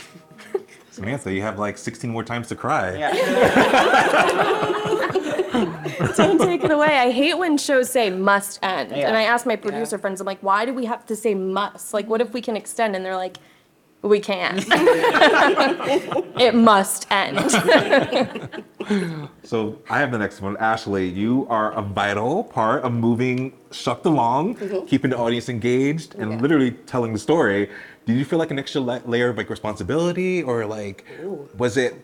Samantha, 0.99 1.33
you 1.33 1.43
have 1.43 1.59
like 1.61 1.79
16 1.79 2.11
more 2.11 2.25
times 2.25 2.49
to 2.49 2.57
cry. 2.57 2.91
Don't 6.17 6.39
take 6.41 6.63
it 6.65 6.71
away. 6.71 6.99
I 6.99 7.11
hate 7.11 7.39
when 7.39 7.57
shows 7.57 7.89
say 7.91 8.11
must 8.11 8.59
end. 8.63 8.91
Yeah. 8.91 9.07
And 9.09 9.17
I 9.17 9.23
ask 9.23 9.47
my 9.47 9.57
producer 9.57 9.97
friends, 9.99 10.21
I'm 10.21 10.27
like, 10.27 10.43
why 10.43 10.65
do 10.67 10.75
we 10.75 10.85
have 10.87 11.07
to 11.07 11.17
say 11.17 11.35
must? 11.35 11.95
Like, 11.95 12.09
what 12.09 12.21
if 12.21 12.33
we 12.33 12.41
can 12.41 12.57
extend? 12.57 12.97
And 12.97 13.05
they're 13.05 13.17
like, 13.17 13.37
we 14.03 14.19
can't. 14.21 14.65
it 16.41 16.55
must 16.55 17.07
end. 17.11 17.39
So 19.43 19.79
I 19.91 19.99
have 20.01 20.11
the 20.13 20.19
next 20.19 20.41
one. 20.41 20.57
Ashley, 20.59 21.09
you 21.09 21.47
are 21.51 21.73
a 21.73 21.83
vital 21.83 22.45
part 22.45 22.83
of 22.83 22.93
moving 22.93 23.53
Shucked 23.71 24.07
along, 24.07 24.55
Mhm. 24.57 24.89
keeping 24.89 25.11
the 25.11 25.19
audience 25.19 25.49
engaged, 25.51 26.15
and 26.15 26.33
Yeah. 26.33 26.39
literally 26.39 26.71
telling 26.87 27.13
the 27.13 27.19
story. 27.19 27.69
Did 28.09 28.17
you 28.17 28.25
feel 28.25 28.39
like 28.39 28.51
an 28.51 28.59
extra 28.59 28.81
la- 28.81 29.01
layer 29.05 29.29
of 29.29 29.37
like 29.37 29.51
responsibility, 29.51 30.43
or 30.43 30.65
like 30.65 31.05
was 31.59 31.77
it? 31.77 31.95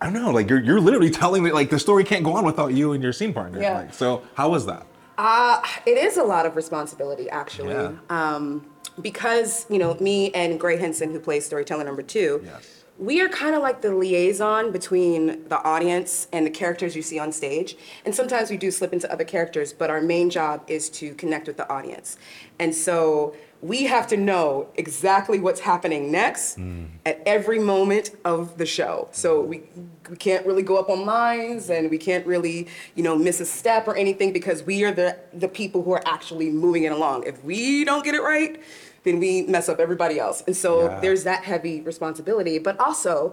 I 0.00 0.04
don't 0.04 0.14
know. 0.14 0.30
Like 0.30 0.48
you're 0.48 0.60
you're 0.60 0.78
literally 0.78 1.10
telling 1.10 1.42
me 1.42 1.50
like 1.50 1.68
the 1.68 1.80
story 1.80 2.04
can't 2.04 2.22
go 2.22 2.34
on 2.34 2.44
without 2.44 2.74
you 2.74 2.92
and 2.92 3.02
your 3.02 3.12
scene 3.12 3.34
partner. 3.34 3.60
Yeah. 3.60 3.78
Like, 3.78 3.92
so 3.92 4.22
how 4.34 4.50
was 4.50 4.66
that? 4.66 4.86
Uh, 5.18 5.60
it 5.84 5.98
is 5.98 6.16
a 6.16 6.22
lot 6.22 6.46
of 6.46 6.54
responsibility, 6.54 7.28
actually. 7.28 7.72
Yeah. 7.72 7.94
Um, 8.08 8.70
because, 9.00 9.66
you 9.68 9.80
know, 9.80 9.94
me 9.94 10.30
and 10.30 10.60
Gray 10.60 10.76
Henson, 10.76 11.10
who 11.10 11.18
plays 11.18 11.44
storyteller 11.44 11.82
number 11.82 12.02
two, 12.02 12.40
yes 12.44 12.82
we 12.98 13.20
are 13.20 13.28
kind 13.28 13.54
of 13.54 13.62
like 13.62 13.80
the 13.80 13.92
liaison 13.92 14.70
between 14.70 15.48
the 15.48 15.60
audience 15.64 16.28
and 16.32 16.46
the 16.46 16.50
characters 16.50 16.94
you 16.94 17.02
see 17.02 17.18
on 17.18 17.32
stage. 17.32 17.76
And 18.04 18.14
sometimes 18.14 18.50
we 18.50 18.56
do 18.56 18.70
slip 18.70 18.92
into 18.92 19.10
other 19.10 19.24
characters, 19.24 19.72
but 19.72 19.90
our 19.90 20.00
main 20.00 20.30
job 20.30 20.62
is 20.68 20.88
to 20.90 21.14
connect 21.14 21.48
with 21.48 21.56
the 21.56 21.68
audience. 21.68 22.16
And 22.58 22.72
so 22.74 23.34
we 23.62 23.84
have 23.84 24.08
to 24.08 24.16
know 24.16 24.66
exactly 24.74 25.38
what's 25.38 25.60
happening 25.60 26.10
next 26.10 26.58
at 27.06 27.22
every 27.24 27.60
moment 27.60 28.10
of 28.24 28.58
the 28.58 28.66
show. 28.66 29.08
So 29.12 29.40
we, 29.40 29.62
we 30.10 30.16
can't 30.16 30.44
really 30.44 30.64
go 30.64 30.78
up 30.78 30.90
on 30.90 31.06
lines 31.06 31.70
and 31.70 31.88
we 31.88 31.96
can't 31.96 32.26
really, 32.26 32.66
you 32.96 33.04
know, 33.04 33.16
miss 33.16 33.38
a 33.40 33.46
step 33.46 33.86
or 33.86 33.96
anything 33.96 34.32
because 34.32 34.64
we 34.64 34.82
are 34.82 34.90
the, 34.90 35.16
the 35.32 35.46
people 35.48 35.84
who 35.84 35.92
are 35.92 36.02
actually 36.06 36.50
moving 36.50 36.82
it 36.82 36.90
along. 36.92 37.22
If 37.24 37.42
we 37.44 37.84
don't 37.84 38.04
get 38.04 38.16
it 38.16 38.22
right, 38.22 38.60
then 39.04 39.20
we 39.20 39.42
mess 39.42 39.68
up 39.68 39.78
everybody 39.78 40.18
else. 40.18 40.42
And 40.48 40.56
so 40.56 40.88
Yeah. 40.88 41.00
there's 41.00 41.22
that 41.24 41.44
heavy 41.44 41.80
responsibility. 41.82 42.58
But 42.58 42.80
also, 42.80 43.32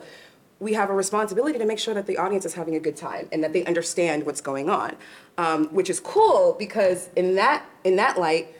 we 0.60 0.74
have 0.74 0.92
a 0.92 0.94
responsibility 0.94 1.58
to 1.58 1.65
make 1.65 1.80
sure 1.80 1.96
that 1.96 2.06
the 2.06 2.18
audience 2.18 2.46
is 2.46 2.54
having 2.54 2.76
a 2.76 2.80
good 2.80 2.96
time 2.96 3.28
and 3.32 3.44
that 3.44 3.54
they 3.54 3.65
understand 3.65 4.26
what's 4.28 4.42
going 4.42 4.70
on, 4.70 4.96
um, 5.39 5.68
which 5.70 5.89
is 5.89 6.00
cool 6.00 6.56
because 6.60 7.10
in 7.15 7.36
that 7.36 7.65
in 7.84 7.96
that 7.96 8.20
light, 8.20 8.54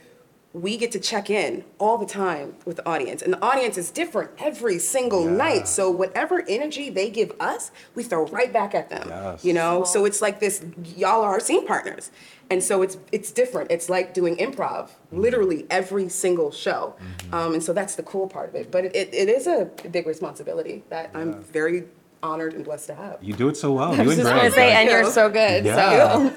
we 0.54 0.78
get 0.78 0.92
to 0.92 1.00
check 1.00 1.30
in 1.30 1.64
all 1.78 1.98
the 1.98 2.08
time 2.08 2.56
with 2.66 2.78
the 2.78 2.88
audience, 2.90 3.22
and 3.22 3.34
the 3.34 3.44
audience 3.44 3.78
is 3.78 3.92
different 3.92 4.32
every 4.40 4.80
single 4.80 5.26
night. 5.26 5.68
So 5.68 5.92
whatever 5.92 6.44
energy 6.48 6.90
they 6.90 7.12
give 7.12 7.34
us, 7.40 7.72
we 7.94 8.04
throw 8.04 8.26
right 8.28 8.52
back 8.52 8.74
at 8.74 8.90
them. 8.90 9.10
Yes. 9.10 9.46
You 9.46 9.54
know, 9.54 9.84
so 9.84 10.06
it's 10.06 10.22
like 10.22 10.40
this. 10.40 10.66
Y'all 10.96 11.22
are 11.22 11.34
our 11.34 11.40
scene 11.40 11.68
partners, 11.68 12.10
and 12.50 12.64
so 12.64 12.82
it's 12.82 12.98
it's 13.12 13.32
different. 13.32 13.70
It's 13.72 13.90
like 13.90 14.16
doing 14.16 14.38
improv, 14.38 14.90
literally 15.12 15.68
every 15.70 16.10
single 16.10 16.52
show, 16.52 16.96
um, 17.32 17.54
and 17.54 17.64
so 17.64 17.72
that's 17.72 17.94
the 17.96 18.04
cool 18.04 18.28
part 18.28 18.50
of 18.50 18.56
it. 18.56 18.72
But 18.72 18.86
it, 18.86 18.96
it, 18.96 19.14
it 19.14 19.30
is 19.30 19.46
a 19.46 19.66
big 19.92 20.08
responsibility 20.08 20.84
that 20.90 21.12
I'm 21.14 21.44
very 21.44 21.84
honored 22.22 22.54
and 22.54 22.66
blessed 22.66 22.88
to 22.88 22.96
have. 22.96 23.18
You 23.22 23.34
do 23.34 23.48
it 23.48 23.56
so 23.58 23.72
well. 23.74 23.94
I 23.94 24.02
You 24.02 24.10
was 24.10 24.18
and 24.18 24.28
just 24.28 24.32
Greg, 24.32 24.36
gonna 24.42 24.52
say, 24.52 24.68
like- 24.68 24.76
and 24.76 24.90
you're 24.90 25.12
so 25.12 25.30
good. 25.30 25.66
Yeah. 25.66 25.76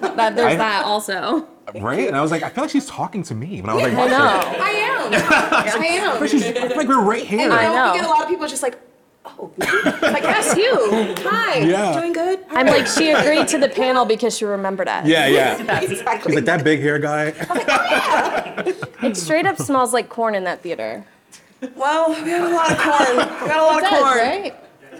So 0.01 0.15
that, 0.17 0.37
there's 0.37 0.53
I- 0.53 0.57
that 0.57 0.85
also. 0.85 1.47
right? 1.81 2.07
And 2.07 2.17
I 2.17 2.21
was 2.23 2.31
like, 2.31 2.43
I 2.43 2.49
feel 2.51 2.65
like 2.65 2.71
she's 2.71 2.87
talking 2.87 3.23
to 3.25 3.35
me 3.35 3.61
when 3.61 3.71
I 3.71 3.75
was 3.75 3.83
like, 3.85 3.93
I 3.93 3.97
watching. 3.97 4.11
know. 4.13 4.65
I 4.65 4.71
am. 4.71 5.13
I 5.83 5.87
am. 5.87 6.19
But 6.21 6.31
she's- 6.31 6.45
I 6.45 6.69
feel 6.69 6.77
like 6.77 6.89
we're 6.89 7.03
right 7.03 7.25
here. 7.25 7.41
And, 7.41 7.53
I 7.53 7.65
know, 7.67 7.75
know. 7.75 7.93
We 7.93 7.99
get 7.99 8.07
a 8.07 8.11
lot 8.11 8.23
of 8.23 8.29
people 8.29 8.47
just 8.47 8.63
like, 8.63 8.79
oh, 9.25 9.51
like 9.59 10.23
that's 10.23 10.57
you. 10.57 11.15
Hi. 11.29 11.59
Yeah. 11.59 11.99
Doing 11.99 12.13
good. 12.13 12.45
I'm 12.51 12.67
like, 12.67 12.87
she 12.87 13.11
agreed 13.11 13.49
to 13.49 13.59
the 13.59 13.69
panel 13.69 14.05
because 14.05 14.37
she 14.37 14.45
remembered 14.45 14.89
us. 14.89 15.07
Yeah, 15.07 15.27
yeah. 15.27 15.81
She's 15.81 16.03
like 16.05 16.23
that 16.45 16.63
big 16.63 16.81
hair 16.81 16.99
guy. 16.99 17.35
Oh, 17.51 19.07
it 19.09 19.17
straight 19.17 19.47
up 19.47 19.57
smells 19.59 19.93
like 19.93 20.09
corn 20.09 20.35
in 20.37 20.45
that 20.45 20.63
theater. 20.63 21.05
Well, 21.77 22.09
we 22.23 22.31
have 22.31 22.51
a 22.51 22.55
lot 22.55 22.71
of 22.73 22.79
corn. 22.79 23.17
We 23.17 23.49
got 23.49 23.59
a 23.59 23.63
lot 23.63 23.79
It 23.79 23.85
of 23.85 23.91
does, 23.91 24.03
corn. 24.03 24.19
right? 24.19 24.55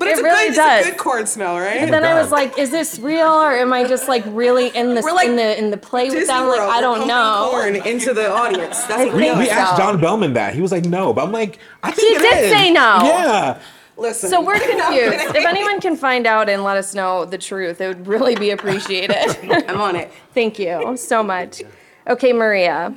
But 0.05 0.09
it's 0.11 0.19
It 0.19 0.23
a 0.23 0.25
really 0.25 0.49
good, 0.49 0.55
does. 0.57 0.87
a 0.87 0.91
good 0.91 0.99
corn 0.99 1.27
smell, 1.27 1.59
right? 1.59 1.77
And 1.79 1.93
then 1.93 2.05
I 2.05 2.15
was 2.21 2.31
like, 2.31 2.59
is 2.59 2.71
this 2.71 2.99
real 2.99 3.29
or 3.29 3.53
am 3.53 3.73
I 3.73 3.85
just 3.85 4.09
like 4.09 4.25
really 4.29 4.69
in 4.69 4.95
the 4.95 5.03
like 5.03 5.29
in 5.29 5.37
the 5.37 5.59
in 5.59 5.71
the 5.71 5.77
play 5.77 6.05
with 6.05 6.15
Disney 6.15 6.35
them? 6.35 6.49
Like 6.49 6.59
World, 6.59 6.73
I 6.73 6.81
don't 6.81 7.07
know. 7.07 7.49
Corn 7.51 7.77
into 7.77 8.13
the 8.13 8.31
audience. 8.31 8.83
That's 8.85 9.05
what 9.07 9.15
We, 9.15 9.21
we 9.21 9.21
think 9.29 9.39
we 9.39 9.45
do. 9.45 9.51
asked. 9.51 9.77
John 9.77 9.99
Behlmann 10.01 10.35
that. 10.35 10.55
He 10.55 10.61
was 10.61 10.73
like, 10.73 10.85
no. 10.85 11.13
But 11.13 11.25
I'm 11.25 11.33
like, 11.33 11.59
I 11.83 11.91
He 11.91 11.97
think 11.97 12.17
it 12.21 12.23
He 12.23 12.29
did 12.31 12.45
is. 12.45 12.51
say 12.53 12.71
no. 12.73 12.99
Yeah. 13.05 13.59
Listen. 13.97 14.31
So 14.31 14.41
we're 14.41 14.59
confused. 14.59 15.37
if 15.37 15.47
anyone 15.47 15.81
can 15.81 15.97
find 15.97 16.27
out 16.27 16.49
and 16.49 16.65
let 16.65 16.77
us 16.77 16.95
know 16.95 17.25
the 17.25 17.39
truth, 17.39 17.81
it 17.81 17.89
would 17.89 18.07
really 18.07 18.35
be 18.35 18.51
appreciated. 18.51 19.17
I'm 19.69 19.81
on 19.81 19.97
it. 19.97 20.11
Thank 20.35 20.59
you 20.59 20.97
so 20.97 21.23
much. 21.23 21.63
Okay, 22.09 22.33
Maria. 22.33 22.95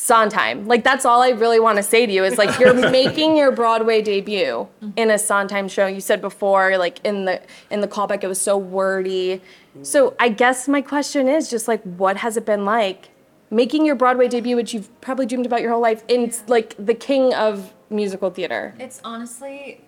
Sondheim. 0.00 0.66
Like 0.66 0.82
that's 0.82 1.04
all 1.04 1.20
I 1.20 1.28
really 1.28 1.60
want 1.60 1.76
to 1.76 1.82
say 1.82 2.06
to 2.06 2.12
you 2.12 2.24
is 2.24 2.38
like 2.38 2.58
you're 2.58 2.72
making 2.90 3.36
your 3.36 3.52
Broadway 3.52 4.00
debut 4.00 4.66
in 4.96 5.10
a 5.10 5.18
Sondheim 5.18 5.68
show. 5.68 5.86
You 5.86 6.00
said 6.00 6.22
before, 6.22 6.78
like 6.78 7.00
in 7.04 7.26
the 7.26 7.42
in 7.70 7.82
the 7.82 7.86
callback, 7.86 8.24
it 8.24 8.26
was 8.26 8.40
so 8.40 8.56
wordy. 8.56 9.42
So 9.82 10.14
I 10.18 10.30
guess 10.30 10.66
my 10.68 10.80
question 10.80 11.28
is 11.28 11.50
just 11.50 11.68
like, 11.68 11.82
what 11.82 12.16
has 12.16 12.38
it 12.38 12.46
been 12.46 12.64
like 12.64 13.10
making 13.50 13.84
your 13.84 13.94
Broadway 13.94 14.26
debut, 14.26 14.56
which 14.56 14.72
you've 14.72 14.88
probably 15.02 15.26
dreamed 15.26 15.44
about 15.44 15.60
your 15.60 15.70
whole 15.70 15.82
life, 15.82 16.02
in 16.08 16.32
like 16.48 16.74
the 16.78 16.94
king 16.94 17.34
of 17.34 17.74
musical 17.90 18.30
theater? 18.30 18.74
It's 18.78 19.02
honestly, 19.04 19.82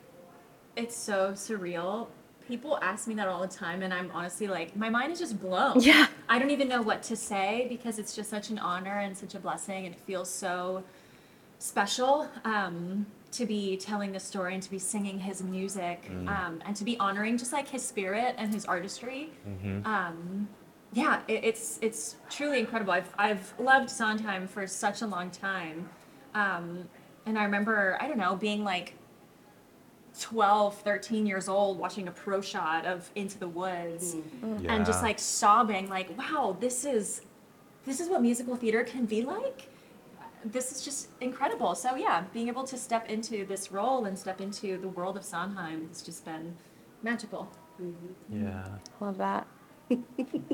it's 0.77 0.95
so 0.95 1.33
surreal. 1.33 2.09
People 2.49 2.79
ask 2.83 3.07
me 3.07 3.15
that 3.15 3.29
all 3.29 3.41
the 3.41 3.49
time, 3.49 3.83
and 3.83 3.93
I'm 3.93 4.11
honestly 4.13 4.47
like, 4.47 4.77
my 4.77 4.91
mind 4.91 5.13
is 5.13 5.19
just 5.19 5.41
blown. 5.41 5.81
Yeah. 5.81 6.07
I 6.29 6.39
don't 6.39 6.51
even 6.51 6.69
know 6.69 6.83
what 6.83 7.03
to 7.05 7.17
say 7.17 7.67
because 7.69 7.99
it's 7.99 8.15
just 8.15 8.31
such 8.31 8.51
an 8.51 8.59
honor 8.59 8.99
and 8.99 9.17
such 9.17 9.35
a 9.35 9.39
blessing, 9.39 9.87
and 9.87 9.95
it 9.95 10.01
feels 10.01 10.31
so 10.31 10.83
special 11.59 12.29
um, 12.45 13.07
to 13.31 13.47
be 13.47 13.77
telling 13.77 14.13
this 14.13 14.25
story 14.25 14.55
and 14.55 14.63
to 14.63 14.71
be 14.71 14.79
singing 14.79 15.19
his 15.19 15.43
music 15.43 16.11
um, 16.27 16.61
and 16.67 16.75
to 16.75 16.85
be 16.85 16.99
honoring 16.99 17.39
just 17.39 17.53
like 17.53 17.69
his 17.69 17.83
spirit 17.83 18.35
and 18.37 18.53
his 18.53 18.65
artistry. 18.67 19.31
Um, 19.87 20.49
yeah, 20.93 21.21
it, 21.29 21.45
it's 21.45 21.79
it's 21.81 22.17
truly 22.29 22.59
incredible. 22.59 22.93
I've 22.93 23.15
I've 23.17 23.55
loved 23.59 23.89
Sondheim 23.89 24.47
for 24.47 24.67
such 24.67 25.01
a 25.03 25.07
long 25.07 25.31
time, 25.31 25.89
um, 26.35 26.89
and 27.25 27.39
I 27.39 27.45
remember 27.45 27.97
I 28.01 28.09
don't 28.09 28.19
know 28.19 28.37
being 28.37 28.63
like 28.65 28.95
12, 30.21 30.77
13 30.83 31.27
years 31.27 31.49
old 31.49 31.79
watching 31.79 32.09
a 32.09 32.11
pro 32.11 32.41
shot 32.41 32.85
of 32.85 33.11
Into 33.15 33.39
the 33.39 33.49
Woods 33.49 34.15
mm-hmm. 34.15 34.55
Mm-hmm. 34.55 34.71
and 34.71 34.85
just 34.85 35.03
like 35.03 35.19
sobbing 35.19 35.89
like 35.89 36.17
wow 36.19 36.57
this 36.61 36.85
is 36.85 37.23
this 37.87 37.99
is 38.01 38.09
what 38.09 38.23
musical 38.23 38.55
theater 38.57 38.85
can 38.85 39.07
be 39.07 39.23
like 39.23 39.69
this 40.45 40.73
is 40.73 40.85
just 40.85 41.09
incredible 41.21 41.75
so 41.75 41.95
yeah 41.97 42.25
being 42.33 42.49
able 42.49 42.65
to 42.65 42.77
step 42.77 43.09
into 43.09 43.47
this 43.47 43.73
role 43.73 44.05
and 44.05 44.19
step 44.19 44.41
into 44.41 44.77
the 44.79 44.89
world 44.89 45.17
of 45.17 45.25
sondheim 45.25 45.89
has 45.89 46.03
just 46.03 46.25
been 46.25 46.55
magical 47.03 47.51
mm-hmm. 47.81 48.45
Yeah. 48.45 48.65
Love 49.01 49.19
that. 49.19 49.47
I 49.91 49.99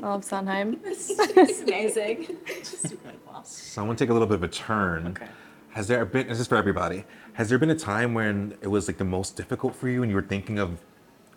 love 0.01 0.25
Sondheim. 0.25 0.79
it's 0.83 1.61
amazing 1.61 2.37
just 2.59 2.91
incredible 2.91 3.41
Someone 3.43 3.95
take 3.95 4.09
a 4.09 4.13
little 4.13 4.27
bit 4.27 4.35
of 4.35 4.43
a 4.43 4.47
turn. 4.47 5.07
Okay. 5.07 5.27
Has 5.71 5.87
there 5.87 6.03
been, 6.05 6.27
this 6.27 6.39
is 6.39 6.47
for 6.47 6.55
everybody, 6.55 7.05
has 7.33 7.49
there 7.49 7.57
been 7.59 7.69
a 7.69 7.75
time 7.75 8.13
when 8.13 8.57
it 8.61 8.67
was 8.67 8.87
like 8.87 8.97
the 8.97 9.05
most 9.05 9.35
difficult 9.35 9.75
for 9.75 9.87
you 9.87 10.01
and 10.01 10.09
you 10.09 10.15
were 10.15 10.21
thinking 10.23 10.59
of, 10.59 10.79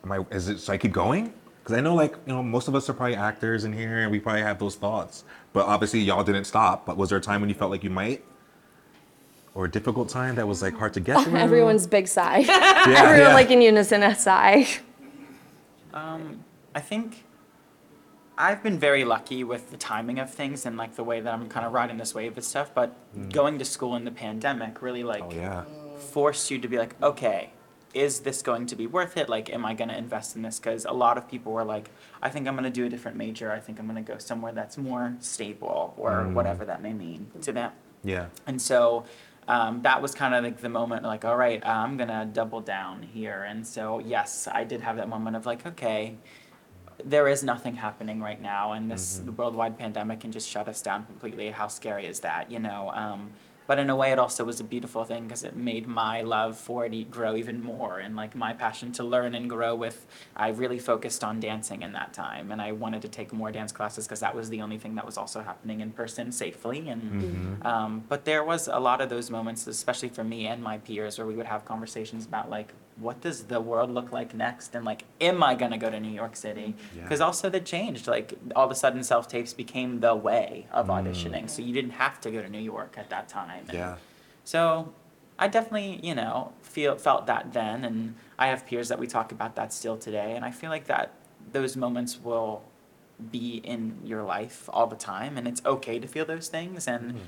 am 0.05 0.13
I, 0.13 0.25
is 0.31 0.49
it, 0.49 0.61
should 0.61 0.71
I 0.71 0.79
keep 0.79 0.93
going? 0.93 1.33
Because 1.63 1.77
I 1.77 1.81
know 1.81 1.95
like, 1.95 2.17
you 2.27 2.33
know, 2.33 2.43
most 2.43 2.67
of 2.67 2.75
us 2.75 2.89
are 2.89 2.93
probably 2.93 3.15
actors 3.15 3.65
in 3.65 3.73
here 3.73 4.01
and 4.01 4.11
we 4.11 4.19
probably 4.19 4.43
have 4.43 4.59
those 4.59 4.75
thoughts. 4.75 5.25
But 5.53 5.67
obviously 5.67 6.01
y'all 6.01 6.25
didn't 6.25 6.45
stop. 6.45 6.87
But 6.87 6.97
was 6.97 7.11
there 7.11 7.19
a 7.19 7.21
time 7.21 7.41
when 7.41 7.49
you 7.51 7.55
felt 7.55 7.71
like 7.71 7.85
you 7.85 7.91
might? 7.91 8.25
Or 9.55 9.67
a 9.67 9.71
difficult 9.71 10.09
time 10.09 10.35
that 10.37 10.49
was 10.49 10.63
like 10.63 10.75
hard 10.75 10.95
to 10.95 11.01
get 11.01 11.23
through? 11.25 11.37
Everyone's 11.37 11.87
big 11.87 12.09
sigh. 12.09 12.39
yeah, 12.39 12.85
Everyone 12.87 13.19
yeah. 13.19 13.35
like 13.35 13.51
in 13.51 13.61
unison 13.61 14.03
a 14.03 14.15
sigh. 14.15 14.67
Um, 15.93 16.43
I 16.75 16.81
think 16.81 17.25
I've 18.43 18.61
been 18.61 18.77
very 18.77 19.05
lucky 19.05 19.45
with 19.45 19.71
the 19.71 19.77
timing 19.77 20.19
of 20.19 20.29
things 20.29 20.67
and 20.67 20.77
like 20.77 20.97
the 20.97 21.05
way 21.05 21.21
that 21.21 21.33
I'm 21.33 21.49
kind 21.49 21.65
of 21.65 21.73
riding 21.73 21.97
this 21.97 22.13
wave 22.13 22.35
and 22.37 22.45
stuff. 22.45 22.75
But 22.75 22.93
going 23.31 23.61
to 23.61 23.65
school 23.65 23.95
in 23.95 24.05
the 24.05 24.11
pandemic 24.11 24.83
really 24.83 25.05
like 25.05 25.23
Oh 25.23 25.33
yeah. 25.33 25.63
forced 25.97 26.51
you 26.51 26.59
to 26.59 26.67
be 26.67 26.77
like, 26.77 27.01
okay, 27.01 27.53
is 27.95 28.21
this 28.21 28.43
going 28.43 28.67
to 28.67 28.75
be 28.75 28.89
worth 28.89 29.17
it? 29.17 29.29
Like, 29.29 29.49
am 29.53 29.65
I 29.65 29.75
going 29.75 29.91
to 29.91 29.97
invest 29.97 30.35
in 30.35 30.43
this? 30.43 30.59
Because 30.59 30.85
a 30.87 30.93
lot 30.93 31.19
of 31.19 31.29
people 31.29 31.53
were 31.53 31.63
like, 31.63 31.91
I 32.21 32.31
think 32.31 32.49
I'm 32.49 32.55
going 32.55 32.65
to 32.65 32.71
do 32.71 32.85
a 32.85 32.89
different 32.89 33.17
major. 33.17 33.53
I 33.53 33.61
think 33.61 33.79
I'm 33.79 33.87
going 33.87 34.05
to 34.05 34.13
go 34.13 34.19
somewhere 34.19 34.51
that's 34.53 34.77
more 34.77 35.15
stable 35.21 35.95
or 35.97 36.27
whatever 36.27 36.65
that 36.65 36.83
may 36.83 36.95
mean 36.95 37.31
to 37.43 37.53
them. 37.53 37.71
Yeah. 38.03 38.27
And 38.49 38.61
so 38.61 39.05
um, 39.47 39.83
that 39.83 40.01
was 40.03 40.15
kind 40.15 40.35
of 40.35 40.43
like 40.43 40.61
the 40.61 40.69
moment, 40.69 41.05
like, 41.05 41.25
all 41.25 41.37
right, 41.37 41.65
I'm 41.67 41.97
gonna 41.97 42.29
double 42.33 42.61
down 42.61 43.03
here. 43.03 43.43
And 43.43 43.67
so 43.67 43.99
yes, 43.99 44.49
I 44.51 44.65
did 44.65 44.81
have 44.81 44.97
that 44.97 45.09
moment 45.09 45.37
of 45.37 45.47
like, 45.47 45.67
okay, 45.67 46.17
there 47.05 47.29
is 47.29 47.43
nothing 47.43 47.77
happening 47.77 48.21
right 48.21 48.41
now, 48.41 48.73
and 48.73 48.91
this 48.91 49.23
worldwide 49.37 49.79
pandemic 49.79 50.21
can 50.21 50.33
just 50.33 50.49
shut 50.49 50.69
us 50.69 50.83
down 50.83 51.07
completely. 51.07 51.51
How 51.51 51.69
scary 51.69 52.07
is 52.07 52.21
that, 52.21 52.51
you 52.51 52.59
know? 52.59 52.91
Um, 52.95 53.31
but 53.69 53.79
in 53.79 53.89
a 53.91 53.97
way, 53.97 54.11
it 54.11 54.19
also 54.19 54.45
was 54.45 54.59
a 54.59 54.65
beautiful 54.65 55.05
thing 55.05 55.23
because 55.25 55.45
it 55.45 55.55
made 55.57 55.87
my 55.87 56.23
love 56.23 56.59
for 56.59 56.85
it 56.85 57.11
grow 57.11 57.37
even 57.37 57.63
more, 57.63 58.01
and 58.01 58.17
like 58.17 58.35
my 58.35 58.53
passion 58.53 58.93
to 58.93 59.05
learn 59.05 59.35
and 59.35 59.49
grow 59.49 59.75
with. 59.75 60.05
I 60.37 60.49
really 60.49 60.81
focused 60.81 61.23
on 61.23 61.39
dancing 61.41 61.83
in 61.83 61.93
that 61.93 62.13
time, 62.13 62.51
and 62.51 62.61
I 62.61 62.73
wanted 62.73 63.03
to 63.03 63.09
take 63.09 63.33
more 63.33 63.53
dance 63.53 63.71
classes 63.73 64.07
because 64.07 64.21
that 64.21 64.35
was 64.35 64.51
the 64.51 64.61
only 64.61 64.79
thing 64.79 64.97
that 64.97 65.07
was 65.07 65.17
also 65.17 65.43
happening 65.43 65.81
in 65.81 65.93
person 65.93 66.33
safely. 66.33 66.89
And 66.89 67.65
um, 67.65 68.05
but 68.09 68.25
there 68.25 68.43
was 68.43 68.69
a 68.69 68.81
lot 68.81 69.01
of 69.01 69.09
those 69.09 69.31
moments, 69.31 69.67
especially 69.67 70.09
for 70.09 70.25
me 70.25 70.49
and 70.49 70.63
my 70.63 70.79
peers, 70.79 71.17
where 71.17 71.27
we 71.27 71.37
would 71.37 71.47
have 71.47 71.65
conversations 71.65 72.27
about 72.27 72.51
like, 72.51 72.75
what 73.03 73.21
does 73.21 73.45
the 73.45 73.61
world 73.61 73.91
look 73.91 74.13
like 74.13 74.35
next, 74.35 74.75
and 74.75 74.85
like, 74.85 75.05
am 75.21 75.43
I 75.43 75.55
gonna 75.55 75.79
go 75.79 75.91
to 75.91 75.99
New 75.99 76.13
York 76.13 76.37
City? 76.37 76.75
Yeah. 76.97 77.03
Because 77.03 77.21
also 77.21 77.51
that 77.51 77.65
changed. 77.65 78.07
Like 78.07 78.35
all 78.55 78.65
of 78.65 78.71
a 78.71 78.75
sudden, 78.75 79.03
self 79.03 79.29
tapes 79.29 79.53
became 79.53 80.01
the 80.01 80.15
way 80.15 80.67
of 80.71 80.87
mm. 80.87 81.03
auditioning, 81.03 81.51
so 81.51 81.63
you 81.63 81.73
didn't 81.73 81.93
have 81.93 82.21
to 82.23 82.31
go 82.31 82.41
to 82.41 82.49
New 82.49 82.61
York 82.61 82.95
at 82.97 83.11
that 83.11 83.29
time. 83.29 83.65
And 83.69 83.75
Yeah. 83.75 83.97
So 84.45 84.93
I 85.39 85.49
definitely, 85.49 86.01
you 86.03 86.15
know, 86.15 86.53
feel 86.63 86.97
felt 86.97 87.27
that 87.27 87.53
then, 87.53 87.85
and 87.85 88.15
I 88.39 88.47
have 88.49 88.67
peers 88.67 88.89
that 88.89 88.99
we 88.99 89.07
talk 89.07 89.33
about 89.33 89.57
that 89.57 89.73
still 89.73 89.97
today, 89.97 90.35
and 90.37 90.45
I 90.45 90.51
feel 90.51 90.71
like 90.71 90.87
that 90.87 91.13
those 91.53 91.77
moments 91.77 92.21
will 92.23 92.63
be 93.31 93.57
in 93.57 93.99
your 94.05 94.23
life 94.23 94.69
all 94.73 94.87
the 94.87 94.97
time, 94.97 95.37
and 95.37 95.47
it's 95.49 95.63
okay 95.65 95.99
to 95.99 96.07
feel 96.07 96.25
those 96.25 96.49
things, 96.49 96.87
and 96.87 97.13
hmm. 97.13 97.19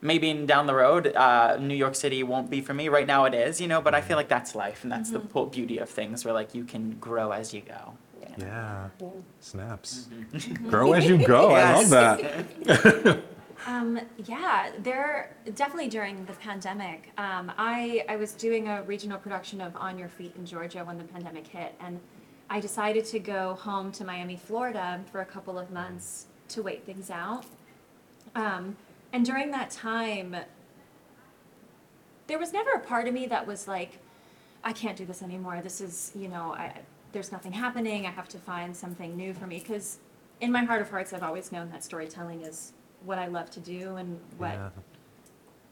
Maybe 0.00 0.30
in, 0.30 0.46
down 0.46 0.66
the 0.66 0.74
road, 0.74 1.14
uh, 1.14 1.56
New 1.60 1.74
York 1.74 1.94
City 1.94 2.22
won't 2.22 2.50
be 2.50 2.60
for 2.60 2.74
me. 2.74 2.88
Right 2.88 3.06
now, 3.06 3.24
it 3.24 3.34
is, 3.34 3.60
you 3.60 3.68
know, 3.68 3.80
but 3.80 3.94
I 3.94 4.00
feel 4.00 4.16
like 4.16 4.28
that's 4.28 4.54
life, 4.54 4.82
and 4.82 4.92
that's 4.92 5.10
the 5.10 5.20
whole 5.32 5.46
beauty 5.46 5.78
of 5.78 5.88
things, 5.88 6.24
where 6.24 6.34
like 6.34 6.54
you 6.54 6.64
can 6.64 6.92
grow 6.98 7.30
as 7.32 7.52
you 7.54 7.62
go. 7.62 7.94
you 8.20 8.44
know? 8.44 8.46
Yeah. 8.46 8.88
Snaps. 9.40 10.08
Grow 10.68 10.92
as 10.92 11.06
you 11.06 11.24
go. 11.26 11.50
I 11.50 11.74
love 11.74 11.90
that. 11.90 13.22
Um, 13.66 13.98
yeah, 14.26 14.70
there 14.80 15.34
definitely 15.54 15.88
during 15.88 16.24
the 16.26 16.34
pandemic. 16.34 17.10
Um, 17.18 17.50
I 17.58 18.04
I 18.08 18.16
was 18.16 18.32
doing 18.32 18.68
a 18.68 18.82
regional 18.82 19.18
production 19.18 19.60
of 19.60 19.74
On 19.76 19.98
Your 19.98 20.08
Feet 20.08 20.34
in 20.36 20.46
Georgia 20.46 20.84
when 20.84 20.98
the 20.98 21.04
pandemic 21.04 21.46
hit, 21.46 21.74
and 21.80 21.98
I 22.48 22.60
decided 22.60 23.04
to 23.06 23.18
go 23.18 23.54
home 23.54 23.90
to 23.92 24.04
Miami, 24.04 24.36
Florida, 24.36 25.00
for 25.10 25.20
a 25.20 25.24
couple 25.24 25.58
of 25.58 25.70
months 25.70 26.26
to 26.50 26.62
wait 26.62 26.84
things 26.84 27.10
out. 27.10 27.44
Um, 28.36 28.76
and 29.16 29.24
during 29.24 29.50
that 29.52 29.70
time, 29.70 30.36
there 32.26 32.38
was 32.38 32.52
never 32.52 32.72
a 32.72 32.80
part 32.80 33.08
of 33.08 33.14
me 33.14 33.24
that 33.28 33.46
was 33.46 33.66
like, 33.66 33.98
I 34.62 34.74
can't 34.74 34.94
do 34.94 35.06
this 35.06 35.22
anymore. 35.22 35.62
This 35.62 35.80
is, 35.80 36.12
you 36.14 36.28
know, 36.28 36.52
I, 36.52 36.80
there's 37.12 37.32
nothing 37.32 37.52
happening. 37.52 38.04
I 38.04 38.10
have 38.10 38.28
to 38.28 38.38
find 38.38 38.76
something 38.76 39.16
new 39.16 39.32
for 39.32 39.46
me. 39.46 39.58
Because 39.58 40.00
in 40.42 40.52
my 40.52 40.64
heart 40.64 40.82
of 40.82 40.90
hearts, 40.90 41.14
I've 41.14 41.22
always 41.22 41.50
known 41.50 41.70
that 41.70 41.82
storytelling 41.82 42.42
is 42.42 42.74
what 43.06 43.16
I 43.16 43.26
love 43.28 43.48
to 43.52 43.60
do 43.60 43.96
and 43.96 44.20
what 44.36 44.52
Yeah. 44.52 44.68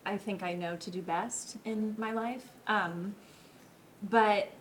I 0.07 0.17
think 0.17 0.43
I 0.43 0.55
know 0.55 0.77
to 0.77 0.91
do 0.91 1.03
best 1.03 1.59
in 1.67 1.95
my 1.99 2.13
life. 2.13 2.49
Um, 2.67 3.15
but 4.09 4.53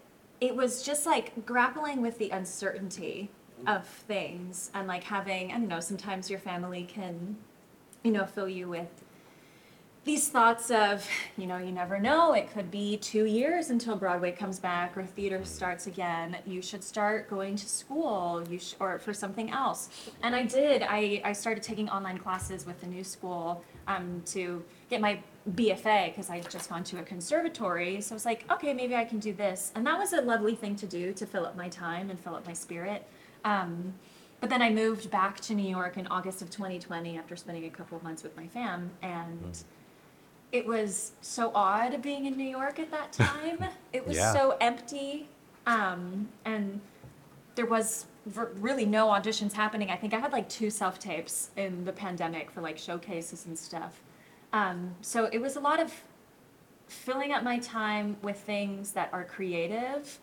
it 0.42 0.54
was 0.54 0.84
just 0.84 1.06
like 1.06 1.46
grappling 1.46 2.02
with 2.02 2.18
the 2.18 2.32
uncertainty 2.32 3.30
of 3.66 3.88
things 3.88 4.72
and 4.74 4.90
like 4.90 5.06
having, 5.06 5.54
I 5.54 5.54
don't 5.54 5.70
know, 5.70 5.80
sometimes 5.80 6.30
your 6.30 6.40
family 6.40 6.84
can, 6.84 7.38
you 8.04 8.12
know, 8.12 8.26
fill 8.26 8.50
you 8.50 8.68
with 8.68 9.04
these 10.06 10.28
thoughts 10.28 10.70
of, 10.70 11.08
you 11.38 11.48
know, 11.48 11.58
you 11.58 11.72
never 11.72 11.98
know, 11.98 12.34
it 12.34 12.52
could 12.52 12.70
be 12.70 12.98
two 12.98 13.24
years 13.24 13.70
until 13.70 13.96
Broadway 13.96 14.34
comes 14.34 14.60
back 14.60 14.98
or 14.98 15.06
theater 15.06 15.46
starts 15.46 15.88
again. 15.88 16.36
You 16.46 16.62
should 16.62 16.84
start 16.84 17.30
going 17.30 17.56
to 17.56 17.66
school, 17.66 18.44
you 18.50 18.60
sh- 18.60 18.76
or 18.82 19.00
for 19.00 19.14
something 19.14 19.50
else. 19.52 19.90
And 20.22 20.36
I 20.36 20.44
did. 20.44 20.84
I, 20.84 21.22
I 21.24 21.32
started 21.32 21.64
taking 21.64 21.90
online 21.90 22.18
classes 22.18 22.66
with 22.66 22.82
the 22.82 22.88
new 22.88 23.04
school 23.04 23.64
um, 23.88 24.22
to 24.28 24.62
get 24.90 25.00
my 25.00 25.20
BFA 25.52 26.08
because 26.08 26.30
I'd 26.30 26.50
just 26.50 26.70
gone 26.70 26.84
to 26.86 27.00
a 27.00 27.04
conservatory. 27.04 28.02
So 28.02 28.14
I 28.14 28.16
was 28.16 28.26
like, 28.26 28.44
okay, 28.52 28.74
maybe 28.74 28.96
I 28.96 29.06
can 29.06 29.20
do 29.20 29.32
this. 29.32 29.72
And 29.74 29.88
that 29.88 29.98
was 29.98 30.12
a 30.12 30.22
lovely 30.22 30.56
thing 30.56 30.76
to 30.78 30.86
do 30.86 31.14
to 31.14 31.26
fill 31.26 31.46
up 31.46 31.56
my 31.56 31.70
time 31.70 32.10
and 32.10 32.20
fill 32.20 32.36
up 32.36 32.46
my 32.46 32.54
spirit. 32.54 33.08
Um, 33.46 33.94
but 34.44 34.50
then 34.50 34.62
I 34.62 34.70
moved 34.72 35.10
back 35.10 35.40
to 35.40 35.54
New 35.56 35.66
York 35.70 35.96
in 35.96 36.06
August 36.08 36.42
of 36.42 36.50
2020 36.50 37.18
after 37.18 37.34
spending 37.38 37.64
a 37.64 37.70
couple 37.70 37.96
of 37.96 38.04
months 38.04 38.24
with 38.24 38.36
my 38.36 38.46
fam. 38.46 38.92
And 39.02 39.58
it 40.52 40.66
was 40.68 41.14
so 41.22 41.50
odd 41.56 42.02
being 42.02 42.26
in 42.26 42.36
New 42.36 42.50
York 42.50 42.78
at 42.78 42.92
that 42.92 43.14
time. 43.14 43.64
it 43.94 44.06
was 44.06 44.18
Yeah. 44.18 44.34
so 44.34 44.58
empty, 44.60 45.30
um, 45.66 46.28
and 46.44 46.82
there 47.56 47.66
was 47.68 48.06
v- 48.26 48.42
really 48.60 48.86
no 48.86 49.08
auditions 49.08 49.54
happening. 49.54 49.90
I 49.90 49.96
think 49.96 50.14
I 50.14 50.20
had 50.20 50.34
like 50.34 50.50
two 50.50 50.70
self 50.70 51.00
tapes 51.00 51.52
in 51.56 51.86
the 51.86 51.94
pandemic 51.94 52.52
for 52.52 52.60
like 52.60 52.78
showcases 52.78 53.46
and 53.46 53.58
stuff. 53.58 54.02
Um, 54.52 54.94
so 55.00 55.30
it 55.32 55.38
was 55.40 55.56
a 55.56 55.62
lot 55.62 55.80
of 55.80 55.94
filling 56.90 57.32
up 57.32 57.44
my 57.44 57.60
time 57.60 58.18
with 58.22 58.38
things 58.42 58.92
that 58.92 59.08
are 59.14 59.24
creative 59.24 60.20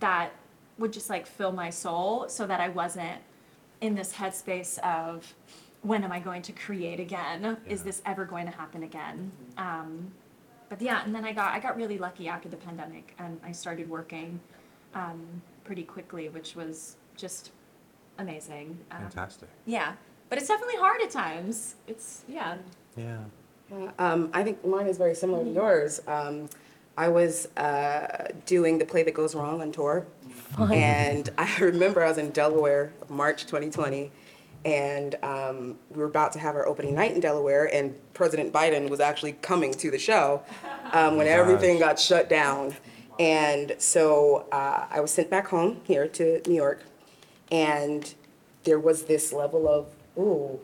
that 0.00 0.32
would 0.78 0.92
just 0.92 1.10
like 1.10 1.26
fill 1.26 1.52
my 1.52 1.70
soul 1.70 2.28
so 2.28 2.46
that 2.46 2.60
I 2.60 2.68
wasn't 2.68 3.20
in 3.80 3.94
this 3.94 4.12
headspace 4.12 4.78
of 4.78 5.34
when 5.82 6.02
am 6.02 6.12
I 6.12 6.18
going 6.18 6.42
to 6.42 6.52
create 6.52 6.98
again? 7.00 7.56
Is 7.66 7.82
this 7.82 8.02
ever 8.06 8.24
going 8.24 8.46
to 8.46 8.52
happen 8.52 8.82
again? 8.82 9.30
Um, 9.58 10.10
but 10.68 10.80
yeah, 10.80 11.04
and 11.04 11.14
then 11.14 11.24
I 11.24 11.32
got 11.32 11.52
I 11.52 11.60
got 11.60 11.76
really 11.76 11.98
lucky 11.98 12.28
after 12.28 12.48
the 12.48 12.56
pandemic 12.56 13.14
and 13.18 13.38
I 13.44 13.52
started 13.52 13.88
working 13.88 14.40
um, 14.94 15.42
pretty 15.64 15.82
quickly, 15.84 16.28
which 16.28 16.56
was 16.56 16.96
just 17.16 17.52
amazing. 18.18 18.78
Um, 18.90 19.02
Fantastic. 19.02 19.48
Yeah, 19.66 19.92
but 20.28 20.38
it's 20.38 20.48
definitely 20.48 20.76
hard 20.76 21.00
at 21.02 21.10
times. 21.10 21.76
It's 21.86 22.22
yeah. 22.28 22.56
Yeah. 22.96 23.18
Um, 23.98 24.30
I 24.32 24.42
think 24.42 24.64
mine 24.64 24.86
is 24.86 24.98
very 24.98 25.14
similar 25.14 25.44
to 25.44 25.50
yours. 25.50 26.00
Um, 26.06 26.48
I 26.96 27.08
was 27.08 27.46
uh, 27.56 28.28
doing 28.46 28.78
the 28.78 28.84
play 28.84 29.02
that 29.02 29.14
goes 29.14 29.34
wrong 29.34 29.60
on 29.60 29.72
tour, 29.72 30.06
and 30.58 31.28
I 31.36 31.56
remember 31.60 32.02
I 32.02 32.08
was 32.08 32.18
in 32.18 32.30
Delaware, 32.30 32.92
March 33.08 33.42
2020, 33.46 34.12
and 34.64 35.16
um, 35.22 35.78
we 35.90 35.98
were 35.98 36.06
about 36.06 36.32
to 36.32 36.38
have 36.38 36.54
our 36.54 36.66
opening 36.66 36.94
night 36.94 37.12
in 37.12 37.20
Delaware, 37.20 37.72
and 37.74 37.94
President 38.14 38.52
Biden 38.52 38.88
was 38.88 39.00
actually 39.00 39.32
coming 39.32 39.72
to 39.74 39.90
the 39.90 39.98
show 39.98 40.42
um, 40.92 41.16
when 41.16 41.26
everything 41.26 41.78
got 41.78 41.98
shut 41.98 42.28
down, 42.28 42.74
and 43.18 43.74
so 43.78 44.46
uh, 44.52 44.86
I 44.90 45.00
was 45.00 45.10
sent 45.10 45.30
back 45.30 45.48
home 45.48 45.80
here 45.84 46.06
to 46.08 46.40
New 46.46 46.54
York, 46.54 46.84
and 47.50 48.14
there 48.62 48.78
was 48.78 49.04
this 49.04 49.32
level 49.32 49.68
of 49.68 49.86
ooh 50.16 50.60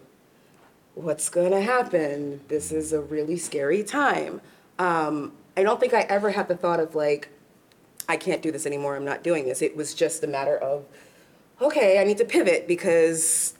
what's 0.94 1.28
going 1.28 1.52
to 1.52 1.60
happen? 1.60 2.40
This 2.48 2.72
is 2.72 2.92
a 2.92 3.00
really 3.00 3.36
scary 3.36 3.82
time. 3.82 4.40
Um, 4.78 5.32
I 5.56 5.62
don't 5.62 5.80
think 5.80 5.94
I 5.94 6.02
ever 6.02 6.30
had 6.30 6.48
the 6.48 6.56
thought 6.56 6.80
of 6.80 6.94
like, 6.94 7.28
I 8.08 8.16
can't 8.16 8.42
do 8.42 8.50
this 8.50 8.66
anymore. 8.66 8.96
I'm 8.96 9.04
not 9.04 9.22
doing 9.22 9.46
this. 9.46 9.62
It 9.62 9.76
was 9.76 9.94
just 9.94 10.24
a 10.24 10.26
matter 10.26 10.56
of, 10.56 10.84
okay, 11.60 12.00
I 12.00 12.04
need 12.04 12.18
to 12.18 12.24
pivot 12.24 12.66
because 12.66 13.54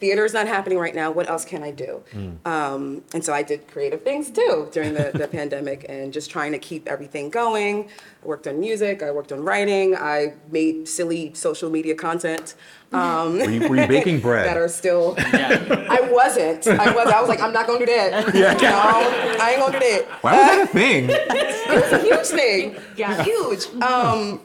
theater's 0.00 0.34
not 0.34 0.46
happening 0.46 0.78
right 0.78 0.94
now. 0.94 1.10
What 1.10 1.28
else 1.30 1.44
can 1.44 1.62
I 1.62 1.70
do? 1.70 2.02
Um, 2.44 3.02
and 3.14 3.24
so 3.24 3.32
I 3.32 3.42
did 3.42 3.66
creative 3.68 4.02
things 4.02 4.30
too 4.30 4.68
during 4.72 4.92
the, 4.94 5.10
the 5.14 5.28
pandemic 5.28 5.86
and 5.88 6.12
just 6.12 6.30
trying 6.30 6.52
to 6.52 6.58
keep 6.58 6.88
everything 6.88 7.30
going. 7.30 7.88
I 8.22 8.26
worked 8.26 8.46
on 8.46 8.58
music, 8.60 9.02
I 9.02 9.10
worked 9.12 9.32
on 9.32 9.42
writing, 9.44 9.94
I 9.96 10.34
made 10.50 10.88
silly 10.88 11.32
social 11.34 11.70
media 11.70 11.94
content. 11.94 12.54
Um, 12.92 13.38
Were 13.38 13.50
you- 13.50 13.68
were 13.68 13.76
you 13.76 13.88
baking 13.88 14.20
bread? 14.26 14.46
that 14.46 14.56
are 14.56 14.68
still. 14.68 15.14
I 15.18 16.08
wasn't. 16.12 16.66
I 16.68 16.94
was. 16.94 17.08
I 17.08 17.20
was 17.20 17.28
like, 17.28 17.40
I'm 17.40 17.52
not 17.52 17.66
gonna 17.66 17.80
do 17.80 17.86
that. 17.86 18.34
Yeah. 18.34 18.52
No, 18.54 19.38
I 19.42 19.50
ain't 19.50 19.60
gonna 19.60 19.72
do 19.72 19.78
that. 19.80 20.06
Why 20.22 20.32
was 20.36 20.46
that 20.50 20.62
a 20.62 20.66
thing? 20.66 21.06
it 21.10 21.82
was 21.82 21.92
a 21.92 22.02
huge 22.02 22.26
thing. 22.26 22.76
Yeah. 22.96 23.22
Huge. 23.24 23.66
Um, 23.82 24.40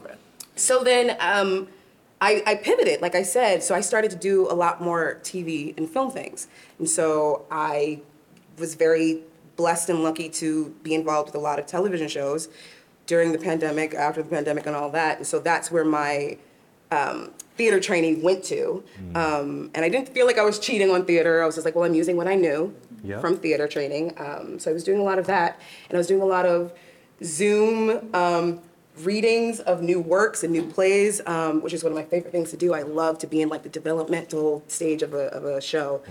so 0.56 0.82
then 0.82 1.16
um, 1.20 1.68
I, 2.20 2.42
I 2.46 2.54
pivoted, 2.56 3.00
like 3.00 3.14
I 3.14 3.22
said. 3.22 3.62
So 3.62 3.74
I 3.74 3.80
started 3.80 4.10
to 4.10 4.16
do 4.16 4.50
a 4.50 4.54
lot 4.54 4.80
more 4.82 5.18
TV 5.22 5.76
and 5.78 5.88
film 5.88 6.10
things. 6.10 6.48
And 6.78 6.88
so 6.88 7.46
I 7.50 8.02
was 8.58 8.74
very 8.74 9.22
blessed 9.56 9.88
and 9.88 10.02
lucky 10.02 10.28
to 10.28 10.74
be 10.82 10.94
involved 10.94 11.28
with 11.28 11.34
a 11.34 11.38
lot 11.38 11.58
of 11.58 11.66
television 11.66 12.08
shows 12.08 12.48
during 13.06 13.32
the 13.32 13.38
pandemic, 13.38 13.94
after 13.94 14.22
the 14.22 14.28
pandemic, 14.28 14.66
and 14.66 14.76
all 14.76 14.90
that. 14.90 15.18
And 15.18 15.26
so 15.26 15.38
that's 15.38 15.70
where 15.70 15.84
my 15.84 16.36
um, 16.90 17.32
theater 17.56 17.80
training 17.80 18.22
went 18.22 18.44
to. 18.44 18.84
Um, 19.14 19.70
and 19.74 19.84
I 19.84 19.88
didn't 19.88 20.10
feel 20.10 20.26
like 20.26 20.38
I 20.38 20.44
was 20.44 20.58
cheating 20.58 20.90
on 20.90 21.04
theater. 21.06 21.42
I 21.42 21.46
was 21.46 21.54
just 21.56 21.64
like, 21.64 21.74
well, 21.74 21.84
I'm 21.84 21.94
using 21.94 22.16
what 22.16 22.26
I 22.28 22.34
knew 22.34 22.74
Yep. 23.02 23.22
from 23.22 23.38
theater 23.38 23.66
training. 23.66 24.12
Um, 24.18 24.58
so 24.58 24.70
I 24.70 24.74
was 24.74 24.84
doing 24.84 25.00
a 25.00 25.02
lot 25.02 25.18
of 25.18 25.26
that. 25.26 25.58
And 25.88 25.96
I 25.96 25.98
was 25.98 26.06
doing 26.06 26.20
a 26.20 26.26
lot 26.26 26.44
of 26.44 26.72
Zoom 27.24 28.14
um, 28.14 28.60
readings 28.98 29.60
of 29.60 29.82
new 29.82 30.00
works 30.00 30.42
and 30.42 30.52
new 30.52 30.64
plays, 30.66 31.20
um, 31.26 31.62
which 31.62 31.72
is 31.72 31.82
one 31.82 31.92
of 31.92 31.96
my 31.96 32.04
favorite 32.04 32.32
things 32.32 32.50
to 32.50 32.56
do. 32.56 32.74
I 32.74 32.82
love 32.82 33.18
to 33.20 33.26
be 33.26 33.40
in 33.40 33.48
like 33.48 33.62
the 33.62 33.68
developmental 33.68 34.62
stage 34.68 35.02
of 35.02 35.14
a, 35.14 35.26
of 35.28 35.44
a 35.44 35.60
show. 35.60 36.02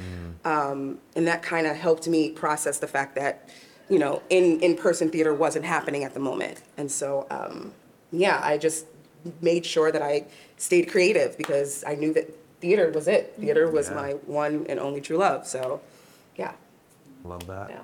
Um, 0.45 0.97
and 1.15 1.27
that 1.27 1.43
kind 1.43 1.67
of 1.67 1.75
helped 1.75 2.07
me 2.07 2.32
process 2.32 2.80
the 2.80 2.88
fact 2.88 3.15
that, 3.15 3.49
you 3.89 3.99
know, 3.99 4.21
in, 4.30 4.59
in-person 4.61 5.09
theater 5.11 5.34
wasn't 5.34 5.65
happening 5.65 6.03
at 6.03 6.13
the 6.13 6.19
moment. 6.19 6.61
And 6.77 6.91
so, 6.91 7.27
um, 7.30 7.73
yeah, 8.11 8.39
I 8.43 8.57
just 8.57 8.86
made 9.41 9.65
sure 9.65 9.91
that 9.91 10.01
I 10.01 10.25
stayed 10.57 10.89
creative 10.89 11.38
because 11.38 11.84
I 11.86 11.95
knew 11.95 12.13
that 12.13 12.34
theater 12.61 12.89
was 12.91 13.07
it. 13.07 13.36
Theater 13.39 13.69
was 13.69 13.89
Yeah. 13.89 13.95
my 13.95 14.11
one 14.25 14.65
and 14.69 14.80
only 14.80 15.01
true 15.01 15.17
love. 15.17 15.45
So, 15.45 15.82
yeah. 16.38 16.53
Love 17.23 17.45
that. 17.47 17.69
Yeah. 17.69 17.80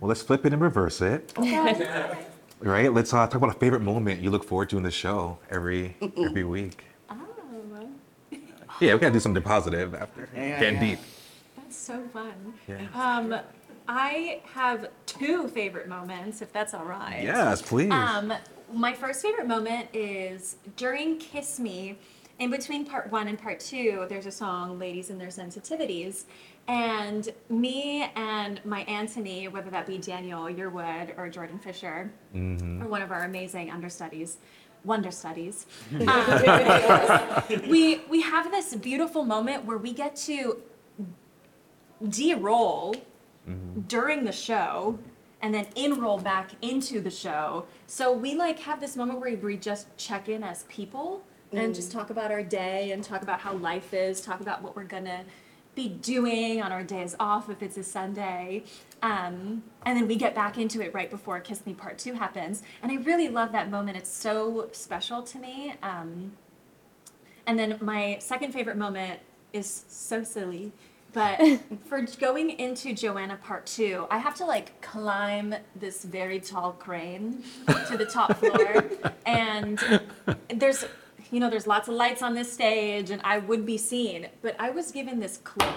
Well, 0.00 0.08
let's 0.08 0.22
flip 0.22 0.44
it 0.46 0.52
and 0.52 0.60
reverse 0.62 1.00
it. 1.00 1.32
Right? 2.62 2.92
Let's 2.92 3.12
uh, 3.12 3.26
talk 3.26 3.34
about 3.34 3.50
a 3.56 3.58
favorite 3.58 3.82
moment 3.82 4.20
you 4.20 4.30
look 4.30 4.44
forward 4.44 4.70
to 4.70 4.76
in 4.76 4.84
the 4.84 4.90
show 4.90 5.38
every 5.50 5.96
every 6.16 6.44
week. 6.44 6.84
Oh, 7.10 7.16
Yeah, 8.80 8.94
we 8.94 9.00
gotta 9.00 9.12
do 9.12 9.20
something 9.20 9.42
positive 9.42 9.94
after 9.94 10.28
Yeah, 10.34 10.60
getting 10.60 10.74
yeah. 10.82 10.90
deep. 10.90 10.98
that's 11.56 11.76
so 11.76 12.02
fun. 12.12 12.54
Yeah. 12.68 12.86
Um, 12.94 13.34
I 13.88 14.40
have 14.54 14.90
two 15.06 15.48
favorite 15.48 15.88
moments, 15.88 16.40
if 16.40 16.52
that's 16.52 16.72
all 16.72 16.84
right. 16.84 17.22
Yes, 17.24 17.62
please. 17.62 17.90
Um, 17.90 18.32
my 18.72 18.92
first 18.92 19.22
favorite 19.22 19.48
moment 19.48 19.88
is 19.92 20.56
during 20.76 21.18
Kiss 21.18 21.58
Me. 21.58 21.98
In 22.38 22.50
between 22.50 22.86
part 22.86 23.10
one 23.12 23.28
and 23.28 23.38
part 23.40 23.60
two, 23.60 24.06
there's 24.08 24.26
a 24.26 24.30
song, 24.32 24.78
Ladies 24.78 25.10
and 25.10 25.20
Their 25.20 25.28
Sensitivities. 25.28 26.24
And 26.68 27.28
me 27.48 28.10
and 28.14 28.64
my 28.64 28.82
Anthony, 28.82 29.48
whether 29.48 29.70
that 29.70 29.86
be 29.86 29.98
Daniel 29.98 30.44
Yearwood 30.44 31.18
or 31.18 31.28
Jordan 31.28 31.58
Fisher, 31.58 32.12
mm-hmm. 32.34 32.82
or 32.82 32.86
one 32.86 33.02
of 33.02 33.10
our 33.10 33.24
amazing 33.24 33.70
understudies, 33.70 34.38
wonder 34.84 35.10
studies. 35.10 35.66
um, 36.08 37.42
we 37.68 38.02
we 38.08 38.20
have 38.22 38.50
this 38.50 38.74
beautiful 38.76 39.24
moment 39.24 39.64
where 39.64 39.78
we 39.78 39.92
get 39.92 40.14
to 40.16 40.62
de-roll 42.08 42.94
mm-hmm. 43.48 43.80
during 43.82 44.24
the 44.24 44.32
show 44.32 44.98
and 45.40 45.52
then 45.52 45.66
enroll 45.74 46.18
back 46.18 46.50
into 46.62 47.00
the 47.00 47.10
show. 47.10 47.66
So 47.86 48.12
we 48.12 48.34
like 48.36 48.60
have 48.60 48.80
this 48.80 48.96
moment 48.96 49.18
where 49.18 49.36
we 49.36 49.56
just 49.56 49.94
check 49.96 50.28
in 50.28 50.44
as 50.44 50.62
people 50.68 51.22
and 51.52 51.74
just 51.74 51.90
mm. 51.90 51.94
talk 51.94 52.10
about 52.10 52.30
our 52.30 52.42
day 52.42 52.92
and 52.92 53.04
talk 53.04 53.22
about 53.22 53.40
how 53.40 53.52
life 53.54 53.92
is, 53.92 54.20
talk 54.20 54.40
about 54.40 54.62
what 54.62 54.74
we're 54.74 54.84
gonna 54.84 55.24
be 55.74 55.88
doing 55.88 56.62
on 56.62 56.70
our 56.72 56.82
days 56.82 57.14
off 57.18 57.48
if 57.48 57.62
it's 57.62 57.76
a 57.76 57.82
Sunday. 57.82 58.64
Um, 59.02 59.62
and 59.84 59.96
then 59.96 60.06
we 60.06 60.16
get 60.16 60.34
back 60.34 60.58
into 60.58 60.80
it 60.80 60.94
right 60.94 61.10
before 61.10 61.40
Kiss 61.40 61.64
Me 61.66 61.74
Part 61.74 61.98
2 61.98 62.14
happens. 62.14 62.62
And 62.82 62.92
I 62.92 62.96
really 62.96 63.28
love 63.28 63.52
that 63.52 63.70
moment. 63.70 63.96
It's 63.96 64.10
so 64.10 64.68
special 64.72 65.22
to 65.22 65.38
me. 65.38 65.74
Um, 65.82 66.32
and 67.46 67.58
then 67.58 67.78
my 67.80 68.18
second 68.20 68.52
favorite 68.52 68.76
moment 68.76 69.20
is 69.52 69.84
so 69.88 70.22
silly. 70.22 70.72
But 71.12 71.40
for 71.86 72.02
going 72.18 72.50
into 72.50 72.94
Johanna 72.94 73.36
part 73.36 73.66
two, 73.66 74.06
I 74.10 74.18
have 74.18 74.34
to 74.36 74.46
like 74.46 74.80
climb 74.80 75.54
this 75.76 76.04
very 76.04 76.40
tall 76.40 76.72
crane 76.72 77.42
to 77.88 77.96
the 77.96 78.06
top 78.06 78.38
floor. 78.38 78.84
and 79.26 79.78
there's, 80.48 80.84
you 81.32 81.40
know, 81.40 81.48
there's 81.50 81.66
lots 81.66 81.88
of 81.88 81.94
lights 81.94 82.22
on 82.22 82.34
this 82.34 82.52
stage 82.52 83.10
and 83.10 83.20
I 83.24 83.38
would 83.38 83.64
be 83.66 83.78
seen. 83.78 84.28
But 84.42 84.54
I 84.60 84.70
was 84.70 84.92
given 84.92 85.18
this 85.18 85.38
cloak. 85.38 85.74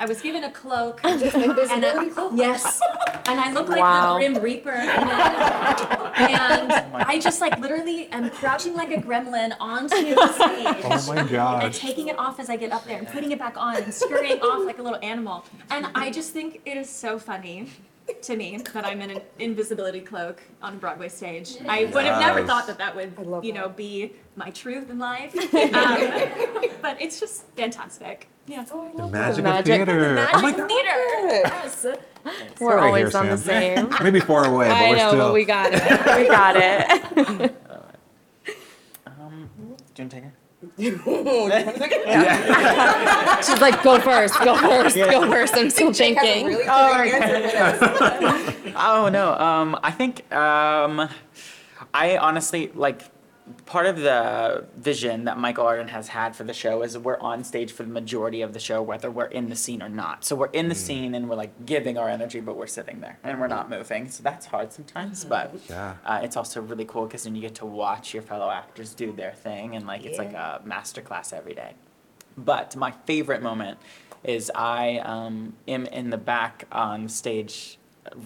I 0.00 0.06
was 0.06 0.20
given 0.22 0.42
a 0.44 0.50
cloak. 0.50 1.00
and 1.04 1.22
a- 1.22 2.30
Yes. 2.34 2.80
And 3.26 3.38
I 3.38 3.52
look 3.52 3.68
like 3.68 3.80
Wow. 3.80 4.14
the 4.14 4.18
Grim 4.28 4.42
Reaper. 4.42 4.72
in 4.72 4.80
it. 4.88 4.88
and 4.88 6.72
oh 6.72 6.86
I 6.94 7.18
just 7.20 7.40
like 7.40 7.58
literally 7.60 8.08
am 8.08 8.30
crouching 8.30 8.74
like 8.74 8.90
a 8.90 8.96
gremlin 9.00 9.54
onto 9.60 9.94
the 9.96 10.14
oh 10.18 10.32
stage. 10.32 10.84
Oh 10.84 11.14
my 11.14 11.22
God. 11.28 11.64
And 11.64 11.74
taking 11.74 12.08
it 12.08 12.18
off 12.18 12.40
as 12.40 12.48
I 12.50 12.56
get 12.56 12.72
up 12.72 12.84
there 12.86 12.98
and 12.98 13.06
putting 13.08 13.30
it 13.30 13.38
back 13.38 13.56
on 13.56 13.76
and 13.76 13.92
scurrying 13.94 14.40
off 14.40 14.64
like 14.66 14.78
a 14.78 14.82
little 14.82 14.98
animal. 15.02 15.44
And 15.70 15.86
I 15.94 16.10
just 16.10 16.30
think 16.32 16.60
it 16.64 16.76
is 16.76 16.88
so 16.90 17.18
funny 17.18 17.68
to 18.22 18.36
me 18.36 18.58
that 18.74 18.84
I'm 18.84 19.00
in 19.00 19.10
an 19.10 19.20
invisibility 19.38 20.00
cloak 20.00 20.42
on 20.62 20.74
a 20.74 20.76
Broadway 20.76 21.08
stage. 21.08 21.56
I 21.68 21.84
would 21.86 22.04
have 22.04 22.20
never 22.20 22.40
Yes. 22.40 22.48
thought 22.48 22.66
that 22.66 22.78
that 22.78 22.94
would, 22.96 23.12
you 23.44 23.52
know, 23.52 23.68
be 23.68 24.12
my 24.36 24.50
truth 24.50 24.90
in 24.90 24.98
life. 24.98 25.34
Um, 25.54 26.70
but 26.82 27.00
it's 27.00 27.20
just 27.20 27.44
fantastic. 27.56 28.28
Yeah. 28.46 28.64
The 28.64 29.06
magic, 29.08 29.38
of 29.38 29.44
Magic. 29.44 29.64
theater. 29.86 30.14
Magic 30.14 30.34
oh 30.34 30.42
my 30.42 30.52
God. 30.52 30.68
theater. 30.68 30.90
Yes. 31.44 31.86
We're 32.60 32.76
Right 32.76 32.86
always 32.86 33.12
here, 33.12 33.20
on 33.20 33.28
the 33.28 33.38
Sam. 33.38 33.90
same. 33.90 33.96
Maybe 34.04 34.20
far 34.20 34.44
away, 34.46 34.68
but 34.68 34.76
I 34.76 34.90
we're 34.90 34.96
know, 34.96 35.08
still. 35.10 35.26
but 35.28 35.34
we 35.34 35.44
got 35.44 35.70
it. 35.72 35.82
We 36.20 36.26
got 36.28 36.56
it. 36.56 37.54
Um, 39.06 39.48
do 39.56 39.62
you 39.62 39.68
want 39.68 39.96
to 39.96 40.04
take 40.08 40.24
it? 40.24 40.30
She's 43.44 43.60
like, 43.60 43.82
go 43.82 43.98
first, 44.00 44.38
go 44.40 44.56
first, 44.56 44.96
go 44.96 45.30
first. 45.30 45.54
I'm 45.54 45.70
still 45.70 45.92
thinking. 45.92 46.46
Really 46.46 46.64
Oh, 46.68 46.94
great 46.96 47.14
answer 47.14 47.78
for 47.86 47.88
this. 48.20 48.56
Oh 48.76 49.08
no. 49.10 49.34
Um, 49.34 49.78
I 49.82 49.90
think 49.90 50.32
um, 50.32 51.08
I 51.92 52.16
honestly 52.18 52.70
like 52.74 53.02
part 53.66 53.86
of 53.86 53.98
the 53.98 54.66
vision 54.76 55.24
that 55.24 55.38
Michael 55.38 55.66
Arden 55.66 55.88
has 55.88 56.08
had 56.08 56.34
for 56.36 56.44
the 56.44 56.52
show 56.52 56.82
is 56.82 56.96
we're 56.96 57.18
on 57.20 57.44
stage 57.44 57.72
for 57.72 57.82
the 57.82 57.90
majority 57.90 58.42
of 58.42 58.52
the 58.52 58.60
show, 58.60 58.82
whether 58.82 59.10
we're 59.10 59.26
in 59.26 59.48
the 59.48 59.56
scene 59.56 59.82
or 59.82 59.88
not. 59.88 60.24
So 60.24 60.36
we're 60.36 60.46
in 60.46 60.68
the 60.68 60.74
scene 60.74 61.14
and 61.14 61.28
we're 61.28 61.36
like 61.36 61.66
giving 61.66 61.98
our 61.98 62.08
energy, 62.08 62.40
but 62.40 62.56
we're 62.56 62.66
sitting 62.66 63.00
there 63.00 63.18
and 63.24 63.40
we're 63.40 63.48
not 63.48 63.68
moving. 63.70 64.08
So 64.08 64.22
that's 64.22 64.46
hard 64.46 64.72
sometimes, 64.72 65.24
but 65.24 65.54
Yeah. 65.68 65.94
uh, 66.04 66.20
it's 66.22 66.36
also 66.36 66.60
really 66.60 66.84
cool 66.84 67.06
because 67.06 67.24
then 67.24 67.34
you 67.34 67.40
get 67.42 67.54
to 67.56 67.66
watch 67.66 68.14
your 68.14 68.22
fellow 68.22 68.50
actors 68.50 68.94
do 68.94 69.12
their 69.12 69.32
thing 69.32 69.76
and 69.76 69.86
like 69.86 70.04
it's 70.04 70.18
like 70.18 70.32
a 70.32 70.60
master 70.64 71.00
class 71.02 71.32
every 71.32 71.54
day. 71.54 71.74
But 72.36 72.76
my 72.76 72.92
favorite 73.06 73.42
moment 73.42 73.78
is 74.22 74.50
I 74.54 74.98
um, 74.98 75.54
am 75.66 75.86
in 75.86 76.10
the 76.10 76.18
back 76.18 76.66
on 76.70 77.08
stage, 77.08 77.78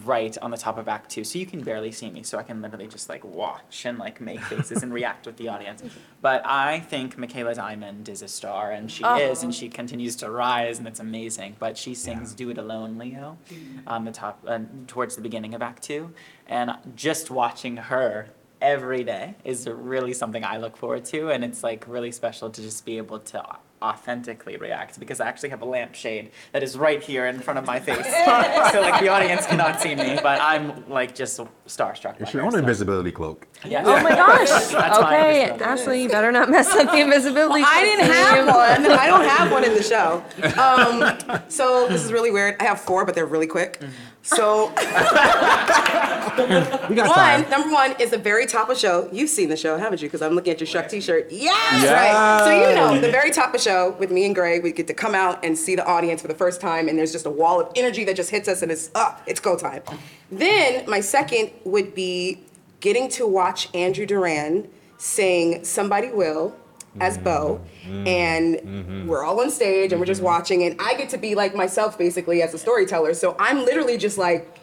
right 0.05 0.37
on 0.39 0.51
the 0.51 0.57
top 0.57 0.79
of 0.79 0.89
Act 0.89 1.11
Two, 1.11 1.25
so 1.25 1.39
you 1.39 1.47
can 1.47 1.63
barely 1.63 1.93
see 1.93 2.11
me, 2.11 2.23
so 2.23 2.39
I 2.39 2.43
can 2.43 2.63
literally 2.63 2.87
just 2.87 3.09
like 3.09 3.25
watch 3.25 3.85
and 3.85 3.99
like 3.99 4.21
make 4.21 4.41
faces 4.45 4.83
and 4.83 4.93
react 4.93 5.27
with 5.27 5.37
the 5.37 5.49
audience. 5.49 5.83
But 6.21 6.43
I 6.47 6.81
think 6.81 7.19
Micaela 7.19 7.55
Diamond 7.55 8.09
is 8.09 8.23
a 8.23 8.29
star, 8.29 8.71
and 8.71 8.91
she 8.91 9.05
is, 9.05 9.43
and 9.43 9.55
she 9.55 9.69
continues 9.69 10.17
to 10.17 10.31
rise, 10.31 10.79
and 10.79 10.87
it's 10.87 11.01
amazing. 11.01 11.57
But 11.59 11.77
she 11.77 11.95
sings 11.95 12.35
"Do 12.35 12.51
It 12.51 12.59
Alone, 12.59 12.99
Leo," 12.99 13.37
on 13.87 14.05
the 14.05 14.13
top, 14.13 14.43
uh, 14.47 14.61
towards 14.87 15.17
the 15.17 15.23
beginning 15.23 15.55
of 15.55 15.63
Act 15.63 15.83
Two, 15.83 16.13
and 16.47 16.73
just 16.95 17.31
watching 17.31 17.77
her 17.77 18.29
every 18.61 19.05
day 19.05 19.35
is 19.45 19.69
really 19.69 20.15
something 20.15 20.45
I 20.45 20.57
look 20.57 20.77
forward 20.77 21.05
to, 21.07 21.31
and 21.31 21.45
it's 21.45 21.63
like 21.63 21.85
really 21.87 22.13
special 22.13 22.49
to 22.51 22.63
just 22.63 22.85
be 22.87 22.97
able 22.97 23.19
to 23.19 23.45
authentically 23.83 24.57
react 24.57 24.99
because 24.99 25.21
I 25.21 25.27
actually 25.29 25.51
have 25.51 25.61
a 25.61 25.67
lampshade 25.67 26.31
that 26.53 26.63
is 26.63 26.77
right 26.79 27.03
here 27.03 27.27
in 27.27 27.39
front 27.41 27.59
of 27.59 27.67
my 27.67 27.79
face, 27.81 28.05
so 28.73 28.81
like 28.81 29.01
the 29.01 29.09
audience 29.09 29.47
cannot 29.47 29.81
see 29.81 29.95
me, 29.95 30.19
but 30.23 30.41
I'm 30.41 30.89
like 30.89 31.15
just 31.15 31.39
starstruck. 31.67 32.19
by 32.19 32.25
It's 32.25 32.33
your 32.35 32.45
own 32.45 32.53
so- 32.53 32.59
invisibility 32.59 33.13
cloak. 33.13 33.47
Yes. 33.65 33.85
Oh 33.87 34.03
my 34.03 34.11
gosh. 34.15 34.49
That's 34.49 34.73
my 34.73 35.17
okay, 35.17 35.43
invisibility. 35.51 35.65
Ashley, 35.65 36.03
you 36.03 36.09
better 36.09 36.33
not 36.33 36.51
mess 36.51 36.69
up 36.75 36.91
the 36.91 37.01
invisibility. 37.01 37.63
I 37.67 37.83
didn't 37.85 38.11
have 38.13 38.47
one. 38.47 38.93
I 38.99 39.07
don't 39.07 39.25
have 39.27 39.51
one 39.53 39.65
in 39.65 39.75
the 39.75 39.83
show. 39.83 40.23
Um, 40.59 41.43
so 41.49 41.87
this 41.89 42.05
is 42.05 42.13
really 42.13 42.31
weird. 42.31 42.57
I 42.61 42.65
have 42.65 42.81
four, 42.81 43.05
but 43.05 43.15
they're 43.15 43.27
really 43.27 43.47
quick. 43.47 43.81
So 44.23 44.69
We 46.89 46.95
got 46.97 47.09
one, 47.09 47.15
time. 47.15 47.51
number 47.51 47.71
one 47.73 47.95
is 48.01 48.11
the 48.11 48.19
very 48.19 48.47
top 48.47 48.69
of 48.71 48.79
show. 48.79 49.09
You've 49.13 49.29
seen 49.31 49.49
the 49.49 49.57
show, 49.57 49.77
haven't 49.77 50.01
you? 50.03 50.09
Because 50.09 50.23
I'm 50.23 50.33
looking 50.35 50.53
at 50.53 50.61
your 50.61 50.67
Shucked 50.67 50.91
T-shirt. 50.91 51.29
Yes, 51.31 51.85
right. 51.91 52.45
So 52.45 52.69
you 52.69 52.75
know 52.75 53.01
the 53.01 53.11
very 53.11 53.31
top 53.31 53.55
of 53.55 53.61
show 53.65 53.97
with 53.99 54.11
me 54.11 54.27
and 54.27 54.35
Grey, 54.35 54.61
we 54.61 54.71
get 54.71 54.87
to 54.89 54.95
come 54.95 55.15
out 55.15 55.45
and 55.45 55.57
see 55.57 55.75
the 55.75 55.85
audience 55.87 56.23
for 56.23 56.29
the 56.29 56.35
first 56.35 56.61
time, 56.61 56.89
and 56.89 56.99
there's 56.99 57.13
just 57.13 57.27
a 57.27 57.31
wall 57.31 57.61
of 57.61 57.73
energy 57.75 58.05
that 58.05 58.15
just 58.15 58.31
hits 58.31 58.47
us, 58.47 58.63
and 58.63 58.71
it's 58.71 58.91
up. 58.95 59.23
It's 59.27 59.41
go 59.41 59.57
time. 59.57 59.83
Then 60.31 60.89
my 60.89 61.01
second 61.01 61.51
would 61.65 61.95
be 61.95 62.41
getting 62.81 63.09
to 63.11 63.27
watch 63.27 63.75
Andrew 63.75 64.07
Durand 64.07 64.69
sing 64.99 65.65
"Somebody 65.65 66.11
Will." 66.11 66.55
As 67.01 67.19
Beau, 67.19 67.61
and 68.07 69.09
we're 69.09 69.25
all 69.25 69.41
on 69.41 69.51
stage 69.51 69.91
and 69.91 69.99
we're 70.01 70.07
just 70.07 70.23
watching, 70.23 70.63
and 70.63 70.81
I 70.81 70.95
get 70.95 71.09
to 71.09 71.19
be 71.19 71.35
like 71.35 71.53
myself 71.53 71.99
basically 71.99 72.41
as 72.41 72.55
a 72.55 72.59
storyteller. 72.59 73.15
So 73.15 73.35
I'm 73.37 73.65
literally 73.65 73.99
just 73.99 74.17
like, 74.17 74.57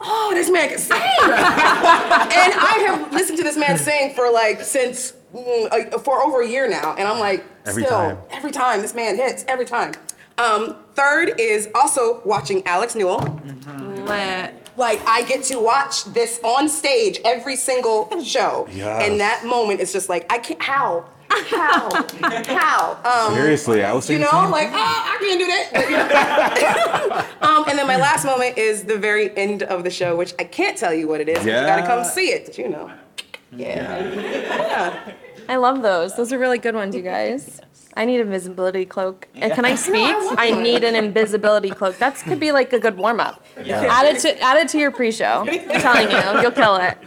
oh, 0.00 0.32
this 0.34 0.50
man 0.50 0.68
can 0.68 0.78
sing. 0.78 0.96
and 1.22 2.52
I 2.58 2.84
have 2.88 3.12
listened 3.12 3.38
to 3.38 3.44
this 3.44 3.56
man 3.56 3.78
sing 3.78 4.14
for 4.14 4.32
like 4.32 4.62
since 4.62 5.12
mm, 5.32 5.68
uh, 5.70 5.96
for 5.98 6.22
over 6.22 6.42
a 6.42 6.48
year 6.48 6.68
now, 6.68 6.96
and 6.98 7.06
I'm 7.06 7.20
like, 7.20 7.44
Every 7.66 7.82
still 7.84 7.96
time. 7.98 8.18
every 8.30 8.50
time 8.52 8.80
this 8.82 8.94
man 8.94 9.16
hits 9.16 9.44
every 9.48 9.64
time. 9.66 9.92
Um, 10.38 10.76
third 10.94 11.40
is 11.40 11.68
also 11.74 12.20
watching 12.24 12.66
Alex 12.66 12.94
Newell. 12.94 13.20
Like 14.76 15.00
I 15.06 15.22
get 15.26 15.42
to 15.44 15.58
watch 15.58 16.04
this 16.04 16.38
on 16.44 16.68
stage 16.68 17.18
every 17.24 17.56
single 17.56 18.22
show, 18.22 18.68
Yes. 18.70 19.08
and 19.08 19.18
that 19.20 19.44
moment 19.46 19.80
is 19.80 19.90
just 19.92 20.08
like 20.10 20.30
I 20.30 20.38
can't 20.38 20.60
how. 20.62 21.06
How? 21.28 21.90
How? 22.44 23.26
Um, 23.28 23.34
Seriously, 23.34 23.82
I 23.82 23.92
was 23.92 24.08
you 24.08 24.16
saying 24.18 24.20
know, 24.30 24.42
same. 24.42 24.50
like, 24.52 24.68
oh, 24.70 24.74
I 24.74 25.16
can't 25.18 25.40
do 25.40 25.46
that. 25.46 27.26
um, 27.42 27.64
and 27.68 27.76
then 27.78 27.86
my 27.86 27.96
last 27.96 28.24
moment 28.24 28.56
is 28.58 28.84
the 28.84 28.96
very 28.96 29.36
end 29.36 29.62
of 29.64 29.82
the 29.82 29.90
show, 29.90 30.14
which 30.14 30.34
I 30.38 30.44
can't 30.44 30.76
tell 30.78 30.94
you 30.94 31.08
what 31.08 31.20
it 31.20 31.28
is. 31.28 31.38
but 31.38 31.46
You 31.46 31.52
gotta 31.52 31.82
come 31.86 32.04
see 32.04 32.28
it, 32.28 32.56
you 32.58 32.68
know. 32.68 32.90
Yeah. 33.52 34.04
Yeah. 34.14 35.12
I 35.48 35.56
love 35.56 35.82
those. 35.82 36.16
Those 36.16 36.32
are 36.32 36.38
really 36.38 36.58
good 36.58 36.74
ones, 36.74 36.94
you 36.94 37.02
guys. 37.02 37.60
I 37.96 38.04
need 38.04 38.20
a 38.20 38.24
visibility 38.24 38.84
cloak. 38.84 39.26
And 39.34 39.52
can 39.52 39.64
I 39.64 39.74
speak? 39.74 40.14
I 40.38 40.50
need 40.50 40.84
an 40.84 40.94
invisibility 40.94 41.70
cloak. 41.70 41.96
That 41.98 42.16
could 42.16 42.38
be 42.38 42.52
like 42.52 42.72
a 42.72 42.78
good 42.78 42.96
warm 42.96 43.20
up. 43.20 43.42
Add 43.56 44.14
it 44.14 44.20
to 44.20 44.38
add 44.40 44.58
it 44.58 44.68
to 44.70 44.78
your 44.78 44.90
pre-show. 44.90 45.46
I'm 45.48 45.80
telling 45.80 46.10
you, 46.10 46.42
you'll 46.42 46.50
kill 46.50 46.76
it. 46.76 46.98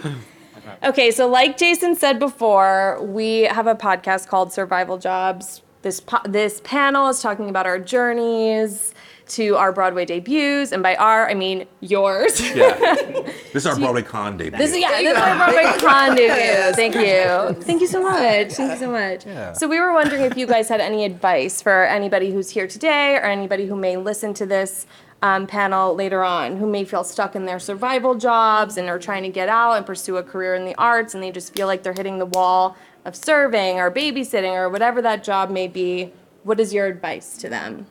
Okay, 0.83 1.11
so 1.11 1.27
like 1.27 1.57
Jason 1.57 1.95
said 1.95 2.19
before, 2.19 3.03
we 3.03 3.41
have 3.41 3.67
a 3.67 3.75
podcast 3.75 4.27
called 4.27 4.51
Survival 4.53 4.97
Jobs. 4.97 5.61
This 5.81 5.99
po- 5.99 6.21
this 6.25 6.61
panel 6.63 7.07
is 7.07 7.21
talking 7.21 7.49
about 7.49 7.65
our 7.65 7.79
journeys 7.79 8.93
to 9.29 9.55
our 9.55 9.71
Broadway 9.71 10.05
debuts, 10.05 10.71
and 10.71 10.83
by 10.83 10.95
our 10.95 11.29
I 11.29 11.33
mean 11.33 11.65
yours. 11.81 12.41
Yeah. 12.55 13.23
This 13.51 13.65
is 13.65 13.67
our 13.67 13.75
BroadwayCon 13.75 14.37
debut. 14.37 14.59
This 14.59 14.71
is 14.71 14.77
yeah, 14.77 15.01
this 15.01 15.11
is 15.11 15.17
our 15.17 15.35
BroadwayCon 15.35 16.15
debut. 16.15 16.75
Thank 16.75 16.93
you. 16.95 17.63
Thank 17.63 17.81
you 17.81 17.87
so 17.87 18.03
much. 18.03 18.51
Thank 18.51 18.73
you 18.73 18.77
so 18.77 18.91
much. 18.91 19.57
So 19.57 19.67
we 19.67 19.79
were 19.79 19.91
wondering 19.91 20.21
if 20.21 20.37
you 20.37 20.45
guys 20.45 20.69
had 20.69 20.79
any 20.81 21.03
advice 21.03 21.59
for 21.59 21.85
anybody 21.85 22.31
who's 22.31 22.51
here 22.51 22.67
today 22.67 23.15
or 23.15 23.25
anybody 23.25 23.65
who 23.65 23.75
may 23.75 23.97
listen 23.97 24.35
to 24.35 24.45
this 24.45 24.85
um, 25.21 25.47
panel 25.47 25.95
later 25.95 26.23
on, 26.23 26.57
who 26.57 26.67
may 26.67 26.83
feel 26.85 27.03
stuck 27.03 27.35
in 27.35 27.45
their 27.45 27.59
survival 27.59 28.15
jobs 28.15 28.77
and 28.77 28.87
are 28.87 28.99
trying 28.99 29.23
to 29.23 29.29
get 29.29 29.49
out 29.49 29.73
and 29.73 29.85
pursue 29.85 30.17
a 30.17 30.23
career 30.23 30.55
in 30.55 30.65
the 30.65 30.75
arts, 30.75 31.13
and 31.13 31.23
they 31.23 31.31
just 31.31 31.55
feel 31.55 31.67
like 31.67 31.83
they're 31.83 31.93
hitting 31.93 32.19
the 32.19 32.25
wall 32.25 32.77
of 33.05 33.15
serving 33.15 33.79
or 33.79 33.89
babysitting 33.91 34.53
or 34.53 34.69
whatever 34.69 35.01
that 35.01 35.23
job 35.23 35.49
may 35.49 35.67
be. 35.67 36.13
What 36.43 36.59
is 36.59 36.73
your 36.73 36.85
advice 36.85 37.37
to 37.37 37.49
them? 37.49 37.87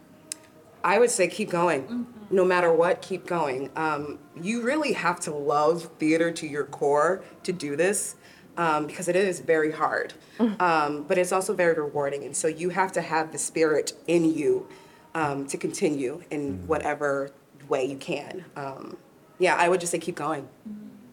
I 0.84 0.98
would 0.98 1.10
say 1.10 1.28
keep 1.28 1.50
going. 1.50 2.06
No 2.30 2.44
matter 2.44 2.72
what, 2.72 3.00
keep 3.00 3.26
going. 3.26 3.70
Um, 3.74 4.18
you 4.40 4.62
really 4.62 4.92
have 4.92 5.18
to 5.20 5.34
love 5.34 5.90
theater 5.98 6.30
to 6.32 6.46
your 6.46 6.64
core 6.64 7.22
to 7.42 7.52
do 7.52 7.74
this 7.74 8.16
um, 8.58 8.86
because 8.86 9.08
it 9.08 9.16
is 9.16 9.40
very 9.40 9.72
hard. 9.72 10.12
Um, 10.60 11.04
but 11.04 11.16
it's 11.18 11.32
also 11.32 11.54
very 11.54 11.74
rewarding. 11.74 12.24
And 12.24 12.36
so 12.36 12.48
you 12.48 12.68
have 12.70 12.92
to 12.92 13.00
have 13.00 13.32
the 13.32 13.38
spirit 13.38 13.92
in 14.06 14.24
you 14.24 14.68
um, 15.14 15.46
to 15.46 15.56
continue 15.56 16.22
in 16.30 16.66
whatever 16.66 17.30
way 17.68 17.84
you 17.84 17.96
can. 17.96 18.44
Um, 18.56 18.96
yeah, 19.38 19.56
I 19.56 19.68
would 19.68 19.80
just 19.80 19.92
say 19.92 19.98
keep 19.98 20.16
going. 20.16 20.48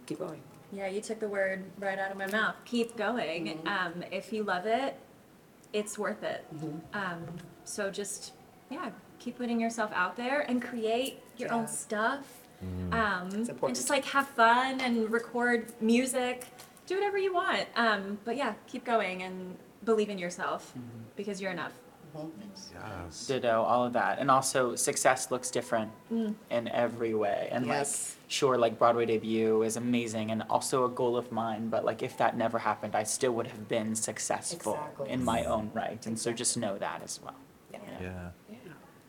Keep 0.06 0.20
going. 0.20 0.42
Yeah, 0.72 0.88
you 0.88 1.00
took 1.00 1.20
the 1.20 1.30
word 1.30 1.64
right 1.80 1.98
out 1.98 2.12
of 2.12 2.18
my 2.18 2.28
mouth. 2.28 2.56
Keep 2.66 2.98
going. 2.98 3.60
Um, 3.66 4.04
if 4.12 4.34
you 4.34 4.44
love 4.44 4.66
it, 4.66 5.00
it's 5.72 5.98
worth 5.98 6.24
it. 6.24 6.46
Um, 6.94 7.26
so 7.64 7.90
just, 7.90 8.34
yeah, 8.70 8.90
keep 9.26 9.38
putting 9.40 9.60
yourself 9.60 9.92
out 9.96 10.16
there 10.16 10.42
and 10.42 10.62
create 10.62 11.20
your 11.38 11.52
own 11.52 11.68
stuff. 11.68 12.26
Um, 12.62 13.30
and 13.34 13.50
important. 13.50 13.76
just 13.76 13.90
like 13.90 14.06
have 14.06 14.28
fun 14.30 14.80
and 14.82 15.10
record 15.12 15.74
music. 15.82 16.46
Do 16.86 16.94
whatever 16.96 17.18
you 17.18 17.34
want. 17.34 17.66
Um, 17.76 18.20
but 18.24 18.38
yeah, 18.38 18.54
keep 18.68 18.86
going 18.86 19.24
and 19.24 19.58
believe 19.84 20.10
in 20.10 20.20
yourself 20.20 20.74
because 21.16 21.42
you're 21.42 21.52
enough. 21.52 21.74
Yes. 22.74 23.28
Ditto, 23.28 23.62
all 23.64 23.84
of 23.84 23.92
that. 23.94 24.20
And 24.20 24.32
also, 24.32 24.74
success 24.76 25.32
looks 25.32 25.52
different 25.52 25.92
in 26.50 26.68
every 26.70 27.14
way. 27.14 27.50
And 27.52 27.66
Yes. 27.66 28.16
like, 28.16 28.32
sure, 28.32 28.58
like 28.58 28.80
Broadway 28.80 29.06
debut 29.06 29.64
is 29.64 29.76
amazing 29.76 30.32
and 30.32 30.42
also 30.50 30.86
a 30.86 30.90
goal 30.90 31.18
of 31.18 31.32
mine. 31.32 31.68
But 31.68 31.84
like, 31.84 32.02
if 32.04 32.16
that 32.18 32.38
never 32.38 32.58
happened, 32.60 32.96
I 32.96 33.04
still 33.04 33.34
would 33.34 33.48
have 33.48 33.68
been 33.68 33.96
successful 33.96 34.74
Exactly. 34.76 35.10
in 35.10 35.26
my 35.26 35.44
own 35.44 35.72
right. 35.74 36.06
And 36.08 36.18
so 36.18 36.32
just 36.32 36.56
know 36.58 36.78
that 36.78 37.02
as 37.04 37.20
well. 37.22 37.36
Yeah. 38.02 38.30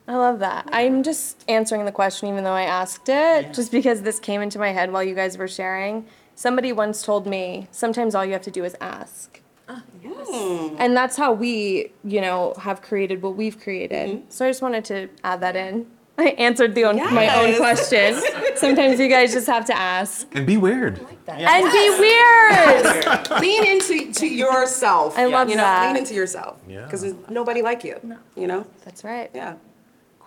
I 0.08 0.14
love 0.16 0.38
that. 0.38 0.68
I'm 0.72 1.02
just 1.02 1.44
answering 1.48 1.84
the 1.84 1.92
question 1.92 2.28
even 2.28 2.44
though 2.44 2.52
I 2.52 2.62
asked 2.62 3.08
it, 3.08 3.52
just 3.52 3.72
because 3.72 4.02
this 4.02 4.18
came 4.20 4.40
into 4.40 4.58
my 4.58 4.70
head 4.70 4.92
while 4.92 5.02
you 5.02 5.14
guys 5.14 5.36
were 5.36 5.48
sharing. 5.48 6.06
Somebody 6.34 6.72
once 6.72 7.02
told 7.02 7.26
me, 7.26 7.66
sometimes 7.72 8.14
all 8.14 8.24
you 8.24 8.32
have 8.32 8.42
to 8.42 8.50
do 8.50 8.64
is 8.64 8.76
ask. 8.80 9.40
Ah, 9.68 9.82
hmm. 10.04 10.76
And 10.78 10.96
that's 10.96 11.16
how 11.16 11.32
we, 11.32 11.92
you 12.04 12.20
know, 12.20 12.54
have 12.60 12.82
created 12.82 13.20
what 13.22 13.34
we've 13.36 13.58
created. 13.60 14.08
Mm-hmm. 14.10 14.26
So 14.28 14.46
I 14.46 14.50
just 14.50 14.62
wanted 14.62 14.84
to 14.86 15.08
add 15.24 15.40
that 15.40 15.56
in. 15.56 15.86
I 16.18 16.28
answered 16.38 16.74
the 16.74 16.84
own, 16.84 16.96
my 16.96 17.28
own 17.40 17.48
Yes. 17.50 17.58
question. 17.58 18.22
Sometimes 18.56 19.00
you 19.00 19.08
guys 19.08 19.32
just 19.32 19.46
have 19.48 19.64
to 19.66 19.76
ask. 19.76 20.28
And 20.34 20.46
be 20.46 20.56
weird. 20.56 21.00
And 21.26 21.72
be 21.72 21.90
weird. 21.98 23.30
lean 23.40 23.66
into 23.66 24.12
to 24.12 24.26
yourself. 24.26 25.18
I 25.18 25.26
love 25.26 25.50
you 25.50 25.56
know, 25.56 25.62
that. 25.62 25.88
lean 25.88 25.96
into 25.96 26.14
yourself. 26.14 26.58
Yeah. 26.68 26.84
Because 26.84 27.02
there's 27.02 27.14
nobody 27.28 27.60
like 27.60 27.82
you. 27.82 28.00
You 28.36 28.46
know? 28.46 28.66
That's 28.84 29.04
right. 29.04 29.30
Yeah. 29.34 29.56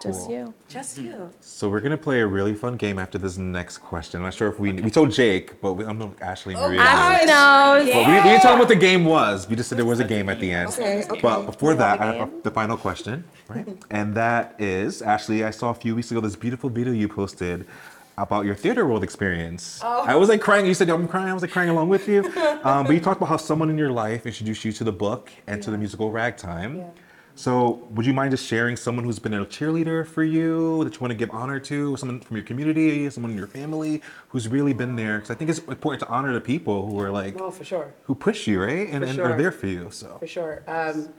Just 0.01 0.29
you. 0.29 0.53
Just 0.69 0.97
you. 0.97 1.29
So 1.41 1.69
we're 1.69 1.81
gonna 1.81 1.97
play 1.97 2.21
a 2.21 2.27
really 2.27 2.55
fun 2.55 2.77
game 2.77 2.97
after 2.97 3.17
this 3.17 3.37
next 3.37 3.79
question. 3.79 4.19
I'm 4.19 4.23
not 4.23 4.33
sure 4.33 4.47
if 4.47 4.57
we 4.57 4.71
we 4.71 4.89
told 4.89 5.11
Jake, 5.11 5.59
but 5.59 5.73
we, 5.73 5.85
I'm 5.85 5.99
gonna 5.99 6.13
Ashley 6.21 6.53
and 6.53 6.63
Maria. 6.63 6.79
Ashley 6.79 7.25
knows. 7.25 7.85
knows. 7.85 7.93
But 7.93 8.07
we, 8.07 8.13
we 8.13 8.23
didn't 8.23 8.41
tell 8.41 8.53
him 8.53 8.59
what 8.59 8.69
the 8.69 8.75
game 8.77 9.03
was. 9.03 9.49
We 9.49 9.57
just 9.57 9.67
said 9.67 9.77
there 9.77 9.85
was 9.85 9.99
a 9.99 10.05
game 10.05 10.29
at 10.29 10.39
the 10.39 10.51
end. 10.51 10.69
Okay, 10.69 11.03
okay. 11.03 11.19
But 11.21 11.45
before 11.45 11.73
that, 11.75 11.99
have 11.99 12.07
a 12.07 12.11
I 12.11 12.15
have 12.19 12.43
the 12.43 12.51
final 12.51 12.77
question, 12.77 13.25
right? 13.49 13.67
and 13.89 14.15
that 14.15 14.55
is, 14.57 15.01
Ashley, 15.01 15.43
I 15.43 15.51
saw 15.51 15.71
a 15.71 15.73
few 15.75 15.95
weeks 15.95 16.11
ago 16.11 16.21
this 16.21 16.35
beautiful 16.35 16.69
video 16.69 16.93
you 16.93 17.09
posted 17.09 17.65
about 18.17 18.45
your 18.45 18.55
theater 18.55 18.85
world 18.85 19.03
experience. 19.03 19.79
Oh. 19.83 20.03
I 20.03 20.15
was 20.15 20.29
like 20.29 20.41
crying. 20.41 20.65
You 20.65 20.73
said 20.73 20.89
I'm 20.89 21.07
crying. 21.07 21.29
I 21.29 21.33
was 21.33 21.41
like 21.41 21.51
crying 21.51 21.69
along 21.69 21.89
with 21.89 22.07
you. 22.07 22.31
Um, 22.61 22.85
but 22.85 22.91
you 22.91 22.99
talked 22.99 23.17
about 23.17 23.29
how 23.29 23.37
someone 23.37 23.69
in 23.69 23.77
your 23.77 23.91
life 23.91 24.25
introduced 24.25 24.65
you 24.65 24.73
to 24.73 24.83
the 24.83 24.91
book 24.91 25.31
and 25.47 25.63
to 25.63 25.71
the 25.71 25.77
musical 25.77 26.11
Ragtime. 26.11 26.83
So, 27.39 27.87
would 27.91 28.05
you 28.05 28.13
mind 28.13 28.31
just 28.31 28.45
sharing 28.45 28.75
someone 28.75 29.05
who's 29.05 29.17
been 29.17 29.33
a 29.33 29.45
cheerleader 29.45 30.05
for 30.05 30.25
you 30.25 30.83
that 30.83 30.95
you 30.95 30.99
want 30.99 31.11
to 31.11 31.15
give 31.15 31.31
honor 31.31 31.57
to, 31.57 31.95
someone 31.95 32.19
from 32.19 32.35
your 32.35 32.45
community, 32.45 33.09
someone 33.09 33.31
in 33.31 33.37
your 33.37 33.47
family 33.47 34.01
who's 34.27 34.49
really 34.49 34.73
been 34.73 34.97
there? 34.97 35.19
Because 35.19 35.31
I 35.31 35.35
think 35.35 35.49
it's 35.49 35.59
important 35.59 36.01
to 36.01 36.09
honor 36.09 36.33
the 36.33 36.41
people 36.41 36.85
who 36.85 36.99
are 36.99 37.09
like 37.09 37.39
Oh, 37.39 37.49
for 37.49 37.63
sure. 37.63 37.93
who 38.03 38.13
push 38.13 38.45
you, 38.45 38.61
right, 38.61 38.89
and, 38.89 39.05
For 39.05 39.09
and 39.09 39.15
sure. 39.15 39.31
are 39.31 39.37
there 39.37 39.53
for 39.53 39.67
you. 39.67 39.87
So, 39.89 40.17
For 40.19 40.27
sure. 40.27 40.63
Um, 40.67 41.13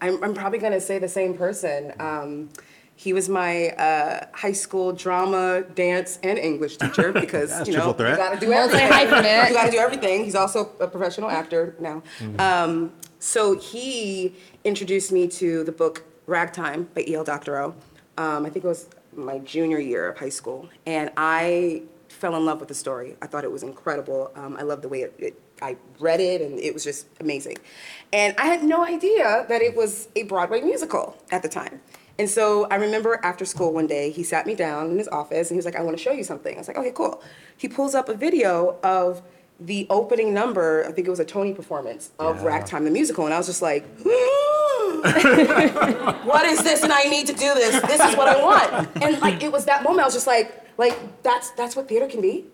I'm, 0.00 0.24
I'm 0.24 0.32
probably 0.32 0.60
gonna 0.60 0.80
say 0.80 0.98
the 0.98 1.10
same 1.10 1.36
person. 1.36 1.92
Um, 2.00 2.48
he 2.94 3.12
was 3.12 3.28
my 3.28 3.68
uh, 3.72 4.28
high 4.32 4.52
school 4.52 4.94
drama, 4.94 5.62
dance, 5.74 6.18
and 6.22 6.38
English 6.38 6.76
teacher 6.78 7.12
because 7.12 7.50
Yes, 7.50 7.68
you 7.68 7.74
know 7.74 7.88
you 7.88 8.16
gotta 8.16 8.40
do 8.40 8.50
everything. 8.50 8.86
You 9.48 9.54
gotta 9.54 9.70
do 9.70 9.76
everything. 9.76 10.24
He's 10.24 10.34
also 10.34 10.70
a 10.80 10.88
professional 10.88 11.28
actor 11.28 11.76
now. 11.78 12.02
Um, 12.38 12.92
so 13.18 13.58
he 13.58 14.34
introduced 14.70 15.12
me 15.12 15.28
to 15.28 15.62
the 15.62 15.70
book 15.70 16.02
Ragtime 16.26 16.88
by 16.92 17.02
E.L. 17.06 17.22
Doctorow. 17.22 17.74
Um, 18.18 18.44
I 18.44 18.50
think 18.50 18.64
it 18.64 18.68
was 18.68 18.88
my 19.14 19.38
junior 19.38 19.78
year 19.78 20.08
of 20.08 20.18
high 20.18 20.28
school, 20.28 20.68
and 20.84 21.10
I 21.16 21.82
fell 22.08 22.34
in 22.34 22.44
love 22.44 22.58
with 22.58 22.68
the 22.68 22.74
story. 22.74 23.16
I 23.22 23.28
thought 23.28 23.44
it 23.44 23.52
was 23.52 23.62
incredible. 23.62 24.32
Um, 24.34 24.56
I 24.58 24.62
loved 24.62 24.82
the 24.82 24.88
way 24.88 25.02
it, 25.02 25.14
it. 25.18 25.40
I 25.62 25.76
read 26.00 26.18
it, 26.20 26.40
and 26.42 26.58
it 26.58 26.74
was 26.74 26.82
just 26.82 27.06
amazing. 27.20 27.58
And 28.12 28.34
I 28.38 28.46
had 28.46 28.64
no 28.64 28.84
idea 28.84 29.46
that 29.48 29.62
it 29.62 29.76
was 29.76 30.08
a 30.16 30.24
Broadway 30.24 30.60
musical 30.62 31.16
at 31.30 31.42
the 31.42 31.48
time. 31.48 31.80
And 32.18 32.28
so 32.28 32.66
I 32.70 32.76
remember 32.76 33.20
after 33.22 33.44
school 33.44 33.72
one 33.72 33.86
day, 33.86 34.10
he 34.10 34.24
sat 34.24 34.46
me 34.46 34.54
down 34.56 34.90
in 34.90 34.98
his 34.98 35.06
office 35.08 35.50
and 35.50 35.54
he 35.54 35.58
was 35.58 35.66
like, 35.66 35.76
I 35.76 35.82
want 35.82 35.96
to 35.96 36.02
show 36.02 36.12
you 36.12 36.24
something. 36.24 36.54
I 36.56 36.58
was 36.58 36.66
like, 36.66 36.78
okay, 36.78 36.90
cool. 36.92 37.22
He 37.56 37.68
pulls 37.68 37.94
up 37.94 38.08
a 38.08 38.14
video 38.14 38.78
of 38.82 39.22
the 39.60 39.86
opening 39.90 40.32
number, 40.34 40.84
I 40.86 40.92
think 40.92 41.06
it 41.06 41.10
was 41.10 41.20
a 41.20 41.24
Tony 41.24 41.52
performance 41.54 42.10
of 42.18 42.36
Yeah. 42.40 42.46
Ragtime 42.46 42.84
the 42.84 42.90
musical. 42.90 43.24
And 43.26 43.34
I 43.34 43.38
was 43.38 43.46
just 43.46 43.62
like, 43.62 43.84
what 46.24 46.44
is 46.46 46.62
this? 46.62 46.82
And 46.82 46.92
I 46.92 47.04
need 47.04 47.26
to 47.26 47.32
do 47.32 47.54
this. 47.54 47.80
This 47.82 48.00
is 48.00 48.16
what 48.16 48.28
I 48.28 48.42
want. 48.42 48.88
And 49.02 49.20
like 49.20 49.42
it 49.42 49.52
was 49.52 49.64
that 49.66 49.82
moment, 49.82 50.02
I 50.02 50.04
was 50.04 50.14
just 50.14 50.26
like, 50.26 50.64
like 50.78 51.22
that's 51.22 51.50
that's 51.50 51.76
what 51.76 51.88
theater 51.88 52.06
can 52.06 52.20
be. 52.20 52.46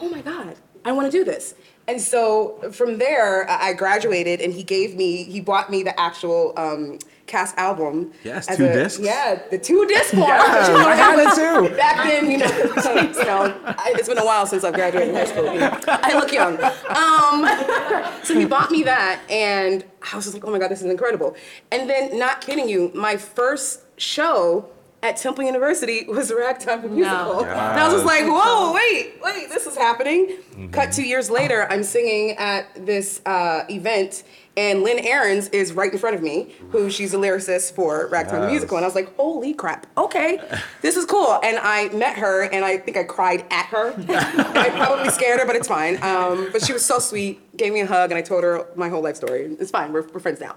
Oh 0.00 0.08
my 0.08 0.20
God, 0.20 0.56
I 0.84 0.92
want 0.92 1.10
to 1.10 1.16
do 1.16 1.24
this. 1.24 1.54
And 1.86 2.00
so 2.00 2.70
from 2.72 2.98
there, 2.98 3.48
I 3.48 3.68
I 3.68 3.72
graduated, 3.72 4.40
and 4.40 4.52
he 4.52 4.62
gave 4.62 4.94
me, 4.94 5.24
he 5.24 5.40
bought 5.40 5.70
me 5.70 5.82
the 5.82 5.98
actual 5.98 6.52
um, 6.56 6.98
cast 7.28 7.56
album. 7.56 8.12
Yes, 8.24 8.46
two 8.56 8.66
a- 8.66 8.72
discs? 8.72 9.00
Yeah, 9.00 9.40
the 9.50 9.58
two 9.58 9.86
disc 9.86 10.14
one. 10.14 10.22
Yes, 10.22 10.68
I 10.68 10.94
had 10.96 11.18
it 11.18 11.34
too. 11.34 11.76
Back 11.76 12.08
then, 12.08 12.30
you 12.30 12.38
know, 12.38 12.46
you 12.56 13.24
know, 13.24 13.60
I, 13.64 13.92
it's 13.96 14.08
been 14.08 14.18
a 14.18 14.24
while 14.24 14.46
since 14.46 14.64
I've 14.64 14.74
graduated 14.74 15.14
high 15.14 15.26
school. 15.26 15.52
You 15.52 15.60
know, 15.60 15.78
I 15.86 16.18
look 16.18 16.32
young. 16.32 16.54
Um, 16.88 18.18
so 18.24 18.36
he 18.36 18.46
bought 18.46 18.70
me 18.70 18.82
that, 18.84 19.20
and 19.30 19.84
I 20.10 20.16
was 20.16 20.24
just 20.24 20.34
like, 20.34 20.44
oh 20.44 20.50
my 20.50 20.58
god, 20.58 20.70
this 20.70 20.80
is 20.80 20.90
incredible. 20.90 21.36
And 21.70 21.88
then, 21.88 22.18
not 22.18 22.40
kidding 22.40 22.68
you, 22.68 22.90
my 22.94 23.16
first 23.16 23.82
show 24.00 24.68
at 25.02 25.16
Temple 25.16 25.44
University 25.44 26.04
was 26.08 26.32
Ragtime 26.32 26.82
the 26.82 26.88
Musical. 26.88 27.40
And 27.44 27.50
I 27.50 27.84
was 27.86 27.94
just 27.94 28.06
like, 28.06 28.24
whoa, 28.24 28.72
wait, 28.72 29.14
wait, 29.22 29.48
this 29.48 29.66
is 29.66 29.76
happening. 29.76 30.38
Cut 30.72 30.92
two 30.92 31.04
years 31.04 31.30
later, 31.30 31.66
I'm 31.70 31.84
singing 31.84 32.36
at 32.36 32.84
this 32.86 33.20
uh, 33.24 33.62
event, 33.70 34.24
and 34.56 34.82
Lynn 34.82 34.98
Ahrens 35.06 35.48
is 35.50 35.72
right 35.72 35.92
in 35.92 35.98
front 35.98 36.16
of 36.16 36.22
me, 36.22 36.52
who 36.70 36.90
she's 36.90 37.14
a 37.14 37.16
lyricist 37.16 37.74
for 37.76 38.08
Ragtime 38.08 38.40
the 38.40 38.46
Yes. 38.46 38.50
Musical. 38.54 38.76
And 38.78 38.84
I 38.84 38.88
was 38.88 38.96
like, 38.96 39.14
holy 39.14 39.54
crap, 39.54 39.86
okay, 39.96 40.40
this 40.82 40.96
is 40.96 41.04
cool. 41.04 41.38
And 41.44 41.58
I 41.62 41.90
met 41.90 42.18
her, 42.18 42.42
and 42.50 42.64
I 42.64 42.76
think 42.78 42.96
I 42.96 43.04
cried 43.04 43.44
at 43.52 43.66
her. 43.66 43.94
I 44.08 44.70
probably 44.70 45.10
scared 45.10 45.38
her, 45.38 45.46
but 45.46 45.54
it's 45.54 45.68
fine. 45.68 46.02
Um, 46.02 46.48
but 46.50 46.64
she 46.64 46.72
was 46.72 46.84
so 46.84 46.98
sweet, 46.98 47.56
gave 47.56 47.72
me 47.72 47.80
a 47.82 47.86
hug, 47.86 48.10
and 48.10 48.18
I 48.18 48.22
told 48.22 48.42
her 48.42 48.66
my 48.74 48.88
whole 48.88 49.02
life 49.02 49.14
story. 49.14 49.44
It's 49.60 49.70
fine, 49.70 49.92
we're, 49.92 50.08
we're 50.08 50.18
friends 50.18 50.40
now. 50.40 50.56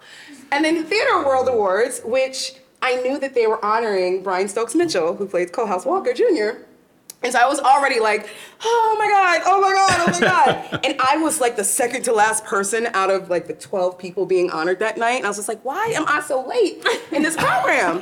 And 0.51 0.65
then 0.65 0.75
the 0.77 0.83
Theater 0.83 1.23
World 1.23 1.47
Awards, 1.47 2.01
which 2.03 2.55
I 2.81 2.95
knew 3.01 3.19
that 3.19 3.33
they 3.33 3.47
were 3.47 3.63
honoring 3.63 4.23
Brian 4.23 4.47
Stokes 4.47 4.75
Mitchell, 4.75 5.15
who 5.15 5.27
played 5.27 5.51
Coalhouse 5.51 5.85
Walker 5.85 6.13
Jr. 6.13 6.65
And 7.23 7.31
so 7.31 7.39
I 7.39 7.47
was 7.47 7.59
already 7.59 7.99
like, 7.99 8.27
oh 8.63 8.95
my 8.97 9.07
God, 9.07 9.41
oh 9.45 9.61
my 9.61 9.71
God, 9.73 9.89
oh 9.99 10.11
my 10.11 10.19
God. 10.19 10.79
and 10.83 10.99
I 10.99 11.17
was 11.17 11.39
like 11.39 11.55
the 11.55 11.63
second 11.63 12.03
to 12.03 12.13
last 12.13 12.43
person 12.45 12.87
out 12.93 13.11
of 13.11 13.29
like 13.29 13.45
the 13.45 13.53
12 13.53 13.99
people 13.99 14.25
being 14.25 14.49
honored 14.49 14.79
that 14.79 14.97
night. 14.97 15.17
And 15.17 15.25
I 15.25 15.29
was 15.29 15.37
just 15.37 15.47
like, 15.47 15.63
why 15.63 15.85
am 15.95 16.05
I 16.07 16.21
so 16.21 16.43
late 16.43 16.83
in 17.11 17.21
this 17.21 17.35
program? 17.35 18.01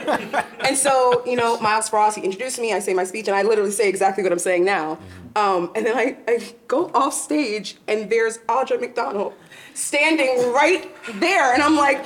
and 0.61 0.77
so, 0.77 1.21
you 1.25 1.35
know, 1.35 1.59
Myles 1.59 1.89
Frost, 1.89 2.17
he 2.17 2.23
introduced 2.23 2.59
me, 2.59 2.71
I 2.73 2.79
say 2.79 2.93
my 2.93 3.03
speech, 3.03 3.27
and 3.27 3.35
I 3.35 3.41
literally 3.41 3.71
say 3.71 3.89
exactly 3.89 4.23
what 4.23 4.31
I'm 4.31 4.39
saying 4.39 4.63
now. 4.63 4.97
Um, 5.35 5.71
and 5.75 5.85
then 5.85 5.97
I, 5.97 6.17
I 6.27 6.53
go 6.67 6.89
off 6.93 7.13
stage, 7.13 7.75
and 7.87 8.09
there's 8.09 8.37
Audra 8.49 8.79
McDonald 8.79 9.33
standing 9.73 10.51
right 10.53 10.89
there. 11.15 11.53
And 11.53 11.61
I'm 11.61 11.75
like, 11.75 12.05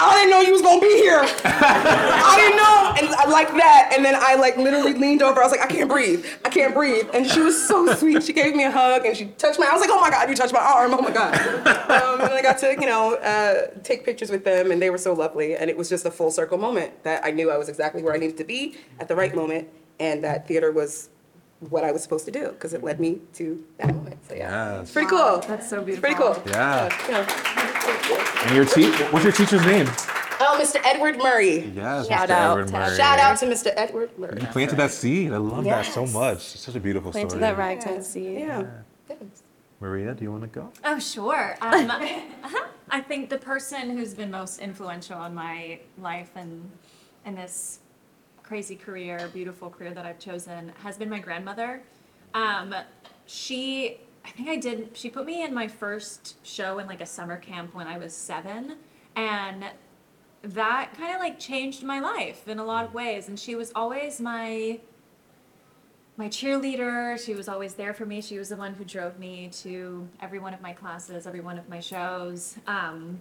I 0.00 0.14
didn't 0.14 0.30
know 0.30 0.40
you 0.40 0.52
was 0.52 0.62
gonna 0.62 0.80
be 0.80 0.96
here. 0.96 1.20
I 1.22 2.34
didn't 2.38 2.56
know, 2.56 2.94
and 2.98 3.14
I 3.16 3.28
like 3.28 3.48
that. 3.56 3.92
And 3.94 4.04
then 4.04 4.14
I 4.16 4.36
like 4.36 4.56
literally 4.56 4.94
leaned 4.94 5.22
over. 5.22 5.40
I 5.40 5.42
was 5.42 5.50
like, 5.50 5.60
I 5.60 5.66
can't 5.66 5.90
breathe. 5.90 6.24
I 6.44 6.50
can't 6.50 6.72
breathe. 6.72 7.08
And 7.12 7.26
she 7.26 7.40
was 7.40 7.66
so 7.66 7.92
sweet. 7.94 8.22
She 8.22 8.32
gave 8.32 8.54
me 8.54 8.64
a 8.64 8.70
hug 8.70 9.06
and 9.06 9.16
she 9.16 9.26
touched 9.26 9.58
my. 9.58 9.66
I 9.66 9.72
was 9.72 9.80
like, 9.80 9.90
oh 9.92 10.00
my 10.00 10.10
god, 10.10 10.28
you 10.28 10.36
touched 10.36 10.54
my 10.54 10.60
arm. 10.60 10.94
Oh 10.94 11.02
my 11.02 11.10
god. 11.10 11.34
Um, 11.90 12.20
and 12.20 12.32
I 12.32 12.42
got 12.42 12.58
to, 12.58 12.72
you 12.72 12.86
know, 12.86 13.16
uh, 13.16 13.68
take 13.82 14.04
pictures 14.04 14.30
with 14.30 14.44
them, 14.44 14.70
and 14.70 14.80
they 14.80 14.90
were 14.90 14.98
so 14.98 15.12
lovely. 15.12 15.56
And 15.56 15.68
it 15.68 15.76
was 15.76 15.88
just 15.88 16.06
a 16.06 16.10
full 16.10 16.30
circle 16.30 16.58
moment 16.58 17.02
that 17.02 17.24
I 17.24 17.32
knew 17.32 17.50
I 17.50 17.56
was 17.56 17.68
exactly 17.68 18.02
where 18.02 18.14
I 18.14 18.18
needed 18.18 18.36
to 18.36 18.44
be 18.44 18.76
at 19.00 19.08
the 19.08 19.16
right 19.16 19.34
moment, 19.34 19.68
and 19.98 20.22
that 20.22 20.46
theater 20.46 20.70
was 20.70 21.10
what 21.60 21.84
I 21.84 21.90
was 21.92 22.02
supposed 22.02 22.24
to 22.26 22.30
do 22.30 22.48
because 22.50 22.72
it 22.74 22.82
led 22.84 23.00
me 23.00 23.20
to 23.34 23.64
that 23.78 23.94
moment. 23.94 24.16
So 24.28 24.34
yeah, 24.34 24.74
Yes. 24.76 24.82
it's 24.82 24.92
pretty 24.92 25.08
cool. 25.08 25.38
That's 25.46 25.68
so 25.68 25.76
It's 25.78 25.86
beautiful. 26.00 26.00
pretty 26.00 26.14
cool. 26.14 26.42
Yeah. 26.52 26.88
Yeah. 27.08 28.44
And 28.46 28.54
your 28.56 28.64
te- 28.64 28.90
what's 29.12 29.24
your 29.24 29.32
teacher's 29.32 29.64
name? 29.66 29.86
Oh, 30.40 30.56
Mr. 30.62 30.80
Edward 30.84 31.18
Murray. 31.18 31.72
Yes, 31.74 32.06
Shout 32.06 32.28
Mr. 32.28 32.32
out 32.32 32.50
Edward 32.52 32.66
to- 32.68 32.72
Murray. 32.74 32.96
Shout 32.96 33.18
out 33.18 33.38
to 33.38 33.46
Mr. 33.46 33.72
Edward 33.76 34.16
Murray. 34.18 34.40
You 34.40 34.46
planted 34.46 34.76
that 34.76 34.92
seed. 34.92 35.32
I 35.32 35.36
love 35.38 35.64
that 35.64 35.86
so 35.86 36.02
Yes. 36.02 36.12
much. 36.14 36.36
It's 36.54 36.60
such 36.60 36.76
a 36.76 36.80
beautiful 36.80 37.10
Planted 37.10 37.30
story. 37.30 37.40
that 37.40 37.58
ragtime 37.58 38.02
seed. 38.02 38.38
Yeah. 38.40 38.62
Maria, 39.80 40.14
do 40.14 40.24
you 40.24 40.30
want 40.30 40.42
to 40.42 40.48
go? 40.48 40.70
Oh, 40.84 40.98
sure. 40.98 41.56
Um, 41.60 41.90
uh-huh. 41.90 42.66
I 42.90 43.00
think 43.00 43.30
the 43.30 43.38
person 43.38 43.90
who's 43.96 44.14
been 44.14 44.30
most 44.30 44.60
influential 44.60 45.22
in 45.24 45.34
my 45.34 45.80
life 46.00 46.30
and 46.36 46.70
in 47.24 47.34
this 47.34 47.78
crazy 48.48 48.76
career, 48.76 49.30
beautiful 49.34 49.68
career 49.68 49.92
that 49.92 50.06
I've 50.06 50.18
chosen, 50.18 50.72
has 50.82 50.96
been 50.96 51.10
my 51.10 51.18
grandmother. 51.18 51.82
Um, 52.32 52.74
she, 53.26 53.98
I 54.24 54.30
think 54.30 54.48
I 54.48 54.56
did, 54.56 54.96
she 54.96 55.10
put 55.10 55.26
me 55.26 55.44
in 55.44 55.52
my 55.52 55.68
first 55.68 56.44
show 56.46 56.78
in 56.78 56.86
like 56.86 57.02
a 57.02 57.06
summer 57.06 57.36
camp 57.36 57.74
when 57.74 57.86
I 57.86 57.98
was 57.98 58.14
seven. 58.14 58.76
And 59.16 59.66
that 60.42 60.94
kind 60.96 61.14
of 61.14 61.20
like 61.20 61.38
changed 61.38 61.82
my 61.82 62.00
life 62.00 62.48
in 62.48 62.58
a 62.58 62.64
lot 62.64 62.86
of 62.86 62.94
ways. 62.94 63.28
And 63.28 63.38
she 63.38 63.54
was 63.54 63.70
always 63.74 64.18
my 64.18 64.80
my 66.16 66.28
cheerleader. 66.28 67.24
She 67.24 67.34
was 67.34 67.48
always 67.48 67.74
there 67.74 67.94
for 67.94 68.04
me. 68.04 68.20
She 68.20 68.38
was 68.38 68.48
the 68.48 68.56
one 68.56 68.74
who 68.74 68.84
drove 68.84 69.18
me 69.20 69.50
to 69.62 70.08
every 70.20 70.40
one 70.40 70.52
of 70.52 70.60
my 70.60 70.72
classes, 70.72 71.26
every 71.28 71.40
one 71.40 71.58
of 71.58 71.68
my 71.68 71.78
shows. 71.78 72.56
Um, 72.66 73.20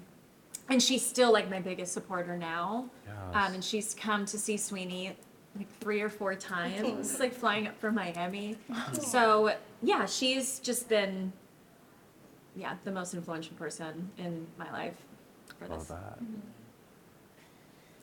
and 0.70 0.82
she's 0.82 1.06
still 1.06 1.32
like 1.32 1.50
my 1.50 1.60
biggest 1.60 1.94
supporter 1.94 2.38
now. 2.38 2.90
Um, 3.34 3.56
and 3.56 3.64
she's 3.64 3.94
come 3.94 4.26
to 4.26 4.38
see 4.38 4.56
Sweeney 4.58 5.16
like 5.56 5.68
three 5.80 6.02
or 6.02 6.10
four 6.10 6.36
times, 6.36 7.20
like 7.20 7.34
flying 7.34 7.68
up 7.68 7.78
from 7.80 7.96
Miami. 7.96 8.58
So 8.94 9.54
yeah, 9.82 10.06
she's 10.06 10.60
just 10.60 10.88
been, 10.88 11.34
yeah, 12.56 12.76
the 12.84 12.92
most 12.92 13.14
influential 13.14 13.56
person 13.56 14.10
in 14.18 14.48
my 14.58 14.72
life 14.72 14.96
for 15.60 15.68
Love 15.68 15.80
this. 15.80 15.88
that. 15.90 16.20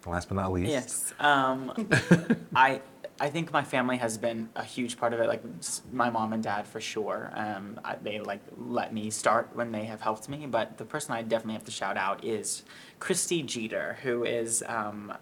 Last 0.07 0.29
but 0.29 0.35
not 0.35 0.53
least. 0.53 0.71
Yes. 0.71 1.15
Um, 1.19 1.73
I 2.55 2.83
I 3.21 3.31
think 3.31 3.53
my 3.53 3.63
family 3.63 3.97
has 3.99 4.19
been 4.19 4.49
a 4.57 4.65
huge 4.65 4.99
part 4.99 5.13
of 5.13 5.21
it. 5.21 5.29
Like 5.29 5.43
my 5.93 6.11
mom 6.11 6.33
and 6.33 6.43
dad 6.43 6.67
for 6.67 6.81
sure. 6.81 7.31
Um, 7.35 7.79
I, 7.85 7.97
they 7.97 8.19
like 8.21 8.41
let 8.57 8.93
me 8.93 9.11
start 9.11 9.51
when 9.55 9.71
they 9.71 9.85
have 9.85 10.01
helped 10.01 10.29
me. 10.29 10.47
But 10.47 10.79
the 10.79 10.85
person 10.85 11.15
I 11.15 11.23
definitely 11.23 11.55
have 11.55 11.65
to 11.65 11.71
shout 11.71 11.97
out 11.97 12.25
is 12.25 12.65
Christy 12.99 13.43
Jeter, 13.43 13.99
who 14.03 14.25
is 14.25 14.65
um, 14.67 15.13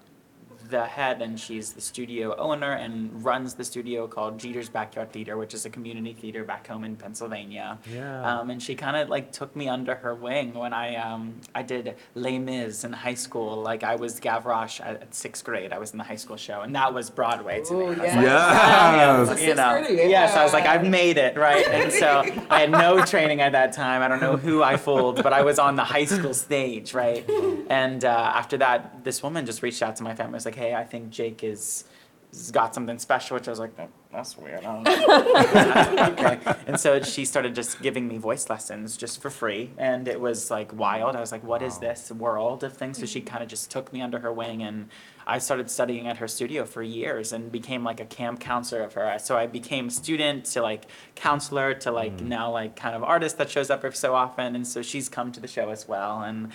the 0.72 0.84
head, 0.84 1.22
and 1.22 1.38
she's 1.38 1.72
the 1.72 1.80
studio 1.80 2.34
owner 2.36 2.72
and 2.72 3.24
runs 3.24 3.54
the 3.54 3.62
studio 3.62 4.08
called 4.08 4.38
Jeter's 4.40 4.68
Backyard 4.68 5.12
Theater, 5.12 5.36
which 5.36 5.54
is 5.54 5.64
a 5.66 5.70
community 5.70 6.14
theater 6.14 6.42
back 6.44 6.66
home 6.66 6.82
in 6.82 6.96
Pennsylvania. 6.96 7.78
Yeah. 7.94 8.40
Um, 8.40 8.50
and 8.50 8.60
she 8.60 8.74
kind 8.74 8.96
of 8.96 9.08
like 9.08 9.30
took 9.30 9.54
me 9.54 9.68
under 9.68 9.94
her 9.94 10.14
wing 10.14 10.54
when 10.54 10.72
I 10.72 10.96
um, 10.96 11.40
I 11.54 11.62
did 11.62 11.94
Les 12.16 12.38
Mis 12.38 12.82
in 12.84 12.92
high 12.92 13.14
school. 13.14 13.62
Like 13.62 13.84
I 13.84 13.94
was 13.96 14.18
Gavroche 14.18 14.80
at, 14.80 15.02
at 15.02 15.14
sixth 15.14 15.44
grade. 15.44 15.72
I 15.72 15.78
was 15.78 15.92
in 15.92 15.98
the 15.98 16.04
high 16.04 16.16
school 16.16 16.36
show, 16.36 16.62
and 16.62 16.74
that 16.74 16.92
was 16.92 17.10
Broadway 17.10 17.62
to 17.64 17.74
me. 17.74 17.84
I 17.84 17.88
was 17.88 19.28
like, 19.28 19.38
Yes. 19.38 19.42
you 19.42 19.54
know, 19.54 19.86
yes, 19.88 20.34
I 20.34 20.42
was 20.42 20.52
like, 20.52 20.64
I've 20.66 20.86
made 20.86 21.18
it, 21.18 21.36
right? 21.36 21.66
And 21.68 21.92
so 21.92 22.24
I 22.50 22.60
had 22.60 22.70
no 22.70 23.04
training 23.04 23.40
at 23.42 23.52
that 23.52 23.72
time. 23.72 24.02
I 24.02 24.08
don't 24.08 24.20
know 24.20 24.36
who 24.36 24.62
I 24.62 24.76
fooled, 24.76 25.22
but 25.22 25.32
I 25.32 25.42
was 25.42 25.58
on 25.58 25.76
the 25.76 25.84
high 25.84 26.06
school 26.06 26.34
stage, 26.34 26.94
right? 26.94 27.24
And 27.72 28.04
uh, 28.04 28.32
after 28.34 28.56
that, 28.58 29.01
this 29.04 29.22
woman 29.22 29.46
just 29.46 29.62
reached 29.62 29.82
out 29.82 29.96
to 29.96 30.02
my 30.02 30.14
family. 30.14 30.34
Was 30.34 30.44
like, 30.44 30.54
Hey, 30.54 30.74
I 30.74 30.84
think 30.84 31.10
Jake 31.10 31.42
is 31.44 31.84
has 32.32 32.50
got 32.50 32.74
something 32.74 32.98
special, 32.98 33.34
which 33.34 33.46
I 33.46 33.50
was 33.50 33.58
like, 33.58 33.76
"That- 33.76 33.90
that's 34.12 34.36
weird. 34.36 34.64
I 34.64 34.74
don't 34.74 34.84
know. 34.84 36.12
okay. 36.12 36.38
And 36.66 36.78
so 36.78 37.00
she 37.02 37.24
started 37.24 37.54
just 37.54 37.80
giving 37.80 38.06
me 38.06 38.18
voice 38.18 38.50
lessons 38.50 38.96
just 38.96 39.22
for 39.22 39.30
free. 39.30 39.70
And 39.78 40.06
it 40.06 40.20
was 40.20 40.50
like 40.50 40.72
wild. 40.74 41.16
I 41.16 41.20
was 41.20 41.32
like, 41.32 41.42
what 41.42 41.62
is 41.62 41.78
this 41.78 42.12
world 42.12 42.62
of 42.62 42.76
things? 42.76 42.98
So 42.98 43.06
she 43.06 43.20
mm-hmm. 43.20 43.28
kind 43.28 43.42
of 43.42 43.48
just 43.48 43.70
took 43.70 43.90
me 43.90 44.02
under 44.02 44.18
her 44.18 44.30
wing 44.30 44.62
and 44.62 44.90
I 45.26 45.38
started 45.38 45.70
studying 45.70 46.08
at 46.08 46.18
her 46.18 46.28
studio 46.28 46.66
for 46.66 46.82
years 46.82 47.32
and 47.32 47.50
became 47.50 47.84
like 47.84 48.00
a 48.00 48.04
camp 48.04 48.40
counselor 48.40 48.82
of 48.82 48.92
her. 48.94 49.16
So 49.18 49.38
I 49.38 49.46
became 49.46 49.88
student 49.88 50.44
to 50.46 50.60
like 50.60 50.86
counselor 51.14 51.72
to 51.74 51.90
like 51.90 52.18
mm. 52.18 52.26
now 52.26 52.50
like 52.50 52.76
kind 52.76 52.94
of 52.94 53.02
artist 53.02 53.38
that 53.38 53.48
shows 53.48 53.70
up 53.70 53.78
every 53.82 53.96
so 53.96 54.14
often. 54.14 54.54
And 54.54 54.66
so 54.66 54.82
she's 54.82 55.08
come 55.08 55.32
to 55.32 55.40
the 55.40 55.48
show 55.48 55.70
as 55.70 55.88
well. 55.88 56.20
And 56.20 56.52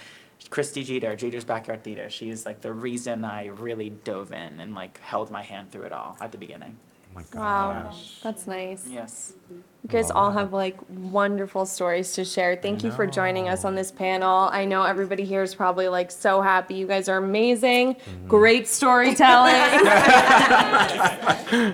Christy 0.49 0.83
Jeter, 0.83 1.15
Jeter's 1.15 1.43
Backyard 1.43 1.83
Theater. 1.83 2.09
She's 2.09 2.45
like 2.45 2.61
the 2.61 2.71
reason 2.71 3.25
I 3.25 3.47
really 3.47 3.89
dove 3.89 4.31
in 4.31 4.59
and 4.59 4.73
like 4.73 4.99
held 4.99 5.31
my 5.31 5.41
hand 5.41 5.71
through 5.71 5.83
it 5.83 5.91
all 5.91 6.17
at 6.21 6.31
the 6.31 6.37
beginning. 6.37 6.77
Oh 7.15 7.21
my 7.33 7.39
Wow, 7.39 7.95
that's 8.23 8.47
nice. 8.47 8.87
Yes. 8.87 9.33
You 9.49 9.89
guys 9.89 10.11
all 10.11 10.31
have 10.31 10.53
like 10.53 10.77
wonderful 10.89 11.65
stories 11.65 12.13
to 12.13 12.25
share. 12.25 12.55
Thank 12.55 12.83
you 12.83 12.91
for 12.91 13.07
joining 13.07 13.47
us 13.47 13.63
on 13.65 13.73
this 13.73 13.91
panel. 13.91 14.49
I 14.51 14.65
know 14.65 14.83
everybody 14.83 15.23
here 15.23 15.41
is 15.41 15.55
probably 15.55 15.87
like 15.87 16.11
so 16.11 16.41
happy. 16.41 16.75
You 16.75 16.87
guys 16.87 17.07
are 17.07 17.17
amazing. 17.17 17.95
Great 18.27 18.67
storytelling. 18.67 19.53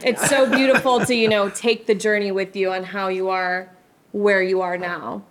it's 0.03 0.30
so 0.30 0.49
beautiful 0.49 1.03
to, 1.05 1.16
you 1.16 1.28
know, 1.28 1.49
take 1.49 1.88
the 1.88 1.95
journey 1.95 2.32
with 2.32 2.55
you 2.55 2.72
on 2.72 2.84
how 2.84 3.07
you 3.07 3.30
are 3.30 3.70
where 4.11 4.43
you 4.43 4.61
are 4.61 4.78
now. 4.78 5.24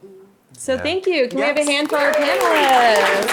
So 0.62 0.74
Yeah. 0.74 0.82
thank 0.82 1.06
you. 1.08 1.26
Can 1.26 1.40
we 1.40 1.44
have 1.44 1.56
a 1.56 1.64
hand 1.64 1.88
for 1.88 1.96
our 1.96 2.12
panelists? 2.12 3.26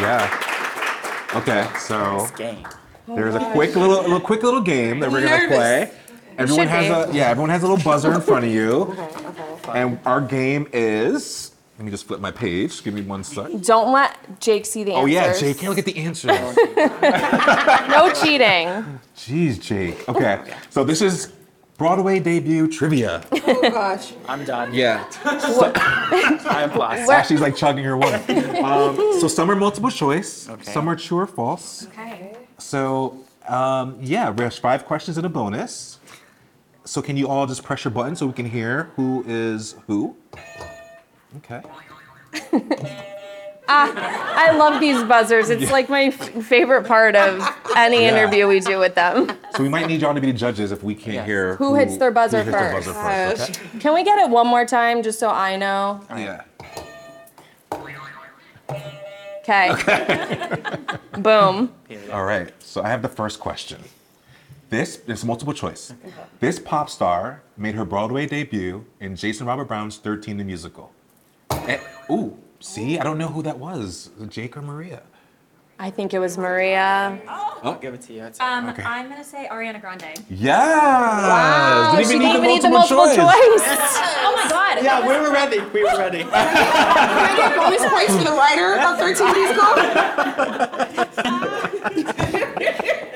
Yeah. 0.00 1.30
Okay, 1.36 1.68
so 1.78 2.26
game. 2.36 2.66
there's 3.06 3.36
a 3.36 3.40
oh, 3.40 3.52
quick 3.52 3.76
little, 3.76 4.02
little 4.02 4.18
quick 4.18 4.42
little 4.42 4.62
game 4.62 4.98
that 4.98 5.12
we're 5.12 5.20
gonna 5.20 5.38
Nervous. 5.38 5.56
play. 5.56 5.90
Everyone 6.38 6.66
has 6.66 7.06
be. 7.06 7.12
a 7.12 7.14
yeah. 7.14 7.28
Everyone 7.28 7.50
has 7.50 7.62
a 7.62 7.68
little 7.68 7.84
buzzer 7.84 8.12
in 8.12 8.20
front 8.20 8.44
of 8.44 8.50
you, 8.50 8.96
and 9.72 10.00
our 10.04 10.20
game 10.20 10.66
is. 10.72 11.52
Let 11.78 11.84
me 11.84 11.92
just 11.92 12.08
flip 12.08 12.18
my 12.18 12.32
page. 12.32 12.82
Give 12.82 12.94
me 12.94 13.02
one 13.02 13.22
sec. 13.22 13.46
Don't 13.60 13.92
let 13.92 14.40
Jake 14.40 14.66
see 14.66 14.82
the 14.82 14.94
answers. 14.94 15.04
Oh 15.04 15.06
yeah, 15.06 15.38
Jake, 15.38 15.58
can't 15.58 15.68
look 15.68 15.78
at 15.78 15.84
the 15.84 15.98
answers. 15.98 16.36
No 17.90 18.12
cheating. 18.12 18.98
Jeez, 19.16 19.60
Jake. 19.60 20.08
Okay, 20.08 20.40
oh, 20.44 20.54
so 20.70 20.82
this 20.82 21.00
is 21.00 21.32
Broadway 21.76 22.20
debut 22.20 22.68
trivia. 22.70 23.24
Oh 23.32 23.70
gosh. 23.70 24.12
I'm 24.28 24.44
done. 24.44 24.72
Yeah. 24.72 25.04
I'm 25.24 26.72
lost. 26.78 27.10
Ashley's 27.10 27.40
like 27.40 27.56
chugging 27.56 27.84
her 27.84 27.96
water. 27.96 28.22
Um, 28.64 28.96
so 29.20 29.28
some 29.28 29.50
are 29.50 29.56
multiple 29.56 29.90
choice, 29.90 30.48
Okay. 30.48 30.72
some 30.72 30.88
are 30.88 30.96
true 30.96 31.18
or 31.18 31.26
false. 31.26 31.86
Okay. 31.88 32.34
So 32.58 33.18
um, 33.48 33.98
yeah, 34.00 34.30
there's 34.30 34.56
five 34.56 34.86
questions 34.86 35.18
and 35.18 35.26
a 35.26 35.28
bonus. 35.28 35.98
So 36.84 37.02
can 37.02 37.16
you 37.16 37.28
all 37.28 37.46
just 37.46 37.62
press 37.62 37.84
your 37.84 37.90
button 37.92 38.14
so 38.16 38.26
we 38.26 38.32
can 38.32 38.46
hear 38.46 38.84
who 38.96 39.24
is 39.26 39.74
who? 39.86 40.16
Okay. 41.38 41.62
I 43.68 44.54
love 44.56 44.80
these 44.80 45.02
buzzers. 45.04 45.50
It's 45.50 45.70
like 45.70 45.88
my 45.88 46.04
f- 46.04 46.44
favorite 46.44 46.86
part 46.86 47.16
of 47.16 47.40
any 47.76 48.02
Yeah. 48.02 48.10
interview 48.16 48.46
we 48.46 48.60
do 48.60 48.78
with 48.78 48.94
them. 48.94 49.28
So 49.56 49.62
we 49.62 49.68
might 49.68 49.86
need 49.86 50.00
y'all 50.02 50.14
to 50.14 50.20
be 50.20 50.30
the 50.32 50.38
judges 50.38 50.70
if 50.72 50.82
we 50.82 50.94
can't 50.94 51.14
Yes. 51.14 51.26
hear 51.26 51.56
Who 51.56 51.74
hits 51.74 51.96
their 51.96 52.10
buzzer 52.10 52.42
who 52.42 52.50
hits 52.50 52.56
their 52.60 52.72
first? 52.72 52.88
buzzer 52.88 53.36
first, 53.36 53.50
okay? 53.60 53.78
Can 53.80 53.94
we 53.94 54.04
get 54.04 54.18
it 54.18 54.28
one 54.30 54.46
more 54.46 54.64
time 54.66 55.02
just 55.02 55.18
so 55.18 55.30
I 55.30 55.56
know? 55.56 56.00
Yeah. 56.14 56.42
Okay. 59.46 59.74
Boom. 61.18 61.72
All 62.12 62.24
right. 62.24 62.50
So 62.60 62.82
I 62.82 62.88
have 62.88 63.02
the 63.02 63.08
first 63.08 63.40
question. 63.40 63.82
This 64.70 65.00
is 65.06 65.24
multiple 65.24 65.52
choice. 65.52 65.92
This 66.40 66.58
pop 66.58 66.88
star 66.90 67.42
made 67.56 67.74
her 67.74 67.84
Broadway 67.84 68.26
debut 68.26 68.84
in 69.00 69.14
Jason 69.16 69.46
Robert 69.46 69.66
Brown's 69.66 69.98
13 69.98 70.38
the 70.38 70.44
musical. 70.44 70.92
Eh, 71.50 71.78
ooh, 72.10 72.36
see, 72.60 72.98
I 72.98 73.04
don't 73.04 73.18
know 73.18 73.28
who 73.28 73.42
that 73.42 73.58
was. 73.58 74.10
Jake 74.28 74.56
or 74.56 74.62
Maria? 74.62 75.02
I 75.78 75.90
think 75.90 76.14
it 76.14 76.18
was 76.20 76.38
Maria. 76.38 77.18
I'll 77.28 77.74
give 77.74 77.94
it 77.94 78.02
to 78.02 78.12
you. 78.12 78.20
It's- 78.20 78.38
Um, 78.40 78.68
Okay. 78.68 78.84
I'm 78.84 79.08
gonna 79.08 79.24
say 79.24 79.48
Ariana 79.50 79.80
Grande. 79.80 80.04
Yeah. 80.30 81.90
Oh, 81.92 81.96
she 82.02 82.12
didn't 82.18 82.28
even 82.28 82.42
need 82.42 82.62
the 82.62 82.68
multiple 82.70 83.06
choice. 83.06 83.18
Oh 84.26 84.32
my 84.42 84.48
god. 84.48 84.82
yeah, 84.84 85.00
we 85.06 85.14
were 85.20 85.30
ready. 85.32 85.60
We 85.72 85.82
were 85.82 85.96
ready. 85.98 86.18
Can 86.22 86.30
I 86.32 87.34
get 87.36 87.56
bonus 87.56 87.84
points 87.90 88.14
for 88.16 88.24
the 88.24 88.32
writer 88.36 88.74
of 88.80 88.98
13 88.98 89.32
musical? 89.34 89.74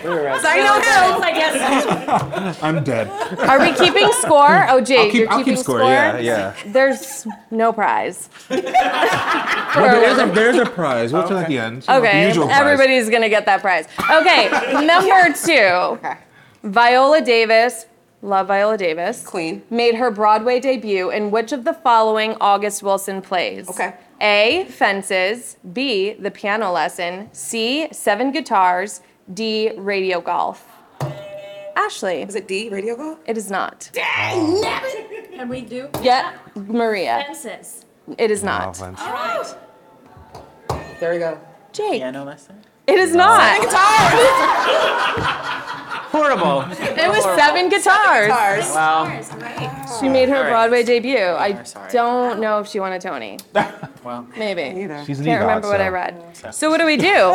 we 0.08 0.14
were 0.14 0.22
ready. 0.22 0.44
I 0.46 0.56
know 0.60 0.74
him. 1.14 1.22
I 1.22 1.32
guess. 1.32 2.62
I'm 2.62 2.82
dead. 2.84 3.08
Are 3.40 3.60
we 3.60 3.72
keeping 3.72 4.10
score? 4.20 4.66
Oh, 4.68 4.80
Jake, 4.80 4.98
I'll 4.98 5.04
keep, 5.10 5.14
you're 5.20 5.30
I'll 5.30 5.38
keeping 5.38 5.54
keep 5.54 5.62
score. 5.64 5.80
Yeah, 5.80 6.18
yeah. 6.18 6.54
There's 6.66 7.26
no 7.50 7.72
prize. 7.72 8.28
No, 8.50 8.56
there's, 8.60 10.18
a, 10.18 10.26
there's 10.34 10.56
a 10.56 10.66
prize. 10.66 11.12
We'll 11.12 11.26
tell 11.28 11.38
at 11.38 11.48
the 11.48 11.58
end. 11.58 11.82
The 11.82 11.96
Okay, 11.98 12.26
usual 12.28 12.46
prize. 12.46 12.60
everybody's 12.60 13.10
gonna 13.10 13.28
get 13.28 13.44
that 13.46 13.60
prize. 13.60 13.86
Okay, 14.10 14.48
number 14.86 15.32
two. 15.34 15.98
Okay. 15.98 16.16
Viola 16.64 17.20
Davis, 17.20 17.86
love 18.22 18.48
Viola 18.48 18.76
Davis. 18.76 19.24
Queen. 19.24 19.62
Made 19.70 19.94
her 19.94 20.10
Broadway 20.10 20.58
debut 20.60 21.10
in 21.10 21.30
which 21.30 21.52
of 21.52 21.64
the 21.64 21.74
following 21.74 22.34
August 22.40 22.82
Wilson 22.82 23.22
plays? 23.22 23.68
Okay. 23.68 23.94
A. 24.20 24.64
Fences. 24.70 25.56
B. 25.72 26.14
The 26.14 26.30
Piano 26.32 26.72
Lesson. 26.72 27.28
C. 27.32 27.86
Seven 27.92 28.32
Guitars. 28.32 29.00
D. 29.32 29.72
Radio 29.76 30.20
Golf. 30.20 30.66
Ashley. 31.76 32.22
Is 32.22 32.34
it 32.34 32.48
D, 32.48 32.68
radio 32.70 32.96
golf? 32.96 33.18
It 33.26 33.38
is 33.38 33.50
not. 33.50 33.90
Can 33.94 35.48
we 35.48 35.60
do 35.60 35.88
Yet 36.02 36.34
Maria. 36.56 37.22
fences? 37.26 37.84
It 38.18 38.30
is 38.30 38.42
not. 38.42 38.76
Vince. 38.76 39.00
All 39.00 39.12
right. 39.12 39.54
There 40.98 41.12
we 41.12 41.18
go. 41.18 41.38
Jake. 41.72 42.00
Piano 42.00 42.24
lesson? 42.24 42.60
It 42.88 42.98
is 42.98 43.14
not. 43.14 43.58
Horrible. 46.10 46.62
It 46.72 47.08
was 47.08 47.22
seven 47.38 47.68
guitars. 47.68 48.28
Guitars. 48.28 48.64
Wow. 48.74 49.04
Ours. 49.04 49.30
She 50.00 50.08
made 50.08 50.30
her 50.30 50.36
All 50.36 50.42
right. 50.44 50.50
Broadway 50.50 50.82
debut. 50.82 51.18
I 51.18 51.62
sorry. 51.64 51.92
don't 51.92 52.40
know 52.40 52.60
if 52.60 52.66
she 52.68 52.80
won 52.80 52.92
a 52.92 52.98
Tony. 53.00 53.38
Well, 54.04 54.26
Maybe. 54.38 54.62
She's 55.04 55.18
an 55.18 55.26
Can't 55.26 55.42
EGOT, 55.42 55.46
remember 55.48 55.68
what 55.68 55.80
so 55.80 55.84
I 55.84 55.88
read. 55.88 56.54
So 56.54 56.70
what 56.70 56.78
do 56.78 56.86
we 56.86 56.96
do? 56.96 57.34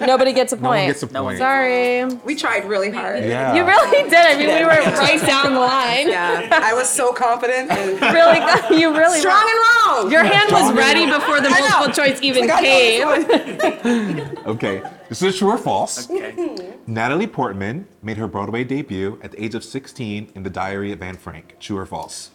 Nobody 0.06 0.32
gets 0.32 0.52
a 0.52 0.56
point. 0.56 0.62
No 0.62 0.68
one 0.68 0.86
gets 0.86 1.02
a 1.02 1.06
point. 1.08 1.38
Sorry. 1.38 2.04
We 2.24 2.36
tried 2.36 2.66
really 2.68 2.90
hard. 2.90 3.24
Yeah. 3.24 3.54
You 3.54 3.64
really 3.66 4.08
did. 4.08 4.14
I 4.14 4.36
mean, 4.36 4.46
we 4.46 4.62
were 4.62 4.68
right 4.68 5.20
down 5.26 5.54
the 5.54 5.58
line. 5.60 6.08
Yeah. 6.08 6.48
I 6.62 6.74
was 6.74 6.88
so 6.88 7.12
confident 7.12 7.72
and 7.72 8.00
Really, 8.14 8.78
you 8.80 8.96
really. 8.96 9.18
strong 9.18 9.42
and 9.42 9.58
wrong. 10.04 10.12
Your 10.12 10.22
hand 10.22 10.52
was 10.52 10.72
ready 10.74 11.06
before 11.06 11.40
the 11.40 11.50
multiple 11.50 11.92
choice 11.92 12.20
even 12.22 12.46
Like, 12.46 12.58
I 12.58 12.62
came. 12.62 14.38
Okay, 14.46 14.82
this 15.08 15.22
is 15.22 15.38
true 15.38 15.50
or 15.50 15.58
false. 15.58 16.10
okay. 16.10 16.74
Natalie 16.86 17.26
Portman 17.26 17.86
made 18.02 18.16
her 18.16 18.26
Broadway 18.26 18.64
debut 18.64 19.18
at 19.22 19.32
the 19.32 19.42
age 19.44 19.54
of 19.54 19.64
16 19.64 20.32
in 20.34 20.42
The 20.42 20.50
Diary 20.50 20.92
of 20.92 21.02
Anne 21.02 21.16
Frank. 21.16 21.56
True 21.60 21.78
or 21.78 21.86
false? 21.86 22.30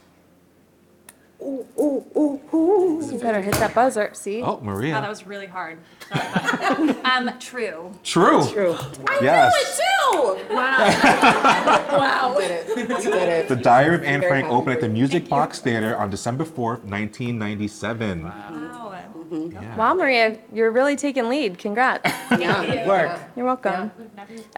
You 1.39 3.19
better 3.21 3.41
hit 3.41 3.53
that 3.55 3.73
buzzer. 3.75 4.09
See? 4.13 4.41
Oh, 4.41 4.59
Maria. 4.61 4.91
Oh, 4.91 4.95
that 4.95 5.01
Maria. 5.01 5.09
was 5.09 5.27
really 5.27 5.45
hard. 5.45 5.77
Sorry 6.09 6.25
about 6.27 7.03
that. 7.03 7.05
um, 7.05 7.39
true. 7.39 7.93
True. 8.03 8.43
True. 8.47 8.75
Yes. 9.21 9.79
Two. 10.11 10.37
Wow. 10.49 12.35
Did 12.39 12.51
it. 12.51 12.75
Did 12.87 13.13
it. 13.13 13.47
The 13.49 13.55
Diary 13.55 13.95
of 13.95 14.03
Anne 14.03 14.21
Frank 14.21 14.47
opened 14.47 14.75
at 14.75 14.81
the 14.81 14.89
Music 14.89 15.29
Box 15.29 15.59
Theater 15.59 15.95
on 15.95 16.09
December 16.09 16.43
4th, 16.43 16.83
1997. 16.83 18.23
Wow. 18.23 18.86
Mm-hmm. 19.31 19.75
Wow, 19.77 19.93
Maria, 19.93 20.37
you're 20.53 20.71
really 20.71 20.95
taking 20.95 21.29
lead. 21.29 21.57
Congrats. 21.57 22.09
Yeah. 22.37 22.87
Work. 22.87 23.19
You're 23.35 23.45
welcome. 23.45 23.91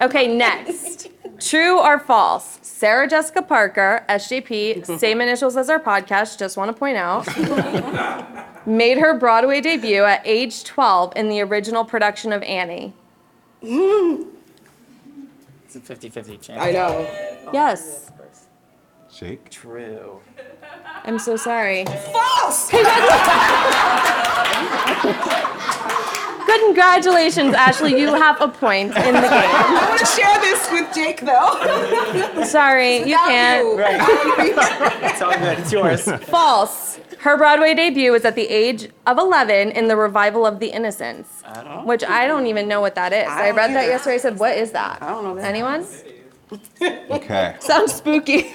Okay, 0.01 0.27
next. 0.27 1.07
True 1.39 1.79
or 1.79 1.97
false? 1.99 2.59
Sarah 2.61 3.07
Jessica 3.07 3.41
Parker, 3.41 4.03
SJP, 4.09 4.99
same 4.99 5.21
initials 5.21 5.55
as 5.55 5.69
our 5.69 5.79
podcast, 5.79 6.37
just 6.39 6.57
want 6.57 6.69
to 6.69 6.77
point 6.77 6.97
out, 6.97 7.25
made 8.67 8.97
her 8.97 9.17
Broadway 9.17 9.61
debut 9.61 10.03
at 10.03 10.21
age 10.25 10.63
12 10.65 11.13
in 11.15 11.29
the 11.29 11.39
original 11.41 11.85
production 11.85 12.33
of 12.33 12.41
Annie. 12.43 12.93
It's 13.61 14.25
a 15.75 15.79
50 15.79 16.09
50 16.09 16.37
chance. 16.39 16.59
I 16.61 16.71
know. 16.71 17.07
Yes. 17.53 18.11
Shake. 19.11 19.49
True. 19.49 20.19
I'm 21.05 21.19
so 21.19 21.35
sorry. 21.35 21.85
False! 21.85 22.69
Congratulations, 26.65 27.53
Ashley. 27.55 27.99
You 27.99 28.13
have 28.13 28.39
a 28.41 28.47
point 28.47 28.95
in 28.97 29.13
the 29.13 29.21
game. 29.21 29.29
I 29.31 29.85
want 29.89 29.99
to 29.99 30.05
share 30.05 30.39
this 30.41 30.69
with 30.71 30.93
Jake, 30.93 31.21
though. 31.21 32.43
Sorry, 32.43 32.97
you 32.99 33.15
can't. 33.15 33.65
you. 33.65 33.79
It's 35.09 35.21
all 35.21 35.37
good. 35.37 35.59
It's 35.59 35.71
yours. 35.71 36.09
False. 36.25 36.99
Her 37.19 37.37
Broadway 37.37 37.73
debut 37.73 38.11
was 38.11 38.23
at 38.25 38.35
the 38.35 38.47
age 38.47 38.89
of 39.05 39.17
11 39.17 39.71
in 39.71 39.87
the 39.87 39.95
revival 39.97 40.45
of 40.45 40.59
The 40.59 40.67
Innocents, 40.67 41.43
which 41.83 42.03
I 42.03 42.27
don't 42.27 42.47
even 42.47 42.67
know 42.67 42.81
what 42.81 42.95
that 42.95 43.13
is. 43.13 43.27
I, 43.27 43.47
don't 43.47 43.55
read 43.57 43.73
that 43.75 43.87
yesterday. 43.87 44.15
I 44.15 44.19
said, 44.19 44.39
"What 44.39 44.57
is 44.57 44.71
that?" 44.71 45.01
I 45.01 45.09
don't 45.09 45.23
know 45.23 45.35
that. 45.35 45.45
Anyone? 45.45 45.85
Okay. 47.11 47.55
Sounds 47.59 47.93
spooky. 47.93 48.51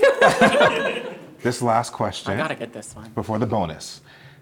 This 1.45 1.61
last 1.61 1.93
question. 1.93 2.33
I 2.33 2.37
gotta 2.39 2.55
get 2.55 2.73
this 2.73 2.97
one. 2.97 3.11
before 3.11 3.39
the 3.39 3.45
bonus. 3.45 4.01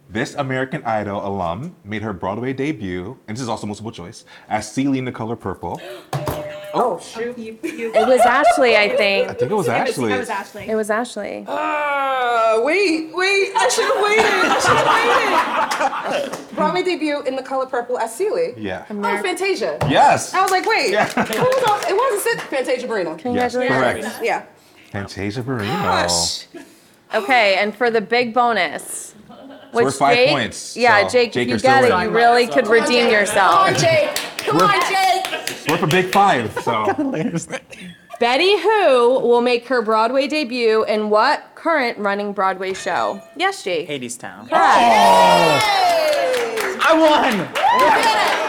This 0.09 0.35
American 0.37 0.85
Idol 0.85 1.27
alum 1.27 1.75
made 1.83 2.03
her 2.03 2.13
Broadway 2.13 2.53
debut, 2.53 3.19
and 3.27 3.37
this 3.37 3.43
is 3.43 3.49
also 3.49 3.67
multiple 3.67 3.91
choice, 3.91 4.25
as 4.49 4.71
Celie 4.73 4.99
in 5.01 5.05
The 5.05 5.11
Color 5.13 5.35
Purple. 5.37 5.81
Oh, 6.75 6.99
shoot. 7.01 7.37
it 7.39 8.09
was 8.09 8.21
Ashley, 8.23 8.79
I 8.79 8.89
think. 8.97 9.25
I 9.25 9.27
think. 9.27 9.39
think 9.41 9.51
it 9.51 9.55
was 9.55 9.69
Ashley. 9.69 10.11
It 10.11 10.17
was 10.19 10.31
Ashley. 10.31 10.69
It 10.71 10.75
was 10.75 10.89
Ashley. 10.89 11.45
Uh, 11.47 12.63
wait, 12.63 13.15
wait. 13.15 13.53
I 13.55 13.69
should 13.69 13.85
have 13.85 14.03
waited. 14.03 14.25
I 14.25 14.59
should 16.17 16.25
have 16.25 16.33
waited. 16.41 16.49
Broadway 16.57 16.83
debut 16.83 17.21
in 17.25 17.37
The 17.37 17.43
Color 17.43 17.67
Purple 17.67 17.99
as 17.99 18.15
Celie. 18.17 18.55
Yeah. 18.57 18.87
Oh, 18.89 19.23
Fantasia. 19.23 19.77
Yes. 19.87 20.33
I 20.33 20.41
was 20.41 20.51
like, 20.51 20.65
wait. 20.65 20.93
Yeah. 20.93 21.05
Who 21.13 21.43
was 21.45 21.65
on, 21.71 21.91
it 21.91 21.95
wasn't 21.95 22.23
Sid 22.23 22.41
Fantasia 22.49 22.89
Barrino. 22.89 23.17
Yes, 23.17 23.21
Congratulations. 23.23 23.77
correct. 23.77 24.21
Yeah. 24.23 24.47
Fantasia 24.93 25.43
Barrino. 25.43 25.67
Gosh. 25.83 26.47
Okay, 27.15 27.57
and 27.57 27.75
for 27.75 27.91
the 27.91 28.01
big 28.01 28.33
bonus, 28.35 29.15
which 29.73 29.85
we're 29.85 29.91
five 29.91 30.17
Jake, 30.17 30.31
points, 30.31 30.77
yeah, 30.77 31.03
so 31.07 31.13
Jake, 31.13 31.33
Jake, 31.33 31.43
if 31.43 31.49
you're 31.49 31.55
you 31.57 31.59
still 31.59 31.71
get 31.81 31.85
it, 31.85 31.93
winning. 31.95 32.11
you 32.11 32.17
really 32.17 32.47
could 32.47 32.67
redeem 32.67 33.05
Come 33.05 33.13
yourself. 33.13 33.53
Come 33.67 33.75
on, 33.75 33.81
Jake. 33.81 34.17
Come 34.39 34.57
We're- 34.57 34.69
on, 34.69 34.81
Jake. 34.91 35.69
We're 35.69 35.77
for 35.79 35.87
Big 35.87 36.07
Five, 36.13 36.53
so. 36.63 36.87
Betty 38.21 38.57
Who 38.61 39.19
will 39.21 39.41
make 39.41 39.67
her 39.67 39.83
Broadway 39.83 40.27
debut 40.29 40.85
in 40.85 41.11
what 41.11 41.45
current 41.57 41.99
running 41.99 42.33
Broadway 42.33 42.73
show? 42.73 43.21
Yes, 43.37 43.63
Jake. 43.65 43.87
Hades 43.89 44.17
Town. 44.17 44.49
Oh. 44.53 45.61
I 46.85 46.93
won! 46.99 48.42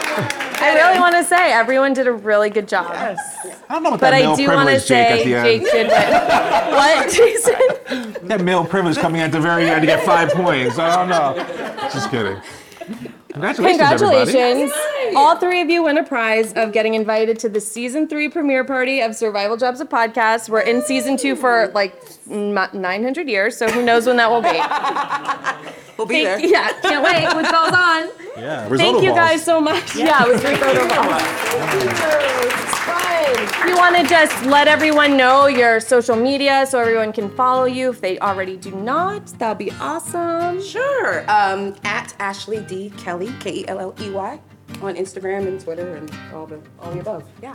I 0.64 0.74
really 0.74 1.00
want 1.00 1.14
to 1.16 1.24
say 1.24 1.52
everyone 1.52 1.92
did 1.92 2.06
a 2.06 2.12
really 2.12 2.50
good 2.50 2.68
job. 2.68 2.90
Yes. 2.92 3.20
I 3.68 3.74
don't 3.74 3.82
know 3.82 3.90
what 3.90 4.00
But 4.00 4.10
that 4.10 4.14
I 4.14 4.20
do 4.20 4.26
want 4.26 4.38
to 4.38 4.44
privilege, 4.46 4.86
Jake, 4.86 5.10
at 5.10 5.18
say 5.18 5.24
the 5.24 5.34
end. 5.34 5.44
Jake 5.44 5.72
did 5.72 5.86
win. 5.88 6.12
what, 6.72 7.10
Jason? 7.10 8.28
That 8.28 8.40
male 8.42 8.64
privilege 8.64 8.96
coming 8.96 9.20
at 9.20 9.32
the 9.32 9.40
very 9.40 9.68
end 9.68 9.82
to 9.82 9.86
get 9.86 10.04
five 10.04 10.30
points. 10.30 10.78
I 10.78 10.96
don't 10.96 11.08
know. 11.08 11.88
Just 11.92 12.10
kidding. 12.10 12.40
Congratulations, 13.32 13.80
everybody. 13.80 14.32
Congratulations. 14.32 14.72
All 15.16 15.36
three 15.36 15.60
of 15.60 15.70
you 15.70 15.82
win 15.84 15.98
a 15.98 16.04
prize 16.04 16.52
of 16.54 16.72
getting 16.72 16.94
invited 16.94 17.38
to 17.40 17.48
the 17.48 17.60
season 17.60 18.08
three 18.08 18.28
premiere 18.28 18.64
party 18.64 19.00
of 19.00 19.14
Survival 19.14 19.56
Jobs, 19.56 19.80
of 19.80 19.88
podcast. 19.88 20.48
We're 20.48 20.60
in 20.60 20.82
season 20.82 21.16
two 21.16 21.36
for 21.36 21.70
like 21.74 21.94
900 22.26 23.28
years, 23.28 23.56
so 23.56 23.68
who 23.68 23.82
knows 23.84 24.06
when 24.06 24.16
that 24.16 24.30
will 24.30 24.42
be. 24.42 24.60
We'll 25.96 26.08
be 26.08 26.24
there. 26.24 26.40
Yeah, 26.40 26.72
can't 26.82 27.04
wait. 27.04 27.22
What 27.24 27.44
goes 27.44 27.72
on? 27.72 28.08
Yeah, 28.36 28.62
Thank 28.62 28.70
risotto 28.72 29.00
you 29.00 29.08
balls. 29.10 29.16
guys 29.16 29.44
so 29.44 29.60
much. 29.60 29.94
Yeah, 29.94 30.24
it 30.26 30.32
was 30.32 30.42
risotto 30.42 30.88
balls. 30.88 31.22
It's 31.86 32.78
fun. 32.80 33.68
You 33.68 33.76
want 33.76 33.94
to 33.96 34.02
just 34.08 34.44
let 34.46 34.66
everyone 34.66 35.16
know 35.16 35.46
your 35.46 35.78
social 35.78 36.16
media 36.16 36.66
so 36.68 36.80
everyone 36.80 37.12
can 37.12 37.30
follow 37.36 37.64
you 37.66 37.90
if 37.90 38.00
they 38.00 38.18
already 38.18 38.56
do 38.56 38.72
not. 38.72 39.26
That'd 39.38 39.58
be 39.58 39.70
awesome. 39.80 40.60
Sure. 40.60 41.20
Um, 41.30 41.76
at 41.84 42.12
Ashley 42.18 42.58
D. 42.62 42.90
Kelley, 42.98 43.32
K 43.38 43.58
E 43.60 43.68
L 43.68 43.78
L 43.78 43.94
E 44.00 44.10
Y, 44.10 44.40
on 44.82 44.96
Instagram 44.96 45.46
and 45.46 45.60
Twitter 45.60 45.94
and 45.94 46.10
all 46.32 46.46
the 46.46 46.60
all 46.80 46.92
the 46.92 47.00
above. 47.00 47.24
Yeah. 47.42 47.54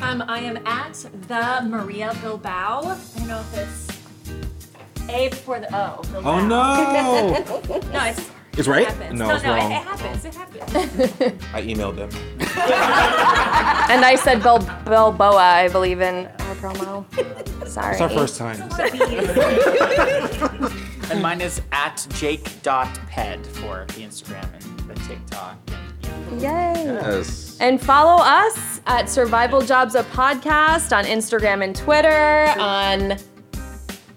Um, 0.00 0.22
I 0.28 0.40
am 0.40 0.58
at 0.66 0.94
the 1.28 1.66
Maria 1.68 2.14
Bilbao. 2.20 2.80
I 2.82 2.98
don't 3.18 3.28
know 3.28 3.40
if 3.40 3.56
it's 3.56 5.08
A 5.10 5.28
before 5.28 5.60
the 5.60 5.74
O. 5.74 6.02
Bilbao. 6.12 6.30
Oh 6.30 6.46
no! 6.46 7.44
No, 7.92 8.04
it's. 8.04 8.30
It's 8.58 8.66
right? 8.68 8.86
happens. 8.86 9.18
No, 9.18 9.28
no, 9.28 9.34
it's 9.34 9.44
no, 9.44 9.54
it, 9.54 9.58
wrong. 9.58 9.72
it 9.72 9.82
happens. 9.82 10.24
It 10.24 10.34
happens. 10.34 11.42
I 11.52 11.62
emailed 11.62 11.96
them. 11.96 12.10
And 13.88 14.04
I 14.04 14.16
said 14.16 14.42
Bil- 14.42 14.58
Bilboa, 14.60 15.36
I 15.38 15.68
believe, 15.68 16.00
in 16.00 16.26
our 16.26 16.54
promo. 16.56 17.04
Sorry. 17.68 17.92
It's 17.92 18.00
our 18.00 18.08
first 18.08 18.36
time. 18.38 18.60
And 21.10 21.22
mine 21.22 21.40
is 21.40 21.60
at 21.70 22.04
jake.ped 22.14 23.46
for 23.46 23.84
the 23.88 24.00
Instagram 24.02 24.52
and 24.54 24.88
the 24.88 24.94
TikTok. 25.06 25.56
And, 25.68 25.70
yeah. 25.70 25.85
Yay. 26.32 26.84
Yes. 26.84 27.56
And 27.60 27.80
follow 27.80 28.22
us 28.22 28.80
at 28.86 29.08
Survival 29.08 29.60
Jobs 29.60 29.94
a 29.94 30.02
Podcast 30.04 30.96
on 30.96 31.04
Instagram 31.04 31.64
and 31.64 31.74
Twitter, 31.74 32.52
on 32.60 33.16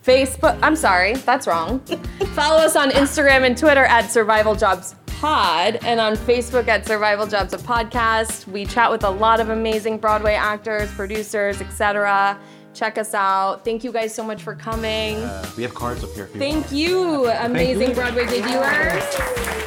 Facebook. 0.04 0.60
I'm 0.62 0.76
sorry, 0.76 1.14
that's 1.14 1.48
wrong. 1.48 1.80
follow 2.34 2.58
us 2.58 2.76
on 2.76 2.90
Instagram 2.92 3.46
and 3.46 3.58
Twitter 3.58 3.86
at 3.86 4.12
Survival 4.12 4.56
Jobs 4.56 4.96
Pod 5.20 5.80
and 5.84 6.00
on 6.00 6.16
Facebook 6.16 6.68
at 6.68 6.86
Survival 6.86 7.28
Jobs 7.28 7.54
a 7.54 7.58
Podcast. 7.58 8.48
We 8.48 8.66
chat 8.66 8.90
with 8.90 9.04
a 9.04 9.10
lot 9.10 9.40
of 9.40 9.50
amazing 9.50 9.98
Broadway 9.98 10.34
actors, 10.34 10.90
producers, 10.94 11.62
etc. 11.62 12.40
Check 12.74 12.98
us 12.98 13.14
out. 13.14 13.66
Thank 13.66 13.84
you 13.84 13.92
guys 13.92 14.16
so 14.16 14.24
much 14.24 14.42
for 14.42 14.56
coming. 14.56 15.18
Uh, 15.18 15.52
we 15.58 15.64
have 15.64 15.76
cards 15.76 16.04
up 16.04 16.12
here. 16.12 16.26
If 16.26 16.36
you 16.36 16.40
Thank 16.40 16.72
you, 16.72 17.28
amazing. 17.30 17.94
Broadway 17.94 18.26
debuters. 18.26 19.60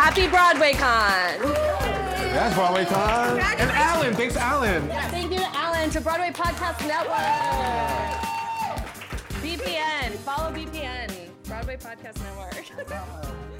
Happy 0.00 0.28
BroadwayCon! 0.28 1.42
That's 2.32 2.54
Broadway 2.54 2.86
time. 2.86 3.38
And 3.58 3.70
Alan, 3.72 4.14
thanks, 4.14 4.34
Alan. 4.34 4.88
Thank 5.10 5.30
you, 5.30 5.40
to 5.40 5.48
Alan, 5.54 5.90
to 5.90 6.00
Broadway 6.00 6.30
Podcast 6.30 6.88
Network. 6.88 7.18
BPN, 9.42 10.12
follow 10.20 10.50
BPN, 10.54 11.12
Broadway 11.44 11.76
Podcast 11.76 12.16
Network. 12.22 12.64